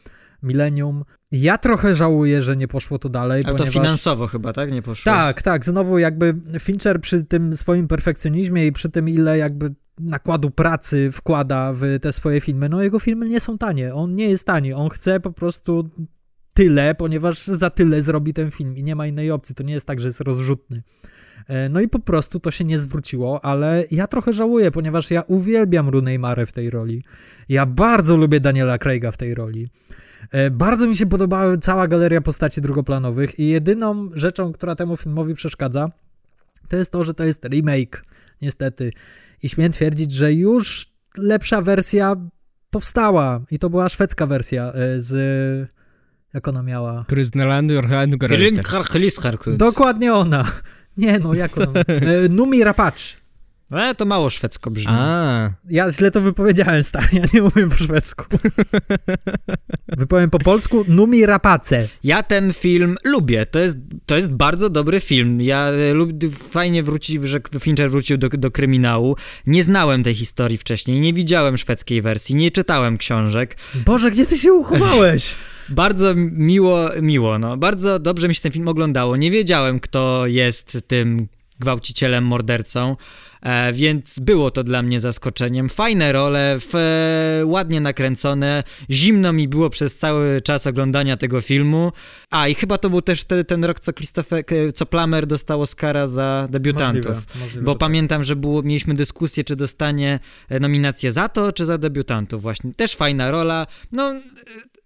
Millennium. 0.44 1.04
Ja 1.32 1.58
trochę 1.58 1.96
żałuję, 1.96 2.42
że 2.42 2.58
nie 2.58 2.68
poszło 2.68 3.00
to 3.00 3.10
dalej. 3.10 3.44
Ale 3.46 3.54
ponieważ... 3.54 3.74
to 3.74 3.80
finansowo 3.80 4.28
chyba, 4.28 4.54
tak? 4.54 4.72
Nie 4.72 4.82
poszło. 4.82 5.12
Tak, 5.12 5.42
tak. 5.42 5.66
Znowu 5.66 5.98
jakby 5.98 6.34
Fincher 6.60 7.02
przy 7.02 7.24
tym 7.24 7.56
swoim 7.56 7.88
perfekcjonizmie 7.88 8.68
i 8.68 8.72
przy 8.72 8.90
tym, 8.90 9.10
ile 9.10 9.38
jakby 9.38 9.74
nakładu 10.00 10.52
pracy 10.52 11.12
wkłada 11.12 11.74
w 11.74 12.00
te 12.02 12.14
swoje 12.14 12.42
filmy, 12.42 12.70
no 12.70 12.84
jego 12.84 13.00
filmy 13.00 13.30
nie 13.30 13.40
są 13.40 13.58
tanie. 13.58 13.94
On 13.94 14.16
nie 14.16 14.30
jest 14.30 14.46
tani. 14.46 14.74
On 14.74 14.90
chce 14.90 15.20
po 15.20 15.32
prostu 15.32 15.90
tyle, 16.54 16.96
ponieważ 16.96 17.44
za 17.44 17.70
tyle 17.70 18.02
zrobi 18.02 18.34
ten 18.34 18.52
film 18.52 18.78
i 18.78 18.84
nie 18.84 18.96
ma 18.96 19.08
innej 19.08 19.32
opcji. 19.32 19.56
To 19.56 19.64
nie 19.64 19.74
jest 19.74 19.86
tak, 19.86 20.00
że 20.00 20.08
jest 20.08 20.22
rozrzutny. 20.22 20.84
E, 21.48 21.70
no 21.70 21.82
i 21.82 21.88
po 21.88 22.00
prostu 22.00 22.40
to 22.40 22.52
się 22.52 22.64
nie 22.64 22.80
zwróciło, 22.80 23.46
ale 23.46 23.84
ja 23.92 24.08
trochę 24.08 24.34
żałuję, 24.34 24.72
ponieważ 24.72 25.12
ja 25.12 25.22
uwielbiam 25.22 25.90
Rooney 25.90 26.20
Mare 26.20 26.46
w 26.46 26.52
tej 26.52 26.70
roli. 26.70 27.04
Ja 27.50 27.66
bardzo 27.66 28.18
lubię 28.18 28.40
Daniela 28.40 28.78
Craiga 28.78 29.12
w 29.12 29.18
tej 29.18 29.36
roli. 29.36 29.68
E, 30.32 30.52
bardzo 30.52 30.88
mi 30.88 30.96
się 30.96 31.06
podobała 31.06 31.58
cała 31.58 31.88
galeria 31.88 32.22
postaci 32.22 32.62
drugoplanowych 32.62 33.40
i 33.40 33.48
jedyną 33.48 34.10
rzeczą, 34.14 34.54
która 34.54 34.76
temu 34.76 34.98
filmowi 34.98 35.34
przeszkadza, 35.34 35.92
to 36.68 36.78
jest 36.78 36.92
to, 36.92 37.04
że 37.04 37.14
to 37.14 37.24
jest 37.24 37.46
remake, 37.46 38.06
niestety. 38.42 38.92
I 39.44 39.50
śmiem 39.50 39.72
twierdzić, 39.72 40.12
że 40.12 40.34
już 40.34 40.88
lepsza 41.18 41.62
wersja 41.62 42.16
powstała 42.70 43.42
i 43.52 43.60
to 43.60 43.70
była 43.70 43.90
szwedzka 43.90 44.28
wersja 44.28 44.72
e, 44.74 45.00
z... 45.00 45.70
Jak 46.34 46.48
ona 46.48 46.64
miała? 46.64 47.06
Dokładnie 49.58 50.14
ona. 50.14 50.46
Nie 50.98 51.20
no, 51.20 51.34
jak 51.34 51.58
ona? 51.58 51.80
E, 51.88 52.30
Numi 52.30 52.64
Rapacz. 52.64 53.23
E, 53.74 53.96
to 53.96 54.06
mało 54.06 54.30
szwedzko 54.30 54.72
brzmi. 54.72 54.94
A. 54.98 55.50
Ja 55.70 55.92
źle 55.92 56.12
to 56.12 56.22
wypowiedziałem, 56.22 56.84
stary, 56.84 57.08
ja 57.14 57.24
nie 57.34 57.44
umiem 57.44 57.70
po 57.70 57.76
szwedzku. 57.76 58.26
Wypowiem 59.98 60.30
po 60.30 60.40
polsku, 60.40 60.86
Numi 60.88 61.26
Rapace. 61.26 61.88
Ja 62.04 62.24
ten 62.24 62.54
film 62.54 62.98
lubię, 63.04 63.46
to 63.46 63.60
jest, 63.60 63.78
to 64.06 64.16
jest 64.16 64.32
bardzo 64.32 64.70
dobry 64.70 65.00
film. 65.00 65.42
Ja 65.42 65.68
e, 65.70 65.94
lub, 65.94 66.10
fajnie 66.50 66.84
wróci, 66.84 67.20
że 67.24 67.40
Fincher 67.60 67.92
wrócił 67.92 68.18
do, 68.18 68.30
do 68.30 68.52
kryminału. 68.52 69.16
Nie 69.48 69.64
znałem 69.64 70.04
tej 70.04 70.16
historii 70.16 70.58
wcześniej, 70.58 71.00
nie 71.00 71.14
widziałem 71.14 71.58
szwedzkiej 71.58 72.02
wersji, 72.02 72.36
nie 72.36 72.52
czytałem 72.52 72.98
książek. 72.98 73.58
Boże, 73.86 74.12
gdzie 74.12 74.26
ty 74.26 74.38
się 74.38 74.54
uchowałeś? 74.54 75.36
bardzo 75.70 76.14
miło, 76.32 76.90
miło, 77.02 77.40
no. 77.40 77.58
Bardzo 77.58 78.00
dobrze 78.00 78.28
mi 78.28 78.36
się 78.36 78.42
ten 78.42 78.52
film 78.52 78.68
oglądało. 78.68 79.18
Nie 79.18 79.32
wiedziałem, 79.32 79.80
kto 79.80 80.28
jest 80.28 80.78
tym 80.88 81.28
gwałcicielem, 81.64 82.24
mordercą. 82.26 82.96
E, 83.42 83.74
więc 83.74 84.20
było 84.20 84.52
to 84.52 84.64
dla 84.64 84.82
mnie 84.82 85.00
zaskoczeniem. 85.00 85.70
Fajne 85.70 86.12
role, 86.12 86.54
f, 86.54 86.76
e, 86.76 87.46
ładnie 87.46 87.82
nakręcone, 87.82 88.64
zimno 88.90 89.34
mi 89.34 89.48
było 89.48 89.70
przez 89.70 89.98
cały 89.98 90.42
czas 90.42 90.68
oglądania 90.68 91.18
tego 91.18 91.42
filmu. 91.42 91.92
A 92.30 92.48
i 92.48 92.56
chyba 92.56 92.78
to 92.78 92.90
był 92.90 93.02
też 93.02 93.22
wtedy 93.22 93.44
ten 93.44 93.66
rok, 93.66 93.80
co 93.80 93.94
Christopher, 93.94 94.44
co 94.74 94.86
Plummer 94.86 95.28
dostał 95.28 95.62
Oscara 95.62 96.08
za 96.08 96.48
debiutantów. 96.52 97.06
Możliwe, 97.06 97.40
możliwe, 97.40 97.66
bo 97.66 97.72
tak. 97.72 97.80
pamiętam, 97.80 98.24
że 98.24 98.36
było, 98.36 98.62
mieliśmy 98.62 98.94
dyskusję, 98.94 99.44
czy 99.44 99.56
dostanie 99.56 100.20
e, 100.50 100.60
nominację 100.60 101.12
za 101.12 101.30
to, 101.30 101.52
czy 101.52 101.66
za 101.66 101.78
debiutantów 101.78 102.42
właśnie. 102.42 102.74
Też 102.74 102.96
fajna 102.96 103.32
rola. 103.32 103.68
No 103.92 104.14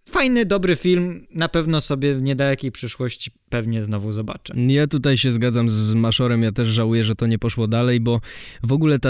fajny, 0.10 0.46
dobry 0.46 0.76
film. 0.76 1.28
Na 1.32 1.50
pewno 1.50 1.82
sobie 1.82 2.16
w 2.16 2.22
niedalekiej 2.22 2.72
przyszłości 2.72 3.32
pewnie 3.50 3.84
znowu 3.84 4.12
zobaczę. 4.12 4.54
Ja 4.58 4.88
tutaj 4.88 5.18
się 5.18 5.32
zgadzam 5.32 5.70
z 5.70 5.94
Maszorem. 5.94 6.44
Ja 6.44 6.52
też 6.52 6.68
żałuję, 6.68 7.04
że 7.04 7.16
to 7.16 7.28
nie 7.28 7.40
poszło 7.40 7.68
dalej, 7.68 8.00
bo 8.00 8.22
w 8.64 8.72
ogóle 8.72 9.00
ta 9.00 9.10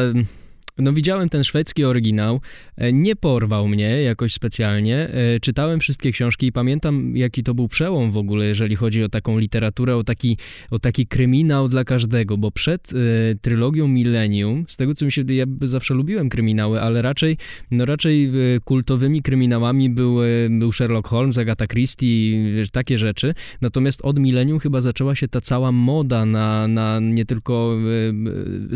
no 0.80 0.94
widziałem 0.94 1.30
ten 1.30 1.44
szwedzki 1.44 1.86
oryginał, 1.86 2.42
e, 2.78 2.94
nie 2.94 3.16
porwał 3.16 3.68
mnie 3.68 4.02
jakoś 4.02 4.34
specjalnie. 4.34 5.10
E, 5.10 5.40
czytałem 5.40 5.80
wszystkie 5.80 6.12
książki 6.12 6.48
i 6.48 6.52
pamiętam, 6.52 7.18
jaki 7.18 7.44
to 7.44 7.54
był 7.54 7.68
przełom 7.68 8.12
w 8.12 8.18
ogóle, 8.18 8.46
jeżeli 8.46 8.76
chodzi 8.76 9.04
o 9.04 9.10
taką 9.10 9.40
literaturę, 9.40 9.96
o 9.96 10.04
taki, 10.04 10.38
o 10.72 10.80
taki 10.80 11.08
kryminał 11.08 11.70
dla 11.70 11.84
każdego, 11.84 12.38
bo 12.38 12.52
przed 12.52 12.92
e, 12.94 12.96
trylogią 13.42 13.88
Millennium, 13.88 14.66
z 14.68 14.78
tego 14.78 14.94
co 14.94 15.06
mi 15.06 15.12
się, 15.12 15.24
ja 15.28 15.46
zawsze 15.62 15.94
lubiłem 15.94 16.30
kryminały, 16.30 16.82
ale 16.82 17.02
raczej, 17.02 17.38
no 17.72 17.86
raczej 17.86 18.32
kultowymi 18.64 19.22
kryminałami 19.22 19.90
był, 19.90 20.18
był 20.50 20.72
Sherlock 20.72 21.08
Holmes, 21.08 21.38
Agatha 21.38 21.68
Christie, 21.68 22.54
wiesz, 22.54 22.72
takie 22.72 22.98
rzeczy. 22.98 23.34
Natomiast 23.62 24.02
od 24.04 24.20
Millennium 24.20 24.60
chyba 24.60 24.82
zaczęła 24.82 25.16
się 25.16 25.28
ta 25.28 25.42
cała 25.42 25.72
moda 25.72 26.26
na, 26.26 26.68
na 26.68 27.00
nie 27.00 27.26
tylko 27.26 27.78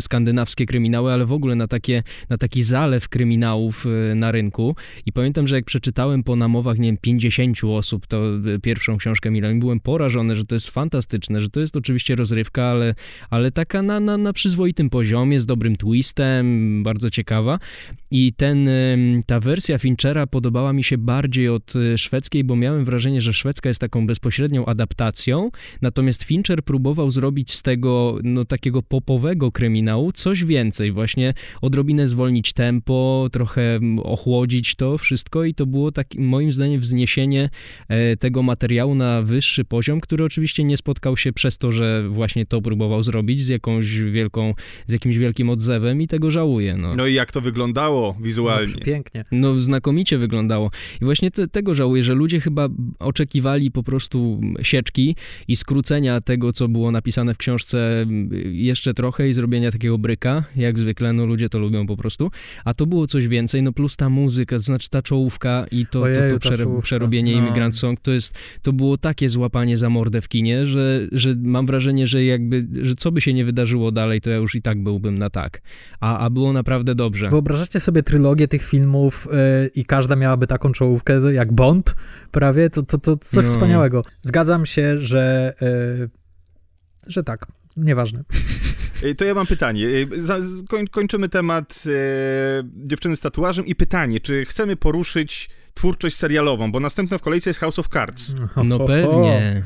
skandynawskie 0.00 0.66
kryminały, 0.66 1.12
ale 1.12 1.26
w 1.26 1.32
ogóle 1.32 1.54
na 1.54 1.68
takie 1.68 1.91
takie, 2.00 2.26
na 2.28 2.38
taki 2.38 2.62
zalew 2.62 3.08
kryminałów 3.08 3.86
y, 3.86 4.14
na 4.14 4.32
rynku. 4.32 4.76
I 5.06 5.12
pamiętam, 5.12 5.48
że 5.48 5.56
jak 5.56 5.64
przeczytałem 5.64 6.22
po 6.22 6.36
namowach, 6.36 6.78
nie 6.78 6.88
wiem, 6.88 6.96
50 7.00 7.64
osób 7.64 8.06
to 8.06 8.36
y, 8.54 8.60
pierwszą 8.60 8.96
książkę 8.96 9.30
Milan, 9.30 9.60
byłem 9.60 9.80
porażony, 9.80 10.36
że 10.36 10.44
to 10.44 10.54
jest 10.54 10.70
fantastyczne, 10.70 11.40
że 11.40 11.48
to 11.48 11.60
jest 11.60 11.76
oczywiście 11.76 12.16
rozrywka, 12.16 12.64
ale, 12.64 12.94
ale 13.30 13.50
taka 13.50 13.82
na, 13.82 14.00
na, 14.00 14.16
na 14.16 14.32
przyzwoitym 14.32 14.90
poziomie, 14.90 15.40
z 15.40 15.46
dobrym 15.46 15.76
twistem, 15.76 16.82
bardzo 16.82 17.10
ciekawa. 17.10 17.58
I 18.10 18.32
ten, 18.32 18.68
ta 19.26 19.40
wersja 19.40 19.78
Finchera 19.78 20.26
podobała 20.26 20.72
mi 20.72 20.84
się 20.84 20.98
bardziej 20.98 21.48
od 21.48 21.76
y, 21.76 21.98
szwedzkiej, 21.98 22.44
bo 22.44 22.56
miałem 22.56 22.84
wrażenie, 22.84 23.22
że 23.22 23.32
szwedzka 23.32 23.68
jest 23.68 23.80
taką 23.80 24.06
bezpośrednią 24.06 24.66
adaptacją, 24.66 25.50
natomiast 25.82 26.22
Fincher 26.22 26.62
próbował 26.62 27.10
zrobić 27.10 27.52
z 27.52 27.62
tego 27.62 28.18
no, 28.22 28.44
takiego 28.44 28.82
popowego 28.82 29.52
kryminału 29.52 30.12
coś 30.12 30.44
więcej, 30.44 30.92
właśnie 30.92 31.34
odrobinę 31.60 31.81
odrobinę 31.82 32.08
zwolnić 32.08 32.52
tempo, 32.52 33.28
trochę 33.32 33.80
ochłodzić 34.02 34.74
to 34.74 34.98
wszystko 34.98 35.44
i 35.44 35.54
to 35.54 35.66
było 35.66 35.92
tak 35.92 36.06
moim 36.18 36.52
zdaniem 36.52 36.80
wzniesienie 36.80 37.50
e, 37.88 38.16
tego 38.16 38.42
materiału 38.42 38.94
na 38.94 39.22
wyższy 39.22 39.64
poziom, 39.64 40.00
który 40.00 40.24
oczywiście 40.24 40.64
nie 40.64 40.76
spotkał 40.76 41.16
się 41.16 41.32
przez 41.32 41.58
to, 41.58 41.72
że 41.72 42.08
właśnie 42.08 42.46
to 42.46 42.62
próbował 42.62 43.02
zrobić 43.02 43.44
z 43.44 43.48
jakąś 43.48 43.98
wielką, 43.98 44.54
z 44.86 44.92
jakimś 44.92 45.16
wielkim 45.16 45.50
odzewem 45.50 46.02
i 46.02 46.08
tego 46.08 46.30
żałuję. 46.30 46.76
No, 46.76 46.94
no 46.94 47.06
i 47.06 47.14
jak 47.14 47.32
to 47.32 47.40
wyglądało 47.40 48.16
wizualnie? 48.20 48.74
No, 48.74 48.84
pięknie. 48.84 49.24
No 49.32 49.58
znakomicie 49.58 50.18
wyglądało 50.18 50.70
i 51.00 51.04
właśnie 51.04 51.30
te, 51.30 51.48
tego 51.48 51.74
żałuję, 51.74 52.02
że 52.02 52.14
ludzie 52.14 52.40
chyba 52.40 52.68
oczekiwali 52.98 53.70
po 53.70 53.82
prostu 53.82 54.40
sieczki 54.62 55.16
i 55.48 55.56
skrócenia 55.56 56.20
tego, 56.20 56.52
co 56.52 56.68
było 56.68 56.90
napisane 56.90 57.34
w 57.34 57.38
książce 57.38 58.06
jeszcze 58.44 58.94
trochę 58.94 59.28
i 59.28 59.32
zrobienia 59.32 59.70
takiego 59.70 59.98
bryka, 59.98 60.44
jak 60.56 60.78
zwykle, 60.78 61.12
no 61.12 61.26
ludzie 61.26 61.48
to 61.48 61.58
lubią 61.58 61.71
lubią 61.72 61.86
po 61.86 61.96
prostu, 61.96 62.30
a 62.64 62.74
to 62.74 62.86
było 62.86 63.06
coś 63.06 63.28
więcej, 63.28 63.62
no 63.62 63.72
plus 63.72 63.96
ta 63.96 64.08
muzyka, 64.08 64.56
to 64.56 64.62
znaczy 64.62 64.90
ta 64.90 65.02
czołówka 65.02 65.64
i 65.70 65.86
to, 65.86 66.00
Ojeju, 66.00 66.38
to, 66.38 66.50
to 66.50 66.80
przerobienie 66.82 67.32
no. 67.32 67.38
Immigrant 67.38 67.76
Song, 67.76 68.00
to 68.00 68.10
jest, 68.10 68.34
to 68.62 68.72
było 68.72 68.98
takie 68.98 69.28
złapanie 69.28 69.78
za 69.78 69.90
mordę 69.90 70.20
w 70.20 70.28
kinie, 70.28 70.66
że, 70.66 71.00
że 71.12 71.34
mam 71.42 71.66
wrażenie, 71.66 72.06
że 72.06 72.24
jakby, 72.24 72.66
że 72.82 72.94
co 72.94 73.12
by 73.12 73.20
się 73.20 73.34
nie 73.34 73.44
wydarzyło 73.44 73.92
dalej, 73.92 74.20
to 74.20 74.30
ja 74.30 74.36
już 74.36 74.54
i 74.54 74.62
tak 74.62 74.82
byłbym 74.82 75.18
na 75.18 75.30
tak, 75.30 75.60
a, 76.00 76.18
a 76.18 76.30
było 76.30 76.52
naprawdę 76.52 76.94
dobrze. 76.94 77.28
Wyobrażacie 77.28 77.80
sobie 77.80 78.02
trylogię 78.02 78.48
tych 78.48 78.68
filmów 78.68 79.28
yy, 79.32 79.70
i 79.74 79.84
każda 79.84 80.16
miałaby 80.16 80.46
taką 80.46 80.72
czołówkę 80.72 81.32
jak 81.32 81.52
Bond 81.52 81.94
prawie, 82.30 82.70
to, 82.70 82.82
to, 82.82 82.98
to 82.98 83.16
coś 83.16 83.44
no. 83.44 83.50
wspaniałego. 83.50 84.04
Zgadzam 84.22 84.66
się, 84.66 84.98
że, 84.98 85.54
yy, 85.60 86.10
że 87.08 87.24
tak, 87.24 87.46
nieważne. 87.76 88.24
To 89.16 89.24
ja 89.24 89.34
mam 89.34 89.46
pytanie. 89.46 89.86
kończymy 90.90 91.28
temat 91.28 91.82
e, 91.86 91.90
dziewczyny 92.76 93.16
z 93.16 93.20
tatuażem 93.20 93.66
i 93.66 93.74
pytanie, 93.74 94.20
czy 94.20 94.44
chcemy 94.44 94.76
poruszyć 94.76 95.50
twórczość 95.74 96.16
serialową, 96.16 96.72
bo 96.72 96.80
następna 96.80 97.18
w 97.18 97.22
kolejce 97.22 97.50
jest 97.50 97.60
House 97.60 97.78
of 97.78 97.88
Cards. 97.88 98.32
No 98.64 98.78
pewnie. 98.80 99.62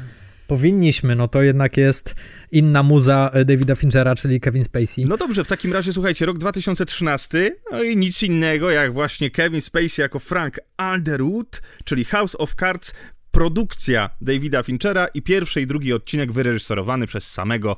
Powinniśmy, 0.47 1.17
no 1.17 1.29
to 1.29 1.43
jednak 1.43 1.77
jest 1.77 2.15
inna 2.53 2.83
muza 2.83 3.31
Davida 3.45 3.75
Finchera, 3.75 4.15
czyli 4.15 4.41
Kevin 4.41 4.65
Spacey. 4.65 5.07
No 5.07 5.17
dobrze, 5.17 5.45
w 5.45 5.49
takim 5.49 5.73
razie 5.73 5.93
słuchajcie, 5.93 6.27
rok 6.27 6.39
2013, 6.39 7.57
no 7.73 7.83
i 7.83 7.97
nic 7.97 8.23
innego 8.23 8.71
jak 8.71 8.93
właśnie 8.93 9.31
Kevin 9.31 9.61
Spacey 9.61 10.03
jako 10.03 10.19
Frank 10.19 10.61
Underwood, 10.95 11.63
czyli 11.85 12.05
House 12.05 12.37
of 12.39 12.55
Cards, 12.55 12.95
produkcja 13.31 14.11
Davida 14.21 14.63
Finchera 14.63 15.07
i 15.07 15.23
pierwszy 15.23 15.61
i 15.61 15.67
drugi 15.67 15.93
odcinek 15.93 16.33
wyreżyserowany 16.33 17.07
przez 17.07 17.31
samego 17.33 17.77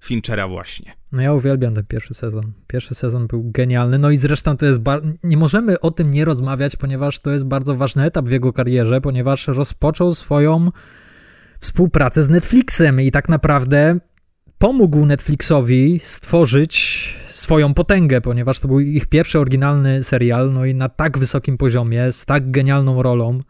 Finchera 0.00 0.48
właśnie. 0.48 0.92
No 1.12 1.22
ja 1.22 1.32
uwielbiam 1.32 1.74
ten 1.74 1.86
pierwszy 1.86 2.14
sezon. 2.14 2.52
Pierwszy 2.66 2.94
sezon 2.94 3.26
był 3.26 3.50
genialny, 3.50 3.98
no 3.98 4.10
i 4.10 4.16
zresztą 4.16 4.56
to 4.56 4.66
jest, 4.66 4.80
bar- 4.80 5.02
nie 5.24 5.36
możemy 5.36 5.80
o 5.80 5.90
tym 5.90 6.10
nie 6.10 6.24
rozmawiać, 6.24 6.76
ponieważ 6.76 7.20
to 7.20 7.30
jest 7.30 7.48
bardzo 7.48 7.74
ważny 7.74 8.04
etap 8.04 8.28
w 8.28 8.30
jego 8.30 8.52
karierze, 8.52 9.00
ponieważ 9.00 9.46
rozpoczął 9.48 10.12
swoją 10.12 10.70
współpracę 11.60 12.22
z 12.22 12.28
Netflixem 12.28 13.00
i 13.00 13.10
tak 13.10 13.28
naprawdę 13.28 13.98
pomógł 14.58 15.06
Netflixowi 15.06 16.00
stworzyć 16.04 17.16
swoją 17.28 17.74
potęgę, 17.74 18.20
ponieważ 18.20 18.60
to 18.60 18.68
był 18.68 18.80
ich 18.80 19.06
pierwszy 19.06 19.38
oryginalny 19.38 20.02
serial, 20.02 20.52
no 20.52 20.64
i 20.64 20.74
na 20.74 20.88
tak 20.88 21.18
wysokim 21.18 21.58
poziomie, 21.58 22.12
z 22.12 22.24
tak 22.24 22.50
genialną 22.50 23.02
rolą, 23.02 23.40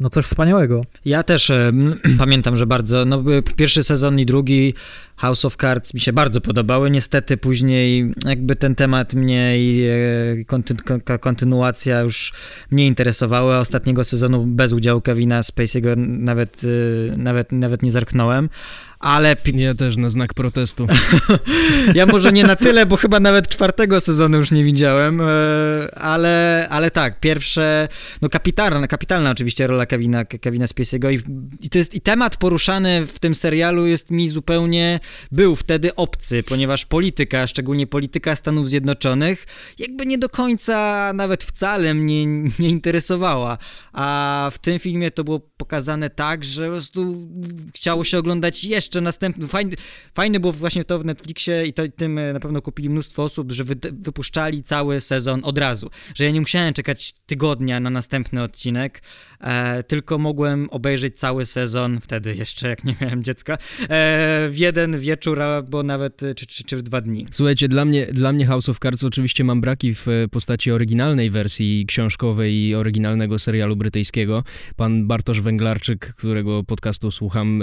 no 0.00 0.10
coś 0.10 0.24
wspaniałego. 0.24 0.84
Ja 1.04 1.22
też 1.22 1.50
e, 1.50 1.72
pamiętam, 2.18 2.56
że 2.56 2.66
bardzo, 2.66 3.04
no 3.04 3.24
pierwszy 3.56 3.84
sezon 3.84 4.18
i 4.18 4.26
drugi 4.26 4.74
House 5.16 5.44
of 5.44 5.56
Cards 5.56 5.94
mi 5.94 6.00
się 6.00 6.12
bardzo 6.12 6.40
podobały. 6.40 6.90
Niestety 6.90 7.36
później 7.36 8.14
jakby 8.24 8.56
ten 8.56 8.74
temat 8.74 9.14
mnie 9.14 9.58
i 9.58 9.86
e, 10.40 10.44
konty, 10.44 10.74
kontynuacja 11.20 12.00
już 12.00 12.32
mnie 12.70 12.86
interesowały. 12.86 13.56
Ostatniego 13.56 14.04
sezonu 14.04 14.46
bez 14.46 14.72
udziału 14.72 15.00
Kevina 15.00 15.40
Spacey'ego 15.40 15.96
nawet, 15.96 16.60
e, 17.12 17.16
nawet, 17.16 17.52
nawet 17.52 17.82
nie 17.82 17.90
zerknąłem 17.90 18.48
ale... 19.00 19.36
Ja 19.54 19.74
też 19.74 19.96
na 19.96 20.08
znak 20.08 20.34
protestu. 20.34 20.86
ja 21.94 22.06
może 22.06 22.32
nie 22.32 22.44
na 22.44 22.56
tyle, 22.56 22.86
bo 22.86 22.96
chyba 22.96 23.20
nawet 23.20 23.48
czwartego 23.48 24.00
sezonu 24.00 24.38
już 24.38 24.50
nie 24.50 24.64
widziałem, 24.64 25.20
e, 25.20 25.24
ale, 25.94 26.66
ale 26.70 26.90
tak, 26.90 27.20
pierwsze, 27.20 27.88
no 28.22 28.28
kapitalna, 28.28 28.86
kapitalna 28.86 29.30
oczywiście 29.30 29.66
rola 29.66 29.86
Kevina, 29.86 30.24
Kevina 30.24 30.66
Spacey'ego 30.66 31.12
i, 31.12 31.22
i, 31.66 31.70
to 31.70 31.78
jest, 31.78 31.94
i 31.94 32.00
temat 32.00 32.36
poruszany 32.36 33.06
w 33.06 33.18
tym 33.18 33.34
serialu 33.34 33.86
jest 33.86 34.10
mi 34.10 34.28
zupełnie, 34.28 35.00
był 35.32 35.56
wtedy 35.56 35.94
obcy, 35.94 36.42
ponieważ 36.42 36.86
polityka, 36.86 37.46
szczególnie 37.46 37.86
polityka 37.86 38.36
Stanów 38.36 38.68
Zjednoczonych, 38.68 39.46
jakby 39.78 40.06
nie 40.06 40.18
do 40.18 40.28
końca, 40.28 41.12
nawet 41.12 41.44
wcale 41.44 41.94
mnie 41.94 42.26
nie 42.58 42.68
interesowała, 42.68 43.58
a 43.92 44.50
w 44.52 44.58
tym 44.58 44.78
filmie 44.78 45.10
to 45.10 45.24
było 45.24 45.40
pokazane 45.40 46.10
tak, 46.10 46.44
że 46.44 46.66
po 46.66 46.72
prostu 46.72 47.28
chciało 47.74 48.04
się 48.04 48.18
oglądać 48.18 48.64
jeszcze 48.64 48.89
jeszcze 48.90 49.00
następny, 49.00 49.48
fajny, 49.48 49.76
fajny 50.14 50.40
było 50.40 50.52
właśnie 50.52 50.84
to 50.84 50.98
w 50.98 51.04
Netflixie 51.04 51.66
i 51.66 51.72
to, 51.72 51.82
tym 51.96 52.18
e, 52.18 52.32
na 52.32 52.40
pewno 52.40 52.62
kupili 52.62 52.90
mnóstwo 52.90 53.24
osób, 53.24 53.52
że 53.52 53.64
wy, 53.64 53.76
wypuszczali 53.92 54.62
cały 54.62 55.00
sezon 55.00 55.40
od 55.44 55.58
razu, 55.58 55.90
że 56.14 56.24
ja 56.24 56.30
nie 56.30 56.40
musiałem 56.40 56.74
czekać 56.74 57.14
tygodnia 57.26 57.80
na 57.80 57.90
następny 57.90 58.42
odcinek, 58.42 59.02
e, 59.40 59.82
tylko 59.82 60.18
mogłem 60.18 60.68
obejrzeć 60.70 61.18
cały 61.18 61.46
sezon, 61.46 62.00
wtedy 62.00 62.34
jeszcze 62.34 62.68
jak 62.68 62.84
nie 62.84 62.96
miałem 63.00 63.24
dziecka, 63.24 63.54
e, 63.54 64.48
w 64.50 64.58
jeden 64.58 65.00
wieczór 65.00 65.42
albo 65.42 65.82
nawet 65.82 66.22
e, 66.22 66.34
czy, 66.34 66.46
czy, 66.46 66.64
czy 66.64 66.76
w 66.76 66.82
dwa 66.82 67.00
dni. 67.00 67.26
Słuchajcie, 67.30 67.68
dla 67.68 67.84
mnie, 67.84 68.06
dla 68.06 68.32
mnie 68.32 68.46
House 68.46 68.68
of 68.68 68.78
Cards 68.78 69.04
oczywiście 69.04 69.44
mam 69.44 69.60
braki 69.60 69.94
w 69.94 70.08
e, 70.08 70.28
postaci 70.28 70.70
oryginalnej 70.70 71.30
wersji 71.30 71.86
książkowej 71.86 72.54
i 72.54 72.74
oryginalnego 72.74 73.38
serialu 73.38 73.76
brytyjskiego. 73.76 74.44
Pan 74.76 75.06
Bartosz 75.06 75.40
Węglarczyk, 75.40 76.14
którego 76.16 76.64
podcastu 76.64 77.10
słucham, 77.10 77.62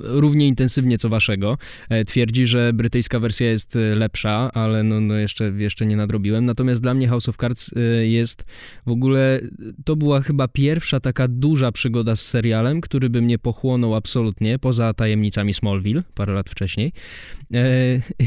równie 0.00 0.48
intensywnie 0.48 0.61
co 0.98 1.08
waszego. 1.08 1.58
E, 1.88 2.04
twierdzi, 2.04 2.46
że 2.46 2.72
brytyjska 2.72 3.20
wersja 3.20 3.50
jest 3.50 3.76
e, 3.76 3.78
lepsza, 3.94 4.50
ale 4.54 4.82
no, 4.82 5.00
no 5.00 5.14
jeszcze, 5.14 5.52
jeszcze 5.56 5.86
nie 5.86 5.96
nadrobiłem. 5.96 6.46
Natomiast 6.46 6.82
dla 6.82 6.94
mnie 6.94 7.08
House 7.08 7.28
of 7.28 7.36
Cards 7.36 7.70
e, 7.76 8.06
jest 8.06 8.44
w 8.86 8.90
ogóle, 8.90 9.40
to 9.84 9.96
była 9.96 10.20
chyba 10.20 10.48
pierwsza 10.48 11.00
taka 11.00 11.28
duża 11.28 11.72
przygoda 11.72 12.16
z 12.16 12.20
serialem, 12.20 12.80
który 12.80 13.10
by 13.10 13.22
mnie 13.22 13.38
pochłonął 13.38 13.94
absolutnie, 13.94 14.58
poza 14.58 14.94
tajemnicami 14.94 15.54
Smallville, 15.54 16.02
parę 16.14 16.32
lat 16.32 16.50
wcześniej. 16.50 16.92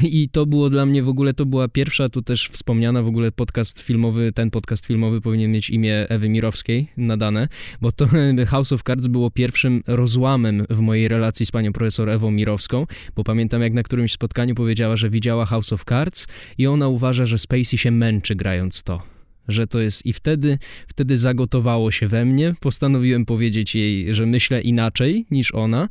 I 0.04 0.30
to 0.30 0.46
było 0.46 0.70
dla 0.70 0.86
mnie 0.86 1.04
w 1.04 1.10
ogóle, 1.10 1.34
to 1.34 1.46
była 1.46 1.68
pierwsza, 1.68 2.10
tu 2.10 2.22
też 2.22 2.50
wspomniana 2.50 3.04
w 3.04 3.08
ogóle 3.08 3.32
podcast 3.32 3.82
filmowy, 3.82 4.32
ten 4.32 4.52
podcast 4.52 4.86
filmowy 4.86 5.22
powinien 5.22 5.52
mieć 5.52 5.70
imię 5.70 6.10
Ewy 6.10 6.30
Mirowskiej 6.30 6.88
nadane, 6.98 7.48
bo 7.82 7.92
to 7.92 8.08
House 8.48 8.72
of 8.72 8.84
Cards 8.84 9.08
było 9.08 9.32
pierwszym 9.32 9.84
rozłamem 9.88 10.66
w 10.70 10.80
mojej 10.80 11.08
relacji 11.08 11.46
z 11.46 11.52
panią 11.52 11.74
profesor 11.74 12.10
Ewą 12.10 12.25
Mirowską, 12.32 12.86
bo 13.16 13.24
pamiętam 13.24 13.62
jak 13.62 13.74
na 13.74 13.84
którymś 13.84 14.12
spotkaniu 14.12 14.56
powiedziała, 14.56 14.96
że 14.96 15.10
widziała 15.10 15.46
House 15.46 15.74
of 15.74 15.86
Cards 15.86 16.28
i 16.58 16.68
ona 16.68 16.88
uważa, 16.88 17.26
że 17.26 17.38
Spacey 17.38 17.78
się 17.78 17.92
męczy 17.92 18.36
grając 18.36 18.84
to 18.84 19.16
że 19.48 19.68
to 19.68 19.80
jest 19.80 20.06
i 20.06 20.14
wtedy, 20.14 20.58
wtedy 20.88 21.18
zagotowało 21.18 21.92
się 21.92 22.08
we 22.08 22.26
mnie. 22.26 22.54
Postanowiłem 22.60 23.26
powiedzieć 23.26 23.76
jej, 23.76 24.14
że 24.14 24.26
myślę 24.26 24.62
inaczej 24.62 25.26
niż 25.32 25.56
ona. 25.56 25.90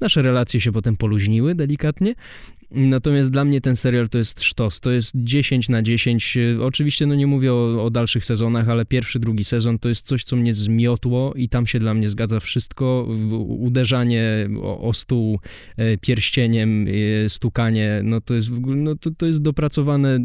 Nasze 0.00 0.22
relacje 0.22 0.60
się 0.60 0.72
potem 0.72 0.96
poluźniły 0.96 1.54
delikatnie 1.54 2.14
Natomiast 2.70 3.30
dla 3.30 3.44
mnie 3.44 3.60
ten 3.60 3.76
serial 3.76 4.08
to 4.08 4.18
jest 4.18 4.42
sztos, 4.42 4.80
to 4.80 4.90
jest 4.90 5.12
10 5.14 5.68
na 5.68 5.82
10. 5.82 6.38
Oczywiście 6.62 7.06
no 7.06 7.14
nie 7.14 7.26
mówię 7.26 7.52
o, 7.52 7.84
o, 7.84 7.90
dalszych 7.90 8.24
sezonach, 8.24 8.68
ale 8.68 8.84
pierwszy, 8.84 9.18
drugi 9.18 9.44
sezon 9.44 9.78
to 9.78 9.88
jest 9.88 10.06
coś, 10.06 10.24
co 10.24 10.36
mnie 10.36 10.52
zmiotło 10.52 11.34
i 11.34 11.48
tam 11.48 11.66
się 11.66 11.78
dla 11.78 11.94
mnie 11.94 12.08
zgadza 12.08 12.40
wszystko. 12.40 13.08
Uderzanie 13.48 14.48
o, 14.62 14.80
o 14.80 14.92
stół 14.92 15.38
e, 15.76 15.98
pierścieniem, 15.98 16.86
e, 17.24 17.28
stukanie, 17.28 18.00
no 18.04 18.20
to 18.20 18.34
jest, 18.34 18.50
no 18.66 18.96
to, 18.96 19.10
to 19.10 19.26
jest 19.26 19.42
dopracowane 19.42 20.18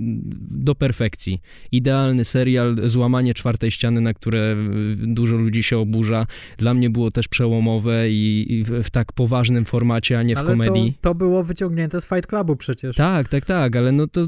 do 0.51 0.75
perfekcji. 0.75 1.41
Idealny 1.71 2.25
serial, 2.25 2.75
złamanie 2.89 3.33
czwartej 3.33 3.71
ściany, 3.71 4.01
na 4.01 4.13
które 4.13 4.39
e, 4.39 4.55
dużo 4.95 5.35
ludzi 5.35 5.63
się 5.63 5.77
oburza. 5.77 6.27
Dla 6.57 6.73
mnie 6.73 6.89
było 6.89 7.11
też 7.11 7.27
przełomowe 7.27 8.09
i, 8.09 8.53
i 8.53 8.63
w, 8.63 8.83
w 8.83 8.89
tak 8.89 9.13
poważnym 9.13 9.65
formacie, 9.65 10.19
a 10.19 10.23
nie 10.23 10.35
w 10.35 10.37
ale 10.37 10.47
komedii. 10.47 10.93
To, 11.01 11.09
to 11.09 11.15
było 11.15 11.43
wyciągnięte 11.43 12.01
z 12.01 12.07
Fight 12.07 12.27
Club 12.27 12.34
Clubu 12.35 12.55
przecież. 12.55 12.95
Tak, 12.95 13.29
tak, 13.29 13.45
tak, 13.45 13.75
ale 13.75 13.91
no 13.91 14.07
to 14.07 14.25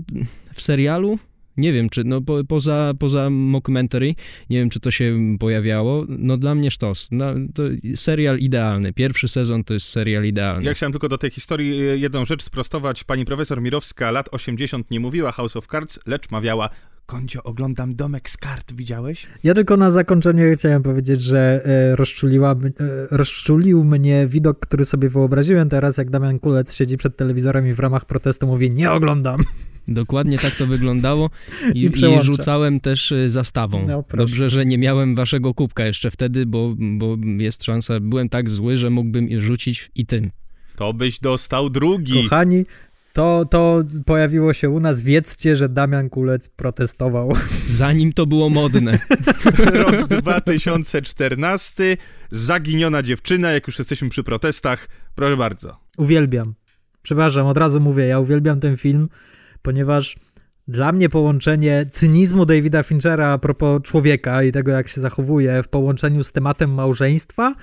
w 0.53 0.61
serialu 0.61 1.19
nie 1.57 1.73
wiem, 1.73 1.89
czy 1.89 2.03
no 2.03 2.21
po, 2.21 2.43
poza, 2.43 2.93
poza 2.99 3.29
mockumentary, 3.29 4.15
nie 4.49 4.57
wiem, 4.57 4.69
czy 4.69 4.79
to 4.79 4.91
się 4.91 5.17
pojawiało. 5.39 6.05
No 6.09 6.37
dla 6.37 6.55
mnie 6.55 6.71
sztos. 6.71 7.07
No, 7.11 7.25
to 7.53 7.63
serial 7.95 8.39
idealny. 8.39 8.93
Pierwszy 8.93 9.27
sezon 9.27 9.63
to 9.63 9.73
jest 9.73 9.87
serial 9.87 10.25
idealny. 10.25 10.65
Ja 10.65 10.73
chciałem 10.73 10.91
tylko 10.91 11.09
do 11.09 11.17
tej 11.17 11.29
historii 11.29 11.79
e, 11.79 11.97
jedną 11.97 12.25
rzecz 12.25 12.43
sprostować. 12.43 13.03
Pani 13.03 13.25
profesor 13.25 13.61
Mirowska 13.61 14.11
lat 14.11 14.29
80 14.31 14.91
nie 14.91 14.99
mówiła 14.99 15.31
House 15.31 15.55
of 15.55 15.67
Cards, 15.67 15.99
lecz 16.05 16.29
mawiała 16.29 16.69
Koncio, 17.07 17.43
oglądam 17.43 17.95
domek 17.95 18.29
z 18.29 18.37
kart, 18.37 18.73
widziałeś? 18.73 19.27
Ja 19.43 19.53
tylko 19.53 19.77
na 19.77 19.91
zakończenie 19.91 20.51
chciałem 20.55 20.83
powiedzieć, 20.83 21.21
że 21.21 21.61
e, 21.65 21.95
rozczuliła, 21.95 22.51
e, 22.51 22.57
rozczulił 23.11 23.83
mnie 23.83 24.27
widok, 24.27 24.59
który 24.59 24.85
sobie 24.85 25.09
wyobraziłem 25.09 25.69
teraz, 25.69 25.97
jak 25.97 26.09
Damian 26.09 26.39
Kulec 26.39 26.75
siedzi 26.75 26.97
przed 26.97 27.17
telewizorem 27.17 27.67
i 27.67 27.73
w 27.73 27.79
ramach 27.79 28.05
protestu 28.05 28.47
mówi, 28.47 28.71
nie 28.71 28.91
oglądam. 28.91 29.41
Dokładnie 29.87 30.37
tak 30.37 30.55
to 30.55 30.67
wyglądało 30.67 31.29
i, 31.73 31.79
I, 31.79 31.85
i 31.85 32.21
rzucałem 32.21 32.79
też 32.79 33.11
e, 33.11 33.29
zastawą. 33.29 33.87
No, 33.87 34.03
Dobrze, 34.17 34.49
że 34.49 34.65
nie 34.65 34.77
miałem 34.77 35.15
waszego 35.15 35.53
kubka 35.53 35.85
jeszcze 35.85 36.11
wtedy, 36.11 36.45
bo, 36.45 36.75
bo 36.97 37.17
jest 37.37 37.63
szansa, 37.63 37.99
byłem 37.99 38.29
tak 38.29 38.49
zły, 38.49 38.77
że 38.77 38.89
mógłbym 38.89 39.41
rzucić 39.41 39.91
i 39.95 40.05
tym. 40.05 40.31
To 40.77 40.93
byś 40.93 41.19
dostał 41.19 41.69
drugi. 41.69 42.23
Kochani, 42.23 42.65
to, 43.17 43.45
to 43.45 43.83
pojawiło 44.05 44.53
się 44.53 44.69
u 44.69 44.79
nas. 44.79 45.01
Wiedzcie, 45.01 45.55
że 45.55 45.69
Damian 45.69 46.09
Kulec 46.09 46.49
protestował. 46.49 47.33
Zanim 47.67 48.13
to 48.13 48.25
było 48.25 48.49
modne. 48.49 48.99
Rok 49.73 50.07
2014. 50.07 51.97
Zaginiona 52.31 53.03
dziewczyna, 53.03 53.51
jak 53.51 53.67
już 53.67 53.79
jesteśmy 53.79 54.09
przy 54.09 54.23
protestach. 54.23 54.87
Proszę 55.15 55.37
bardzo. 55.37 55.77
Uwielbiam. 55.97 56.53
Przepraszam, 57.01 57.47
od 57.47 57.57
razu 57.57 57.79
mówię, 57.79 58.05
ja 58.05 58.19
uwielbiam 58.19 58.59
ten 58.59 58.77
film, 58.77 59.09
ponieważ 59.61 60.15
dla 60.67 60.91
mnie 60.91 61.09
połączenie 61.09 61.85
cynizmu 61.91 62.45
Davida 62.45 62.83
Finchera 62.83 63.27
a 63.27 63.37
propos 63.37 63.81
człowieka 63.81 64.43
i 64.43 64.51
tego, 64.51 64.71
jak 64.71 64.89
się 64.89 65.01
zachowuje 65.01 65.63
w 65.63 65.67
połączeniu 65.67 66.23
z 66.23 66.31
tematem 66.31 66.73
małżeństwa, 66.73 67.55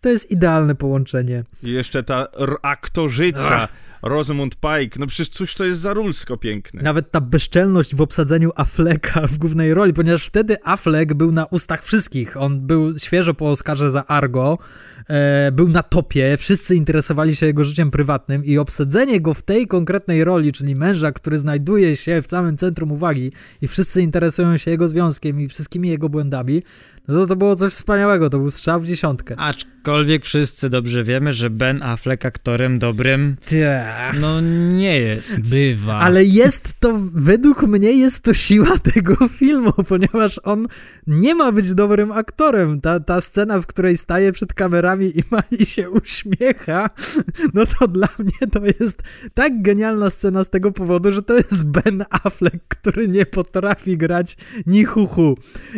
to 0.00 0.08
jest 0.08 0.30
idealne 0.30 0.74
połączenie. 0.74 1.44
I 1.62 1.70
jeszcze 1.72 2.02
ta 2.02 2.26
aktorzyca. 2.62 3.56
Ach 3.62 3.83
Rosamund 4.04 4.54
Pike, 4.54 5.00
no 5.00 5.06
przecież 5.06 5.28
coś 5.28 5.54
to 5.54 5.64
jest 5.64 5.80
za 5.80 5.92
rulsko 5.92 6.36
piękne. 6.36 6.82
Nawet 6.82 7.10
ta 7.10 7.20
bezczelność 7.20 7.94
w 7.94 8.00
obsadzeniu 8.00 8.50
Afflecka 8.56 9.26
w 9.26 9.38
głównej 9.38 9.74
roli, 9.74 9.92
ponieważ 9.92 10.26
wtedy 10.26 10.56
Affleck 10.64 11.14
był 11.14 11.32
na 11.32 11.44
ustach 11.44 11.84
wszystkich. 11.84 12.36
On 12.36 12.60
był 12.60 12.98
świeżo 12.98 13.34
po 13.34 13.50
Oscarze 13.50 13.90
za 13.90 14.06
Argo, 14.06 14.58
e, 15.08 15.52
był 15.52 15.68
na 15.68 15.82
topie, 15.82 16.36
wszyscy 16.36 16.76
interesowali 16.76 17.36
się 17.36 17.46
jego 17.46 17.64
życiem 17.64 17.90
prywatnym 17.90 18.44
i 18.44 18.58
obsadzenie 18.58 19.20
go 19.20 19.34
w 19.34 19.42
tej 19.42 19.66
konkretnej 19.66 20.24
roli, 20.24 20.52
czyli 20.52 20.76
męża, 20.76 21.12
który 21.12 21.38
znajduje 21.38 21.96
się 21.96 22.22
w 22.22 22.26
samym 22.26 22.56
centrum 22.56 22.92
uwagi 22.92 23.32
i 23.62 23.68
wszyscy 23.68 24.02
interesują 24.02 24.56
się 24.56 24.70
jego 24.70 24.88
związkiem 24.88 25.40
i 25.40 25.48
wszystkimi 25.48 25.88
jego 25.88 26.08
błędami, 26.08 26.62
no 27.08 27.14
to 27.14 27.26
to 27.26 27.36
było 27.36 27.56
coś 27.56 27.72
wspaniałego, 27.72 28.30
to 28.30 28.38
był 28.38 28.50
strzał 28.50 28.80
w 28.80 28.86
dziesiątkę. 28.86 29.34
Aczkolwiek 29.38 30.24
wszyscy 30.24 30.70
dobrze 30.70 31.04
wiemy, 31.04 31.32
że 31.32 31.50
Ben 31.50 31.82
Affleck 31.82 32.24
aktorem 32.24 32.78
dobrym 32.78 33.36
no 34.20 34.40
nie 34.74 35.00
jest. 35.00 35.40
Bywa. 35.40 35.98
Ale 35.98 36.24
jest 36.24 36.74
to, 36.80 37.00
według 37.14 37.62
mnie 37.62 37.92
jest 37.92 38.22
to 38.22 38.34
siła 38.34 38.78
tego 38.94 39.28
filmu, 39.28 39.72
ponieważ 39.88 40.40
on 40.44 40.66
nie 41.06 41.34
ma 41.34 41.52
być 41.52 41.74
dobrym 41.74 42.12
aktorem. 42.12 42.80
Ta, 42.80 43.00
ta 43.00 43.20
scena, 43.20 43.60
w 43.60 43.66
której 43.66 43.96
staje 43.96 44.32
przed 44.32 44.54
kamerami 44.54 45.18
i 45.18 45.22
ma 45.30 45.42
i 45.58 45.66
się 45.66 45.90
uśmiecha, 45.90 46.90
no 47.54 47.66
to 47.66 47.88
dla 47.88 48.08
mnie 48.18 48.50
to 48.52 48.60
jest 48.66 49.02
tak 49.34 49.62
genialna 49.62 50.10
scena 50.10 50.44
z 50.44 50.50
tego 50.50 50.72
powodu, 50.72 51.12
że 51.12 51.22
to 51.22 51.36
jest 51.36 51.64
Ben 51.64 52.04
Affleck, 52.10 52.56
który 52.68 53.08
nie 53.08 53.26
potrafi 53.26 53.96
grać 53.96 54.36
ni. 54.66 54.84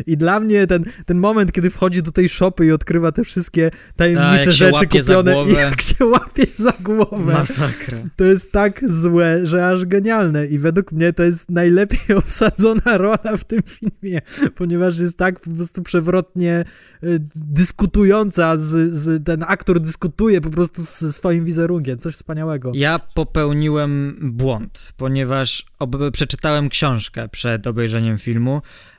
I 0.07 0.17
dla 0.17 0.41
mnie 0.41 0.67
ten, 0.67 0.85
ten 1.07 1.16
ten 1.17 1.21
moment, 1.21 1.53
kiedy 1.53 1.71
wchodzi 1.71 2.03
do 2.03 2.13
tej 2.13 2.29
szopy 2.29 2.67
i 2.67 2.73
odkrywa 2.73 3.13
te 3.13 3.25
wszystkie 3.25 3.71
tajemnicze 3.97 4.49
A, 4.49 4.53
rzeczy 4.53 4.87
kupione 4.87 5.45
i 5.45 5.53
jak 5.53 5.83
się 5.83 6.07
łapie 6.07 6.47
za 6.57 6.73
głowę. 6.81 7.33
Masakra. 7.33 7.99
To 8.17 8.25
jest 8.25 8.53
tak 8.53 8.91
złe, 8.91 9.47
że 9.47 9.69
aż 9.69 9.85
genialne 9.85 10.47
i 10.47 10.59
według 10.59 10.93
mnie 10.93 11.13
to 11.13 11.23
jest 11.23 11.51
najlepiej 11.51 12.17
obsadzona 12.25 12.99
rola 12.99 13.37
w 13.39 13.45
tym 13.45 13.61
filmie, 13.63 14.21
ponieważ 14.55 14.99
jest 14.99 15.19
tak 15.19 15.41
po 15.41 15.51
prostu 15.51 15.83
przewrotnie 15.83 16.65
y, 17.05 17.19
dyskutująca, 17.35 18.57
z, 18.57 18.93
z, 18.93 19.25
ten 19.25 19.45
aktor 19.49 19.81
dyskutuje 19.81 20.41
po 20.41 20.51
prostu 20.51 20.83
ze 20.83 21.13
swoim 21.13 21.45
wizerunkiem, 21.45 21.99
coś 21.99 22.15
wspaniałego. 22.15 22.73
Ja 22.75 22.99
popełniłem 23.15 24.19
błąd, 24.23 24.93
ponieważ 24.97 25.67
przeczytałem 26.13 26.69
książkę 26.69 27.29
przed 27.29 27.67
obejrzeniem 27.67 28.19
filmu, 28.19 28.57
e, 28.57 28.96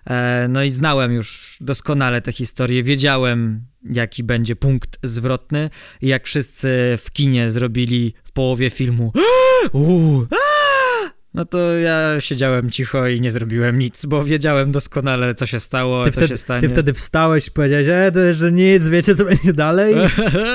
no 0.50 0.64
i 0.64 0.72
znałem 0.72 1.14
już 1.14 1.58
doskonale 1.62 2.22
tę 2.22 2.32
historię, 2.32 2.84
wiedziałem 2.84 3.68
jaki 3.94 4.24
będzie 4.24 4.56
punkt 4.56 5.00
zwrotny. 5.04 5.70
Jak 6.02 6.26
wszyscy 6.26 6.98
w 6.98 7.12
kinie 7.12 7.52
zrobili 7.52 8.14
w 8.24 8.32
połowie 8.32 8.70
filmu 8.70 9.12
Uuu, 9.74 10.28
no 11.38 11.46
to 11.46 11.74
ja 11.78 12.22
siedziałem 12.22 12.70
cicho 12.70 13.08
i 13.08 13.22
nie 13.22 13.32
zrobiłem 13.32 13.80
nic, 13.80 14.06
bo 14.06 14.24
wiedziałem 14.26 14.72
doskonale, 14.72 15.36
co 15.36 15.46
się 15.46 15.60
stało, 15.60 16.06
Ty 16.06 16.12
co 16.12 16.20
wtedy, 16.22 16.28
się 16.28 16.38
stanie. 16.38 16.62
ty 16.62 16.70
wtedy 16.70 16.94
wstałeś 16.94 17.48
i 17.48 17.52
powiedziałeś, 17.52 17.88
e, 17.90 18.12
to 18.12 18.20
jeszcze 18.20 18.52
nic, 18.52 18.88
wiecie 18.88 19.16
co 19.16 19.26
będzie 19.26 19.54
dalej? 19.54 19.96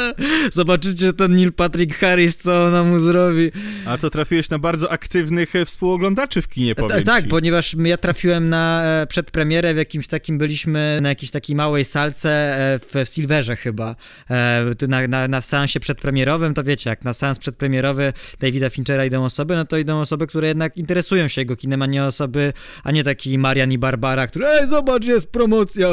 Zobaczycie 0.52 1.12
ten 1.12 1.32
Neil 1.36 1.52
Patrick 1.52 1.98
Harris, 1.98 2.36
co 2.36 2.64
ona 2.64 2.84
mu 2.84 3.00
zrobi. 3.00 3.50
A 3.86 3.98
to 3.98 4.10
trafiłeś 4.10 4.50
na 4.50 4.58
bardzo 4.58 4.92
aktywnych 4.92 5.56
e, 5.56 5.64
współoglądaczy 5.64 6.42
w 6.42 6.48
kinie, 6.48 6.74
powiem 6.74 6.90
Tak, 6.90 7.04
tak, 7.04 7.28
ponieważ 7.28 7.76
ja 7.84 7.96
trafiłem 7.96 8.48
na 8.48 8.82
e, 8.84 9.06
przedpremierę 9.06 9.74
w 9.74 9.76
jakimś 9.76 10.06
takim, 10.06 10.38
byliśmy 10.38 10.98
na 11.02 11.08
jakiejś 11.08 11.30
takiej 11.30 11.56
małej 11.56 11.84
salce 11.84 12.30
e, 12.74 12.78
w, 12.78 13.04
w 13.06 13.08
Silverze 13.08 13.56
chyba, 13.56 13.96
e, 14.30 14.74
tu 14.74 14.86
na, 14.88 15.08
na, 15.08 15.28
na 15.28 15.40
seansie 15.40 15.80
przedpremierowym, 15.80 16.54
to 16.54 16.62
wiecie, 16.62 16.90
jak 16.90 17.04
na 17.04 17.14
seans 17.14 17.38
przedpremierowy 17.38 18.12
Davida 18.40 18.70
Finchera 18.70 19.04
idą 19.04 19.24
osoby, 19.24 19.56
no 19.56 19.64
to 19.64 19.78
idą 19.78 20.00
osoby, 20.00 20.26
które 20.26 20.48
jednak 20.48 20.71
interesują 20.76 21.28
się 21.28 21.40
jego 21.40 21.56
kinem, 21.56 21.82
a 21.82 21.86
nie 21.86 22.04
osoby, 22.04 22.52
a 22.84 22.92
nie 22.92 23.04
taki 23.04 23.38
Marian 23.38 23.72
i 23.72 23.78
Barbara, 23.78 24.26
które 24.26 24.48
ej, 24.48 24.68
zobacz, 24.68 25.04
jest 25.04 25.32
promocja 25.32 25.88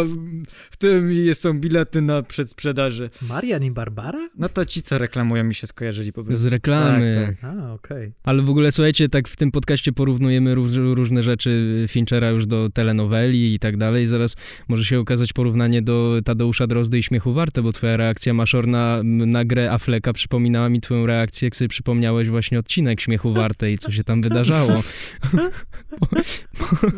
w 0.71 0.77
tym 0.77 1.11
i 1.11 1.35
są 1.35 1.59
bilety 1.59 2.01
na 2.01 2.23
przedsprzedaży. 2.23 3.09
Marian 3.29 3.63
i 3.63 3.71
Barbara? 3.71 4.29
No 4.37 4.49
to 4.49 4.65
ci, 4.65 4.81
co 4.81 4.97
reklamują, 4.97 5.43
mi 5.43 5.55
się 5.55 5.67
skojarzyli 5.67 6.13
po 6.13 6.23
prostu. 6.23 6.43
Z 6.43 6.45
reklamy. 6.45 7.35
Tak, 7.41 7.51
A, 7.51 7.73
okej. 7.73 8.11
Ale 8.23 8.41
w 8.41 8.49
ogóle 8.49 8.71
słuchajcie, 8.71 9.09
tak 9.09 9.27
w 9.27 9.35
tym 9.35 9.51
podcaście 9.51 9.91
porównujemy 9.91 10.55
róż, 10.55 10.71
różne 10.73 11.23
rzeczy 11.23 11.85
Finchera 11.89 12.29
już 12.29 12.45
do 12.45 12.69
telenoweli 12.73 13.53
i 13.53 13.59
tak 13.59 13.77
dalej. 13.77 14.05
Zaraz 14.05 14.35
może 14.67 14.85
się 14.85 14.99
okazać 14.99 15.33
porównanie 15.33 15.81
do 15.81 16.19
Tadeusza 16.25 16.67
Drozdy 16.67 16.99
i 16.99 17.03
Śmiechu 17.03 17.33
Warte, 17.33 17.61
bo 17.61 17.71
twoja 17.71 17.97
reakcja, 17.97 18.33
Maszor, 18.33 18.67
na, 18.67 19.03
na 19.03 19.45
grę 19.45 19.71
Affleka 19.71 20.13
przypominała 20.13 20.69
mi 20.69 20.81
twoją 20.81 21.05
reakcję, 21.05 21.45
jak 21.45 21.55
sobie 21.55 21.69
przypomniałeś 21.69 22.29
właśnie 22.29 22.59
odcinek 22.59 23.01
Śmiechu 23.01 23.33
Warte 23.33 23.71
i 23.71 23.77
co 23.77 23.91
się 23.91 24.03
tam 24.03 24.21
wydarzało. 24.21 24.68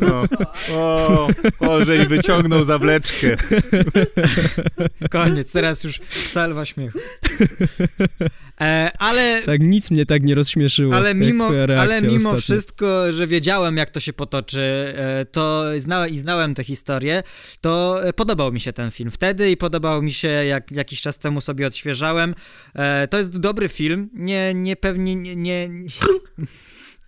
No. 0.00 0.24
O, 0.72 1.28
o, 1.60 1.84
żeś 1.84 2.06
wyciągnął 2.08 2.64
zawleczkę. 2.64 3.36
Koniec, 5.10 5.52
teraz 5.52 5.84
już 5.84 6.00
salwa 6.26 6.64
śmiechu. 6.64 6.98
E, 8.60 8.90
ale 8.98 9.42
Tak 9.46 9.60
nic 9.60 9.90
mnie 9.90 10.06
tak 10.06 10.22
nie 10.22 10.34
rozśmieszyło. 10.34 10.96
ale 10.96 11.14
mimo, 11.14 11.50
ale 11.78 12.02
mimo 12.02 12.36
wszystko, 12.36 13.12
że 13.12 13.26
wiedziałem, 13.26 13.76
jak 13.76 13.90
to 13.90 14.00
się 14.00 14.12
potoczy, 14.12 14.94
e, 14.96 15.24
to 15.24 15.64
znałem 15.78 16.10
i 16.10 16.18
znałem 16.18 16.54
tę 16.54 16.64
historię, 16.64 17.22
to 17.60 18.00
podobał 18.16 18.52
mi 18.52 18.60
się 18.60 18.72
ten 18.72 18.90
film 18.90 19.10
wtedy 19.10 19.50
i 19.50 19.56
podobał 19.56 20.02
mi 20.02 20.12
się, 20.12 20.28
jak 20.28 20.70
jakiś 20.70 21.00
czas 21.00 21.18
temu 21.18 21.40
sobie 21.40 21.66
odświeżałem. 21.66 22.34
E, 22.74 23.08
To 23.08 23.18
jest 23.18 23.38
dobry 23.38 23.68
film, 23.68 24.10
nie, 24.12 24.54
nie 24.54 24.76
pewnie, 24.76 25.16
nie... 25.16 25.36
nie... 25.36 25.68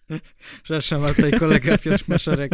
Przepraszam, 0.65 1.05
ale 1.05 1.15
tutaj 1.15 1.33
kolega 1.33 1.79
Piotr 1.85 2.05
Maszorek 2.09 2.53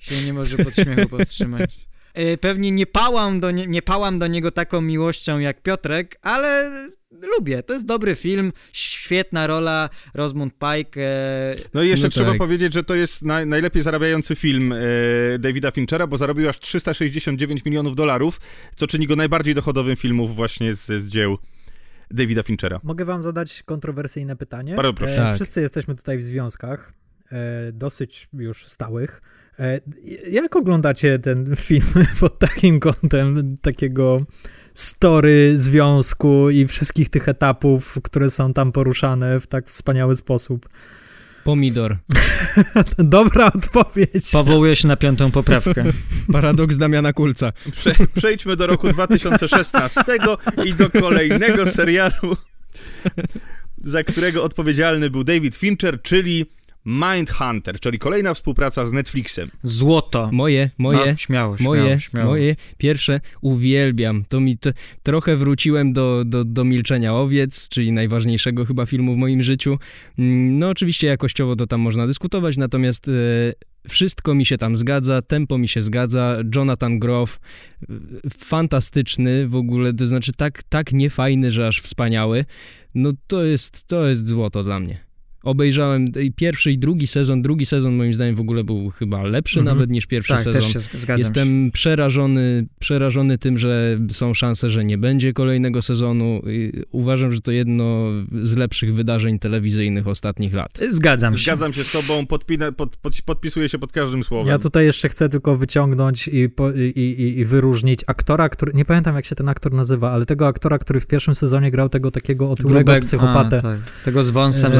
się 0.00 0.22
nie 0.22 0.32
może 0.32 0.56
pod 0.56 0.74
śmiechu 0.74 1.08
powstrzymać. 1.08 1.88
E, 2.14 2.36
Pewnie 2.38 2.70
nie 2.70 2.86
pałam, 2.86 3.40
do 3.40 3.50
nie, 3.50 3.66
nie 3.66 3.82
pałam 3.82 4.18
do 4.18 4.26
niego 4.26 4.50
taką 4.50 4.80
miłością 4.80 5.38
jak 5.38 5.62
Piotrek, 5.62 6.18
ale 6.22 6.70
lubię. 7.38 7.62
To 7.62 7.74
jest 7.74 7.86
dobry 7.86 8.14
film, 8.14 8.52
świetna 8.72 9.46
rola, 9.46 9.88
Rosamund 10.14 10.54
Pike. 10.54 11.00
e, 11.02 11.56
No 11.74 11.82
i 11.82 11.88
jeszcze 11.88 12.06
No 12.06 12.10
trzeba 12.10 12.30
tak. 12.30 12.38
powiedzieć, 12.38 12.72
że 12.72 12.84
to 12.84 12.94
jest 12.94 13.22
naj, 13.22 13.46
najlepiej 13.46 13.82
zarabiający 13.82 14.36
film 14.36 14.72
e, 14.72 14.78
Davida 15.38 15.70
Finchera, 15.70 16.06
bo 16.06 16.16
zarobił 16.18 16.48
aż 16.48 16.58
369 16.58 17.64
milionów 17.64 17.94
dolarów, 17.94 18.40
co 18.76 18.86
czyni 18.86 19.06
go 19.06 19.16
najbardziej 19.16 19.54
dochodowym 19.54 19.96
filmów 19.96 20.36
właśnie 20.36 20.74
z, 20.74 20.86
z 21.02 21.08
dzieł 21.08 21.38
Davida 22.10 22.42
Finchera. 22.42 22.80
Mogę 22.82 23.04
wam 23.04 23.22
zadać 23.22 23.62
kontrowersyjne 23.62 24.36
pytanie? 24.36 24.74
Bardzo 24.74 24.94
proszę. 24.94 25.16
Tak. 25.16 25.34
Wszyscy 25.34 25.60
jesteśmy 25.60 25.94
tutaj 25.94 26.18
w 26.18 26.24
związkach, 26.24 26.92
e, 27.32 27.72
dosyć 27.72 28.28
już 28.32 28.66
stałych. 28.66 29.22
E, 29.58 29.80
jak 30.30 30.56
oglądacie 30.56 31.18
ten 31.18 31.56
film 31.56 31.86
pod 32.20 32.38
takim 32.38 32.80
kątem 32.80 33.56
takiego 33.62 34.20
story 34.74 35.58
związku 35.58 36.50
i 36.50 36.66
wszystkich 36.66 37.10
tych 37.10 37.28
etapów, 37.28 37.98
które 38.04 38.30
są 38.30 38.52
tam 38.52 38.72
poruszane 38.72 39.40
w 39.40 39.46
tak 39.46 39.66
wspaniały 39.66 40.16
sposób? 40.16 40.68
Pomidor. 41.48 41.96
Dobra 42.98 43.46
odpowiedź. 43.46 44.30
Powołuje 44.32 44.76
się 44.76 44.88
na 44.88 44.96
piątą 44.96 45.30
poprawkę. 45.30 45.84
Paradoks 46.32 46.78
Damiana 46.78 47.12
Kulca. 47.12 47.52
Prze, 47.72 47.94
przejdźmy 48.14 48.56
do 48.56 48.66
roku 48.66 48.88
2016 48.88 50.00
i 50.64 50.74
do 50.74 50.90
kolejnego 50.90 51.66
serialu, 51.66 52.36
za 53.76 54.04
którego 54.04 54.44
odpowiedzialny 54.44 55.10
był 55.10 55.24
David 55.24 55.56
Fincher, 55.56 56.02
czyli 56.02 56.46
Mindhunter, 56.84 57.80
czyli 57.80 57.98
kolejna 57.98 58.34
współpraca 58.34 58.86
z 58.86 58.92
Netflixem. 58.92 59.48
Złoto. 59.62 60.30
Moje, 60.32 60.70
moje. 60.78 61.10
No, 61.12 61.16
śmiało, 61.16 61.56
śmiało, 61.56 61.74
Moje, 61.76 62.00
śmiało. 62.00 62.26
moje 62.30 62.56
pierwsze 62.78 63.20
uwielbiam. 63.40 64.24
To 64.28 64.40
mi 64.40 64.58
t- 64.58 64.72
trochę 65.02 65.36
wróciłem 65.36 65.92
do, 65.92 66.22
do, 66.26 66.44
do 66.44 66.64
Milczenia 66.64 67.14
Owiec, 67.14 67.68
czyli 67.68 67.92
najważniejszego 67.92 68.64
chyba 68.64 68.86
filmu 68.86 69.14
w 69.14 69.16
moim 69.16 69.42
życiu. 69.42 69.78
Mm, 70.18 70.58
No 70.58 70.68
oczywiście 70.68 71.06
jakościowo 71.06 71.56
to 71.56 71.66
tam 71.66 71.80
można 71.80 72.06
dyskutować, 72.06 72.56
natomiast 72.56 73.08
e, 73.08 73.12
wszystko 73.88 74.34
mi 74.34 74.46
się 74.46 74.58
tam 74.58 74.76
zgadza, 74.76 75.22
tempo 75.22 75.58
mi 75.58 75.68
się 75.68 75.82
zgadza, 75.82 76.36
Jonathan 76.54 76.98
Groff 76.98 77.38
e, 77.82 77.86
fantastyczny 78.30 79.48
w 79.48 79.54
ogóle, 79.56 79.92
to 79.94 80.06
znaczy 80.06 80.32
tak, 80.32 80.62
tak 80.62 80.92
niefajny, 80.92 81.50
że 81.50 81.66
aż 81.66 81.80
wspaniały. 81.80 82.44
No 82.94 83.12
to 83.26 83.44
jest, 83.44 83.86
to 83.86 84.06
jest 84.08 84.26
złoto 84.26 84.64
dla 84.64 84.80
mnie. 84.80 85.07
Obejrzałem 85.48 86.06
i 86.22 86.32
pierwszy 86.32 86.72
i 86.72 86.78
drugi 86.78 87.06
sezon. 87.06 87.42
Drugi 87.42 87.66
sezon 87.66 87.94
moim 87.96 88.14
zdaniem 88.14 88.34
w 88.34 88.40
ogóle 88.40 88.64
był 88.64 88.90
chyba 88.90 89.22
lepszy 89.22 89.58
Mhm. 89.58 89.76
nawet 89.76 89.90
niż 89.90 90.06
pierwszy 90.06 90.32
Tak, 90.32 90.42
sezon. 90.42 90.62
też 90.62 90.72
się 90.72 90.78
zgadzam. 90.78 91.06
się. 91.18 91.22
Jestem 91.22 91.70
przerażony, 91.72 92.66
przerażony 92.78 93.38
tym, 93.38 93.58
że 93.58 93.98
są 94.10 94.34
szanse, 94.34 94.70
że 94.70 94.84
nie 94.84 94.98
będzie 94.98 95.32
kolejnego 95.32 95.82
sezonu. 95.82 96.40
I 96.50 96.72
Uważam, 96.90 97.32
że 97.32 97.40
to 97.40 97.50
jedno 97.52 98.06
z 98.42 98.56
lepszych 98.56 98.94
wydarzeń 98.94 99.38
telewizyjnych 99.38 100.06
ostatnich 100.08 100.54
lat. 100.54 100.78
Zgadzam 100.90 101.36
się. 101.36 101.42
Zgadzam 101.42 101.72
się 101.72 101.84
z 101.84 101.92
tobą, 101.92 102.26
podpina, 102.26 102.72
pod, 102.72 102.96
pod, 102.96 103.22
podpisuję 103.22 103.68
się 103.68 103.78
pod 103.78 103.92
każdym 103.92 104.24
słowem. 104.24 104.48
Ja 104.48 104.58
tutaj 104.58 104.84
jeszcze 104.84 105.08
chcę 105.08 105.28
tylko 105.28 105.56
wyciągnąć 105.56 106.28
i, 106.28 106.48
po, 106.48 106.70
i, 106.70 106.80
i, 107.00 107.38
i 107.38 107.44
wyróżnić 107.44 108.00
aktora, 108.06 108.48
który, 108.48 108.72
nie 108.74 108.84
pamiętam 108.84 109.16
jak 109.16 109.24
się 109.26 109.34
ten 109.34 109.48
aktor 109.48 109.72
nazywa, 109.72 110.10
ale 110.10 110.26
tego 110.26 110.46
aktora, 110.46 110.78
który 110.78 111.00
w 111.00 111.06
pierwszym 111.06 111.34
sezonie 111.34 111.70
grał 111.70 111.88
tego 111.88 112.10
takiego 112.10 112.50
otyłego 112.50 112.92
Grubek- 112.92 113.00
psychopatę. 113.00 113.58
A, 113.58 113.60
tak. 113.62 113.78
Tego 114.04 114.24
z 114.24 114.30
wąsem 114.30 114.72
E, 114.72 114.74
z 114.74 114.78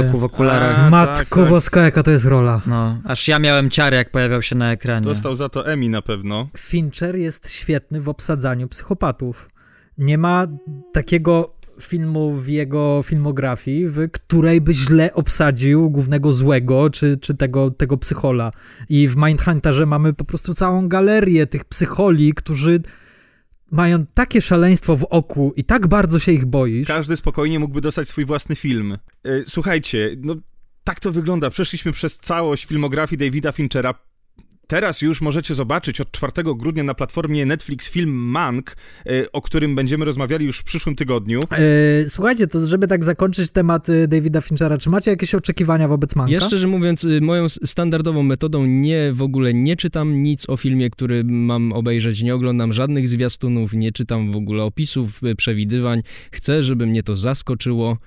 A, 0.63 0.91
Matko 0.91 1.17
tak, 1.17 1.29
tak. 1.29 1.49
boska, 1.49 1.83
jaka 1.83 2.03
to 2.03 2.11
jest 2.11 2.25
rola. 2.25 2.61
No, 2.67 3.01
aż 3.05 3.29
ja 3.29 3.39
miałem 3.39 3.71
ciary, 3.71 3.97
jak 3.97 4.11
pojawiał 4.11 4.43
się 4.43 4.57
na 4.57 4.73
ekranie. 4.73 5.05
Dostał 5.05 5.37
za 5.37 5.49
to 5.49 5.67
Emmy 5.67 5.89
na 5.89 6.03
pewno. 6.03 6.49
Fincher 6.57 7.17
jest 7.17 7.51
świetny 7.51 8.01
w 8.01 8.09
obsadzaniu 8.09 8.69
psychopatów. 8.69 9.51
Nie 9.99 10.19
ma 10.19 10.47
takiego 10.93 11.59
filmu 11.81 12.33
w 12.33 12.49
jego 12.49 13.03
filmografii, 13.03 13.89
w 13.89 14.11
której 14.11 14.61
by 14.61 14.75
źle 14.75 15.15
obsadził 15.15 15.91
głównego 15.91 16.33
złego, 16.33 16.91
czy, 16.91 17.17
czy 17.17 17.35
tego, 17.35 17.71
tego 17.71 17.97
psychola. 17.97 18.53
I 18.89 19.09
w 19.09 19.17
Mindhunterze 19.17 19.87
mamy 19.87 20.13
po 20.13 20.25
prostu 20.25 20.55
całą 20.55 20.89
galerię 20.89 21.47
tych 21.47 21.65
psycholi, 21.65 22.35
którzy 22.35 22.81
mają 23.71 24.07
takie 24.15 24.41
szaleństwo 24.43 24.97
w 24.97 25.05
oku 25.05 25.53
i 25.57 25.65
tak 25.65 25.87
bardzo 25.87 26.19
się 26.19 26.33
ich 26.33 26.47
boisz. 26.47 26.89
Każdy 26.89 27.17
spokojnie 27.17 27.59
mógłby 27.59 27.81
dostać 27.81 28.09
swój 28.09 28.25
własny 28.25 28.57
film. 28.57 28.93
E, 28.93 28.99
Słuchajcie, 29.47 30.17
no 30.21 30.35
tak 30.85 31.01
to 31.01 31.13
wygląda. 31.13 31.51
Przeszliśmy 31.51 31.93
przez 31.93 32.19
całość 32.19 32.65
filmografii 32.65 33.19
Davida 33.19 33.53
Finchera. 33.53 33.95
Teraz 34.69 35.03
już 35.03 35.21
możecie 35.21 35.55
zobaczyć 35.55 36.01
od 36.01 36.11
4 36.11 36.33
grudnia 36.57 36.85
na 36.85 36.95
platformie 36.95 37.47
Netflix 37.47 37.91
film 37.91 38.11
Mank, 38.11 38.77
e, 39.07 39.33
o 39.33 39.43
którym 39.43 39.75
będziemy 39.75 40.05
rozmawiali 40.05 40.47
już 40.47 40.59
w 40.59 40.65
przyszłym 40.65 40.97
tygodniu. 40.97 41.41
E, 41.51 42.09
słuchajcie, 42.09 42.47
to 42.47 42.67
żeby 42.67 42.87
tak 42.87 43.05
zakończyć 43.05 43.51
temat 43.51 43.89
e, 43.89 44.09
Davida 44.09 44.41
Finchera, 44.41 44.79
czy 44.79 44.91
macie 44.91 45.11
jakieś 45.11 45.35
oczekiwania 45.35 45.89
wobec 45.89 46.17
Manka? 46.17 46.33
Ja 46.33 46.41
szczerze 46.41 46.67
mówiąc, 46.67 47.05
y, 47.05 47.21
moją 47.21 47.49
standardową 47.49 48.23
metodą 48.23 48.67
nie 48.67 49.13
w 49.13 49.23
ogóle 49.23 49.55
nie 49.55 49.77
czytam 49.77 50.23
nic 50.23 50.49
o 50.49 50.57
filmie, 50.57 50.91
który 50.91 51.25
mam 51.25 51.73
obejrzeć, 51.73 52.23
nie 52.23 52.35
oglądam 52.35 52.73
żadnych 52.73 53.09
zwiastunów, 53.09 53.73
nie 53.73 53.93
czytam 53.93 54.33
w 54.33 54.37
ogóle 54.37 54.63
opisów, 54.63 55.23
y, 55.23 55.35
przewidywań. 55.35 56.03
Chcę, 56.33 56.63
żeby 56.63 56.87
mnie 56.87 57.03
to 57.03 57.17
zaskoczyło 57.17 57.99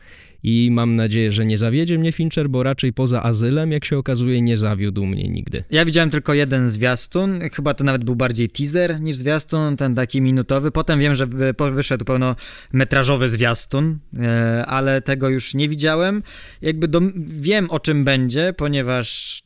i 0.44 0.70
mam 0.72 0.96
nadzieję, 0.96 1.32
że 1.32 1.46
nie 1.46 1.58
zawiedzie 1.58 1.98
mnie 1.98 2.12
Fincher, 2.12 2.50
bo 2.50 2.64
raczej 2.64 2.94
poza 2.94 3.24
azylem, 3.24 3.72
jak 3.72 3.86
się 3.86 3.98
okazuje, 3.98 4.42
nie 4.42 4.58
zawiódł 4.58 5.06
mnie 5.06 5.28
nigdy. 5.28 5.64
Ja 5.70 5.86
widziałem 5.86 6.10
tylko 6.10 6.34
jeden 6.34 6.70
zwiastun, 6.70 7.40
chyba 7.54 7.74
to 7.74 7.84
nawet 7.84 8.04
był 8.04 8.16
bardziej 8.16 8.50
teaser 8.50 9.02
niż 9.02 9.16
zwiastun, 9.16 9.78
ten 9.78 9.96
taki 9.96 10.22
minutowy. 10.22 10.72
Potem 10.72 11.00
wiem, 11.00 11.16
że 11.16 11.28
wyszedł 11.72 12.06
pełnometrażowy 12.06 13.30
zwiastun, 13.30 14.00
e, 14.20 14.66
ale 14.66 15.02
tego 15.02 15.30
już 15.30 15.54
nie 15.54 15.70
widziałem. 15.70 16.24
Jakby 16.62 16.88
do, 16.88 17.02
wiem 17.28 17.72
o 17.72 17.80
czym 17.80 18.04
będzie, 18.04 18.54
ponieważ 18.58 19.42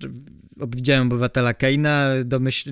widziałem 0.58 1.08
Obywatela 1.08 1.53
Keina, 1.53 2.10
domyśl, 2.26 2.72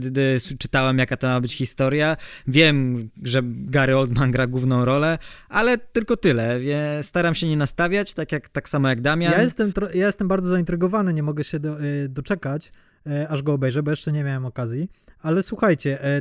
czytałem 0.59 0.97
jaka 0.97 1.17
to 1.17 1.27
ma 1.27 1.41
być 1.41 1.55
historia, 1.55 2.17
wiem, 2.47 3.09
że 3.23 3.41
Gary 3.43 3.97
Oldman 3.97 4.31
gra 4.31 4.47
główną 4.47 4.85
rolę, 4.85 5.17
ale 5.49 5.77
tylko 5.77 6.17
tyle. 6.17 6.59
Staram 7.01 7.35
się 7.35 7.47
nie 7.47 7.57
nastawiać, 7.57 8.13
tak, 8.13 8.31
jak, 8.31 8.49
tak 8.49 8.69
samo 8.69 8.89
jak 8.89 9.01
Damian. 9.01 9.31
Ja 9.31 9.41
jestem, 9.41 9.71
ja 9.93 10.05
jestem 10.05 10.27
bardzo 10.27 10.49
zaintrygowany, 10.49 11.13
nie 11.13 11.23
mogę 11.23 11.43
się 11.43 11.59
do, 11.59 11.83
y, 11.83 12.09
doczekać, 12.09 12.71
y, 13.07 13.29
aż 13.29 13.43
go 13.43 13.53
obejrzę, 13.53 13.83
bo 13.83 13.91
jeszcze 13.91 14.11
nie 14.11 14.23
miałem 14.23 14.45
okazji. 14.45 14.89
Ale 15.19 15.43
słuchajcie, 15.43 16.17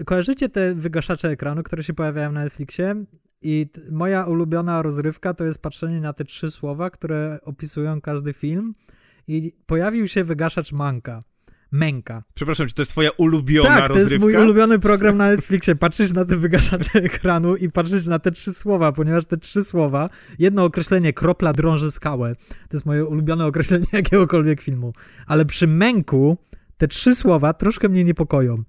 y, 0.00 0.04
kojarzycie 0.04 0.48
te 0.48 0.74
wygaszacze 0.74 1.28
ekranu, 1.28 1.62
które 1.62 1.82
się 1.82 1.94
pojawiają 1.94 2.32
na 2.32 2.44
Netflixie? 2.44 3.04
I 3.44 3.66
moja 3.90 4.24
ulubiona 4.24 4.82
rozrywka 4.82 5.34
to 5.34 5.44
jest 5.44 5.62
patrzenie 5.62 6.00
na 6.00 6.12
te 6.12 6.24
trzy 6.24 6.50
słowa, 6.50 6.90
które 6.90 7.38
opisują 7.44 8.00
każdy 8.00 8.32
film 8.32 8.74
i 9.28 9.52
pojawił 9.66 10.08
się 10.08 10.24
wygaszacz 10.24 10.72
Manka. 10.72 11.22
Męka. 11.72 12.22
Przepraszam, 12.34 12.66
czy 12.68 12.74
to 12.74 12.82
jest 12.82 12.92
twoja 12.92 13.10
ulubiona 13.10 13.68
tak, 13.68 13.88
rozrywka? 13.88 13.94
to 13.94 14.00
jest 14.00 14.22
mój 14.22 14.36
ulubiony 14.36 14.78
program 14.78 15.16
na 15.16 15.28
Netflixie. 15.28 15.74
Patrzysz 15.74 16.12
na 16.12 16.24
te 16.24 16.36
wygaszacze 16.36 16.98
ekranu 17.08 17.56
i 17.56 17.70
patrzysz 17.70 18.06
na 18.06 18.18
te 18.18 18.30
trzy 18.30 18.52
słowa, 18.52 18.92
ponieważ 18.92 19.26
te 19.26 19.36
trzy 19.36 19.64
słowa, 19.64 20.10
jedno 20.38 20.64
określenie, 20.64 21.12
kropla 21.12 21.52
drąży 21.52 21.90
skałę, 21.90 22.34
to 22.48 22.76
jest 22.76 22.86
moje 22.86 23.04
ulubione 23.04 23.46
określenie 23.46 23.86
jakiegokolwiek 23.92 24.62
filmu. 24.62 24.92
Ale 25.26 25.46
przy 25.46 25.66
męku 25.66 26.38
te 26.76 26.88
trzy 26.88 27.14
słowa 27.14 27.52
troszkę 27.52 27.88
mnie 27.88 28.04
niepokoją. 28.04 28.62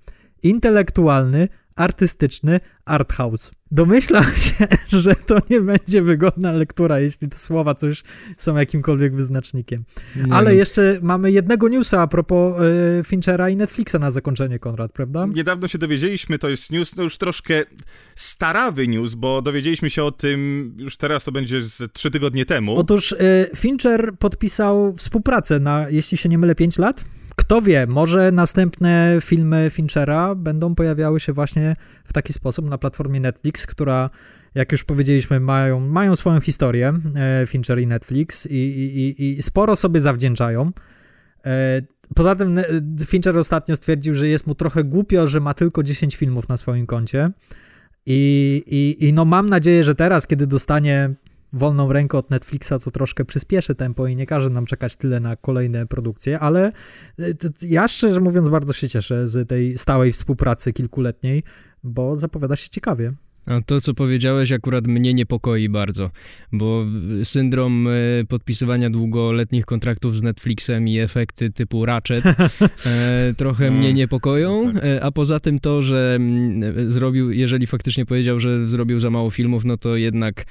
Intelektualny, 0.44 1.48
artystyczny 1.76 2.60
arthouse. 2.86 3.52
Domyślam 3.74 4.24
się, 4.46 4.68
że 4.88 5.16
to 5.16 5.38
nie 5.50 5.62
będzie 5.62 6.02
wygodna 6.02 6.52
lektura, 6.52 7.00
jeśli 7.00 7.30
te 7.30 7.38
słowa 7.38 7.76
coś 7.76 8.04
są 8.38 8.56
jakimkolwiek 8.56 9.16
wyznacznikiem. 9.16 9.84
Nie 10.16 10.34
Ale 10.34 10.56
jeszcze 10.56 11.00
mamy 11.02 11.32
jednego 11.32 11.70
newsa 11.70 12.02
a 12.02 12.08
propos 12.08 12.62
y, 13.00 13.04
Finchera 13.04 13.50
i 13.50 13.56
Netflixa 13.56 13.96
na 14.00 14.12
zakończenie, 14.12 14.60
Konrad, 14.60 14.92
prawda? 14.92 15.26
Niedawno 15.26 15.68
się 15.68 15.78
dowiedzieliśmy, 15.78 16.40
to 16.40 16.50
jest 16.50 16.72
news, 16.72 16.96
no 16.96 17.04
już 17.04 17.18
troszkę 17.18 17.64
starawy 18.16 18.88
news, 18.88 19.14
bo 19.14 19.42
dowiedzieliśmy 19.42 19.90
się 19.90 20.04
o 20.04 20.12
tym 20.12 20.72
już 20.78 20.98
teraz, 20.98 21.24
to 21.24 21.32
będzie 21.32 21.62
z 21.62 21.94
trzy 21.94 22.12
tygodnie 22.12 22.46
temu. 22.46 22.78
Otóż 22.78 23.12
y, 23.12 23.16
Fincher 23.56 24.14
podpisał 24.20 24.96
współpracę 24.96 25.60
na, 25.60 25.90
jeśli 25.90 26.18
się 26.18 26.30
nie 26.30 26.38
mylę, 26.38 26.56
5 26.56 26.78
lat 26.78 27.06
kto 27.36 27.62
wie, 27.62 27.88
może 27.88 28.32
następne 28.32 29.18
filmy 29.22 29.70
Finchera 29.74 30.36
będą 30.36 30.76
pojawiały 30.76 31.20
się 31.20 31.34
właśnie 31.34 31.76
w 32.04 32.14
taki 32.14 32.34
sposób 32.34 32.70
na 32.70 32.78
platformie 32.78 33.20
Netflix, 33.20 33.66
która, 33.66 34.10
jak 34.56 34.72
już 34.72 34.84
powiedzieliśmy, 34.84 35.40
mają, 35.40 35.80
mają 35.80 36.16
swoją 36.16 36.40
historię, 36.40 36.94
e, 37.16 37.48
Fincher 37.48 37.80
i 37.80 37.88
Netflix, 37.88 38.46
i, 38.46 38.56
i, 38.56 39.38
i 39.38 39.42
sporo 39.42 39.76
sobie 39.76 40.02
zawdzięczają. 40.02 40.72
E, 41.46 41.82
poza 42.16 42.36
tym 42.36 42.60
Fincher 43.06 43.38
ostatnio 43.38 43.76
stwierdził, 43.76 44.16
że 44.16 44.28
jest 44.28 44.48
mu 44.48 44.56
trochę 44.56 44.84
głupio, 44.84 45.28
że 45.28 45.40
ma 45.40 45.54
tylko 45.54 45.84
10 45.84 46.16
filmów 46.16 46.50
na 46.50 46.58
swoim 46.58 46.86
koncie. 46.86 47.32
I, 48.06 48.64
i, 48.68 49.08
i 49.08 49.14
no 49.14 49.26
mam 49.26 49.50
nadzieję, 49.50 49.84
że 49.84 49.96
teraz, 49.96 50.28
kiedy 50.28 50.48
dostanie 50.48 51.14
wolną 51.54 51.94
rękę 51.94 52.18
od 52.18 52.30
Netflixa, 52.30 52.74
to 52.84 52.92
troszkę 52.92 53.26
przyspieszy 53.26 53.76
tempo 53.76 54.08
i 54.08 54.16
nie 54.16 54.26
każe 54.26 54.50
nam 54.50 54.66
czekać 54.66 54.96
tyle 54.96 55.20
na 55.20 55.36
kolejne 55.36 55.86
produkcje, 55.86 56.40
ale 56.40 56.72
e, 57.20 57.24
ja 57.62 57.88
szczerze 57.88 58.20
mówiąc 58.20 58.50
bardzo 58.50 58.74
się 58.74 58.90
cieszę 58.90 59.28
z 59.28 59.50
tej 59.50 59.78
stałej 59.78 60.12
współpracy 60.12 60.74
kilkuletniej, 60.74 61.44
bo 61.84 62.18
zapowiada 62.18 62.56
się 62.56 62.70
ciekawie. 62.70 63.14
A 63.46 63.62
to, 63.62 63.82
co 63.82 63.94
powiedziałeś, 63.94 64.52
akurat 64.52 64.88
mnie 64.88 65.14
niepokoi 65.14 65.70
bardzo, 65.70 66.12
bo 66.52 66.86
syndrom 67.24 67.88
e, 67.88 67.92
podpisywania 68.30 68.90
długoletnich 68.90 69.66
kontraktów 69.66 70.18
z 70.18 70.22
Netflixem 70.22 70.88
i 70.88 71.00
efekty 71.00 71.50
typu 71.52 71.86
Ratchet 71.86 72.24
e, 72.86 73.34
trochę 73.38 73.72
mnie 73.72 73.88
no, 73.88 73.96
niepokoją, 73.96 74.66
no 74.66 74.74
tak. 74.74 74.84
e, 74.84 75.04
a 75.04 75.12
poza 75.12 75.40
tym 75.40 75.60
to, 75.60 75.82
że 75.82 76.14
mm, 76.16 76.92
zrobił, 76.92 77.32
jeżeli 77.32 77.68
faktycznie 77.68 78.06
powiedział, 78.06 78.40
że 78.40 78.70
zrobił 78.70 79.00
za 79.00 79.10
mało 79.10 79.30
filmów, 79.30 79.66
no 79.66 79.78
to 79.78 79.96
jednak, 79.96 80.46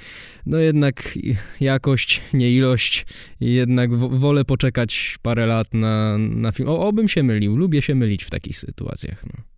no 0.46 0.58
jednak 0.58 1.18
jakość, 1.60 2.22
nie 2.32 2.50
ilość, 2.50 3.06
jednak 3.40 3.96
wolę 3.96 4.44
poczekać 4.44 5.18
parę 5.22 5.46
lat 5.46 5.74
na, 5.74 6.18
na 6.18 6.52
film. 6.52 6.68
O, 6.68 6.88
obym 6.88 7.08
się 7.08 7.22
mylił, 7.22 7.56
lubię 7.56 7.82
się 7.82 7.94
mylić 7.94 8.24
w 8.24 8.30
takich 8.30 8.58
sytuacjach. 8.58 9.24
No. 9.26 9.51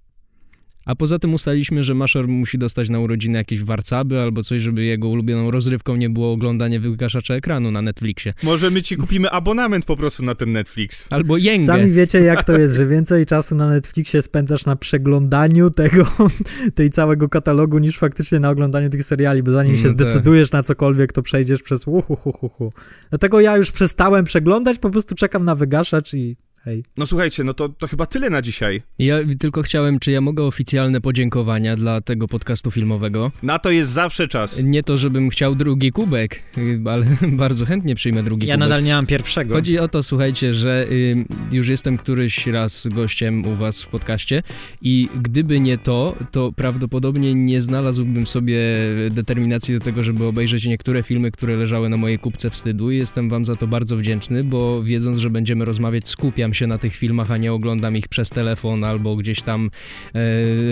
A 0.87 0.95
poza 0.95 1.19
tym 1.19 1.35
ustaliliśmy, 1.35 1.85
że 1.85 1.95
Maszor 1.95 2.29
musi 2.29 2.59
dostać 2.59 2.89
na 2.89 3.01
urodziny 3.01 3.39
jakieś 3.39 3.63
warcaby 3.63 4.21
albo 4.21 4.43
coś, 4.43 4.63
żeby 4.63 4.85
jego 4.85 5.09
ulubioną 5.09 5.51
rozrywką 5.51 5.97
nie 5.97 6.11
było 6.11 6.33
oglądanie 6.33 6.81
wygaszacza 6.81 7.35
ekranu 7.35 7.71
na 7.71 7.83
Netflixie. 7.83 8.35
Może 8.43 8.71
my 8.71 8.83
ci 8.83 8.97
kupimy 8.97 9.31
abonament 9.31 9.85
po 9.85 9.97
prostu 9.97 10.25
na 10.25 10.35
ten 10.35 10.53
Netflix. 10.53 11.07
Albo 11.11 11.37
jęgę. 11.37 11.65
Sami 11.65 11.91
wiecie, 11.91 12.21
jak 12.21 12.45
to 12.45 12.59
jest, 12.59 12.77
że 12.77 12.87
więcej 12.87 13.27
czasu 13.27 13.55
na 13.55 13.69
Netflixie 13.69 14.23
spędzasz 14.23 14.67
na 14.67 14.77
przeglądaniu 14.77 15.71
tego, 15.71 16.07
tej 16.75 16.91
całego 16.91 17.29
katalogu, 17.29 17.79
niż 17.79 17.99
faktycznie 17.99 18.41
na 18.41 18.51
oglądaniu 18.51 18.91
tych 18.91 19.05
seriali, 19.05 19.43
bo 19.43 19.51
zanim 19.51 19.77
się 19.77 19.85
no 19.85 19.89
zdecydujesz 19.89 20.53
na 20.53 20.63
cokolwiek, 20.63 21.13
to 21.13 21.23
przejdziesz 21.23 21.63
przez 21.63 21.87
uhuhuhuhu. 21.87 22.73
Dlatego 23.11 23.41
ja 23.41 23.57
już 23.57 23.73
przestałem 23.73 24.25
przeglądać, 24.25 24.79
po 24.79 24.91
prostu 24.91 25.15
czekam 25.15 25.45
na 25.45 25.55
wygaszacz 25.55 26.15
i 26.15 26.37
Hej. 26.65 26.85
No 26.97 27.07
słuchajcie, 27.07 27.45
no 27.45 27.55
to, 27.55 27.69
to 27.69 27.89
chyba 27.89 28.07
tyle 28.07 28.31
na 28.31 28.43
dzisiaj. 28.43 28.83
Ja 28.99 29.17
tylko 29.39 29.63
chciałem, 29.63 29.99
czy 29.99 30.11
ja 30.11 30.21
mogę 30.21 30.45
oficjalne 30.45 31.01
podziękowania 31.01 31.77
dla 31.77 32.01
tego 32.01 32.29
podcastu 32.29 32.71
filmowego? 32.71 33.33
Na 33.43 33.59
to 33.59 33.71
jest 33.71 33.91
zawsze 33.91 34.29
czas. 34.29 34.63
Nie 34.63 34.83
to, 34.83 34.99
żebym 34.99 35.31
chciał 35.31 35.55
drugi 35.55 35.93
kubek, 35.93 36.43
ale 36.93 37.07
bardzo 37.43 37.67
chętnie 37.67 37.95
przyjmę 37.95 38.23
drugi 38.23 38.47
ja 38.47 38.55
kubek. 38.55 38.61
Ja 38.61 38.69
nadal 38.69 38.85
nie 38.85 38.93
mam 38.93 39.07
pierwszego. 39.07 39.55
Chodzi 39.55 39.79
o 39.79 39.89
to, 39.89 40.03
słuchajcie, 40.03 40.55
że 40.55 40.87
y, 40.91 41.25
już 41.53 41.69
jestem 41.69 41.97
któryś 41.97 42.47
raz 42.47 42.87
gościem 42.87 43.47
u 43.47 43.57
was 43.57 43.83
w 43.83 43.87
podcaście 43.87 44.43
i 44.83 45.09
gdyby 45.23 45.61
nie 45.61 45.79
to, 45.79 46.17
to 46.31 46.53
prawdopodobnie 46.53 47.35
nie 47.35 47.61
znalazłbym 47.61 48.27
sobie 48.27 48.59
determinacji 49.11 49.75
do 49.75 49.81
tego, 49.81 50.05
żeby 50.05 50.25
obejrzeć 50.25 50.67
niektóre 50.67 51.03
filmy, 51.03 51.31
które 51.31 51.57
leżały 51.57 51.89
na 51.89 51.97
mojej 51.97 52.19
kupce 52.19 52.51
wstydu 52.51 52.91
i 52.91 52.97
jestem 52.97 53.29
wam 53.29 53.45
za 53.45 53.55
to 53.57 53.67
bardzo 53.67 53.97
wdzięczny, 53.97 54.45
bo 54.45 54.83
wiedząc, 54.83 55.19
że 55.19 55.31
będziemy 55.31 55.65
rozmawiać, 55.65 56.09
skupiam 56.09 56.54
się 56.55 56.67
na 56.67 56.79
tych 56.79 56.97
filmach, 56.97 57.31
a 57.31 57.37
nie 57.37 57.53
oglądam 57.53 57.97
ich 57.97 58.09
przez 58.09 58.31
telefon 58.31 58.85
albo 58.85 59.17
gdzieś 59.17 59.43
tam 59.43 59.67
e, 59.67 59.71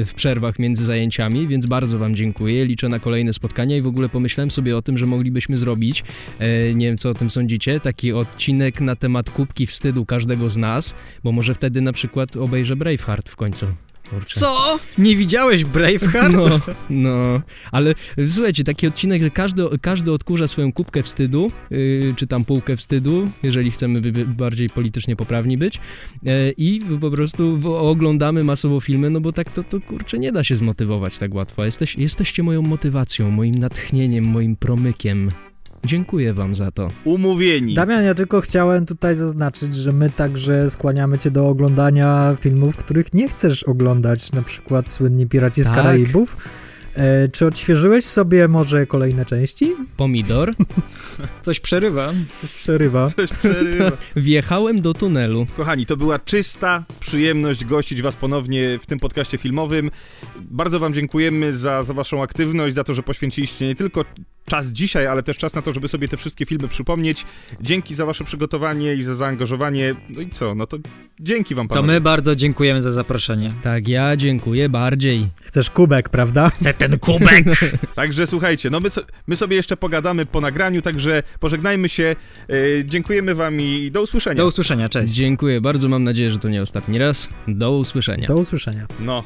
w 0.05 0.13
przerwach 0.15 0.59
między 0.59 0.85
zajęciami, 0.85 1.49
więc 1.49 1.67
bardzo 1.67 1.99
Wam 1.99 2.15
dziękuję. 2.15 2.67
Liczę 2.67 2.89
na 2.89 2.99
kolejne 2.99 3.33
spotkania 3.33 3.77
i 3.77 3.81
w 3.81 3.87
ogóle 3.87 4.09
pomyślałem 4.09 4.51
sobie 4.51 4.77
o 4.77 4.83
tym, 4.83 4.99
że 4.99 5.07
moglibyśmy 5.07 5.57
zrobić, 5.57 6.05
e, 6.39 6.75
nie 6.75 6.87
wiem 6.87 6.97
co 6.97 7.11
o 7.11 7.15
tym 7.15 7.31
sądzicie, 7.31 7.81
taki 7.81 8.13
odcinek 8.13 8.81
na 8.81 8.97
temat 8.97 9.31
kubki 9.31 9.67
wstydu 9.67 10.07
każdego 10.07 10.51
z 10.51 10.57
nas, 10.57 10.95
bo 11.25 11.33
może 11.33 11.55
wtedy 11.55 11.81
na 11.81 11.93
przykład 11.93 12.37
obejrzę 12.37 12.77
Braveheart 12.77 13.29
w 13.29 13.37
końcu. 13.37 13.67
Kurczę. 14.13 14.41
Co? 14.41 14.79
Nie 14.99 15.17
widziałeś 15.17 15.65
Braveheart? 15.65 16.35
No, 16.35 16.61
no. 16.91 17.43
Ale 17.73 17.95
słuchajcie, 18.27 18.65
taki 18.65 18.87
odcinek, 18.87 19.23
że 19.23 19.31
każdy, 19.31 19.63
każdy 19.83 20.13
odkurza 20.13 20.49
swoją 20.49 20.73
kubkę 20.73 21.03
wstydu, 21.03 21.53
yy, 21.71 22.15
czy 22.17 22.27
tam 22.27 22.45
półkę 22.45 22.77
wstydu, 22.77 23.29
jeżeli 23.43 23.71
chcemy 23.71 24.01
by 24.01 24.25
bardziej 24.27 24.71
politycznie 24.71 25.17
poprawni 25.17 25.59
być 25.59 25.81
yy, 26.23 26.33
i 26.57 26.81
po 27.01 27.11
prostu 27.11 27.61
oglądamy 27.79 28.45
masowo 28.45 28.81
filmy, 28.81 29.11
no 29.11 29.21
bo 29.21 29.33
tak 29.33 29.51
to, 29.51 29.63
to 29.63 29.81
kurczę 29.81 30.19
nie 30.19 30.33
da 30.33 30.45
się 30.45 30.57
zmotywować 30.57 31.19
tak 31.19 31.35
łatwo. 31.35 31.65
Jesteś, 31.65 31.97
jesteście 31.97 32.43
moją 32.43 32.63
motywacją, 32.63 33.31
moim 33.31 33.55
natchnieniem, 33.55 34.25
moim 34.25 34.57
promykiem. 34.57 35.31
Dziękuję 35.85 36.35
wam 36.35 36.55
za 36.55 36.71
to. 36.71 36.89
Umówieni. 37.05 37.75
Damian, 37.75 38.05
ja 38.05 38.15
tylko 38.15 38.41
chciałem 38.41 38.87
tutaj 38.87 39.17
zaznaczyć, 39.17 39.75
że 39.75 39.93
my 39.93 40.11
także 40.11 40.71
skłaniamy 40.71 41.19
cię 41.19 41.31
do 41.31 41.49
oglądania 41.49 42.37
filmów, 42.41 42.77
których 42.77 43.15
nie 43.15 43.29
chcesz 43.29 43.65
oglądać, 43.65 44.33
na 44.33 44.43
przykład 44.43 44.91
słynni 44.91 45.27
Piraci 45.27 45.63
z 45.63 45.67
tak. 45.67 45.77
Karaibów. 45.77 46.37
E, 46.97 47.29
czy 47.29 47.47
odświeżyłeś 47.47 48.05
sobie 48.05 48.49
może 48.49 48.87
kolejne 48.87 49.25
części? 49.25 49.75
Pomidor. 49.97 50.55
Coś 51.43 51.61
przerywa. 51.61 52.13
Coś 52.41 52.53
przerywa. 52.53 53.11
Coś 53.11 53.31
przerywa. 53.31 53.93
Wjechałem 54.17 54.81
do 54.81 54.95
tunelu. 54.95 55.47
Kochani, 55.57 55.87
to 55.87 55.97
była 55.97 56.19
czysta 56.19 56.85
przyjemność 57.01 57.65
gościć 57.65 58.03
was 58.03 58.17
ponownie 58.17 58.79
w 58.79 58.87
tym 58.87 58.99
podcaście 58.99 59.39
filmowym. 59.39 59.91
Bardzo 60.41 60.81
wam 60.81 60.95
dziękujemy 60.95 61.53
za, 61.53 61.83
za 61.83 61.95
waszą 61.95 62.23
aktywność, 62.23 62.75
za 62.75 62.85
to, 62.85 62.95
że 62.95 63.03
poświęciliście 63.03 63.67
nie 63.67 63.75
tylko 63.75 64.05
czas 64.47 64.67
dzisiaj, 64.67 65.07
ale 65.07 65.23
też 65.23 65.37
czas 65.39 65.55
na 65.55 65.63
to, 65.63 65.73
żeby 65.73 65.89
sobie 65.89 66.09
te 66.09 66.17
wszystkie 66.17 66.47
filmy 66.47 66.69
przypomnieć. 66.69 67.25
Dzięki 67.61 67.95
za 67.95 68.07
wasze 68.07 68.25
przygotowanie 68.25 68.95
i 68.95 69.03
za 69.03 69.15
zaangażowanie. 69.15 69.95
No 70.09 70.21
i 70.21 70.31
co, 70.31 70.55
no 70.55 70.67
to 70.67 70.77
dzięki 71.21 71.55
wam 71.55 71.69
To 71.69 71.75
panowie. 71.75 71.93
my 71.93 72.01
bardzo 72.01 72.37
dziękujemy 72.37 72.83
za 72.83 72.91
zaproszenie. 72.91 73.53
Tak, 73.63 73.89
ja 73.89 74.17
dziękuję 74.17 74.69
bardziej. 74.69 75.29
Chcesz 75.43 75.71
kubek, 75.71 76.09
prawda? 76.09 76.51
Chcę 76.51 76.75
ten 76.89 76.99
kubek! 76.99 77.45
Także 77.95 78.27
słuchajcie, 78.27 78.71
no 78.71 78.81
my, 78.81 78.91
so, 78.91 79.03
my 79.27 79.37
sobie 79.37 79.57
jeszcze 79.57 79.77
pogadamy 79.77 80.25
po 80.25 80.41
nagraniu, 80.41 80.83
także 80.83 81.23
pożegnajmy 81.41 81.89
się. 81.89 82.17
E, 82.49 82.55
dziękujemy 82.85 83.35
wam 83.35 83.61
i 83.61 83.91
do 83.91 84.03
usłyszenia. 84.03 84.37
Do 84.37 84.47
usłyszenia, 84.47 84.89
cześć. 84.89 85.13
Dziękuję 85.13 85.61
bardzo, 85.61 85.89
mam 85.89 86.05
nadzieję, 86.05 86.31
że 86.31 86.39
to 86.39 86.49
nie 86.49 86.63
ostatni 86.63 86.99
raz. 86.99 87.29
Do 87.49 87.73
usłyszenia. 87.73 88.27
Do 88.27 88.37
usłyszenia. 88.37 88.87
No. 89.01 89.25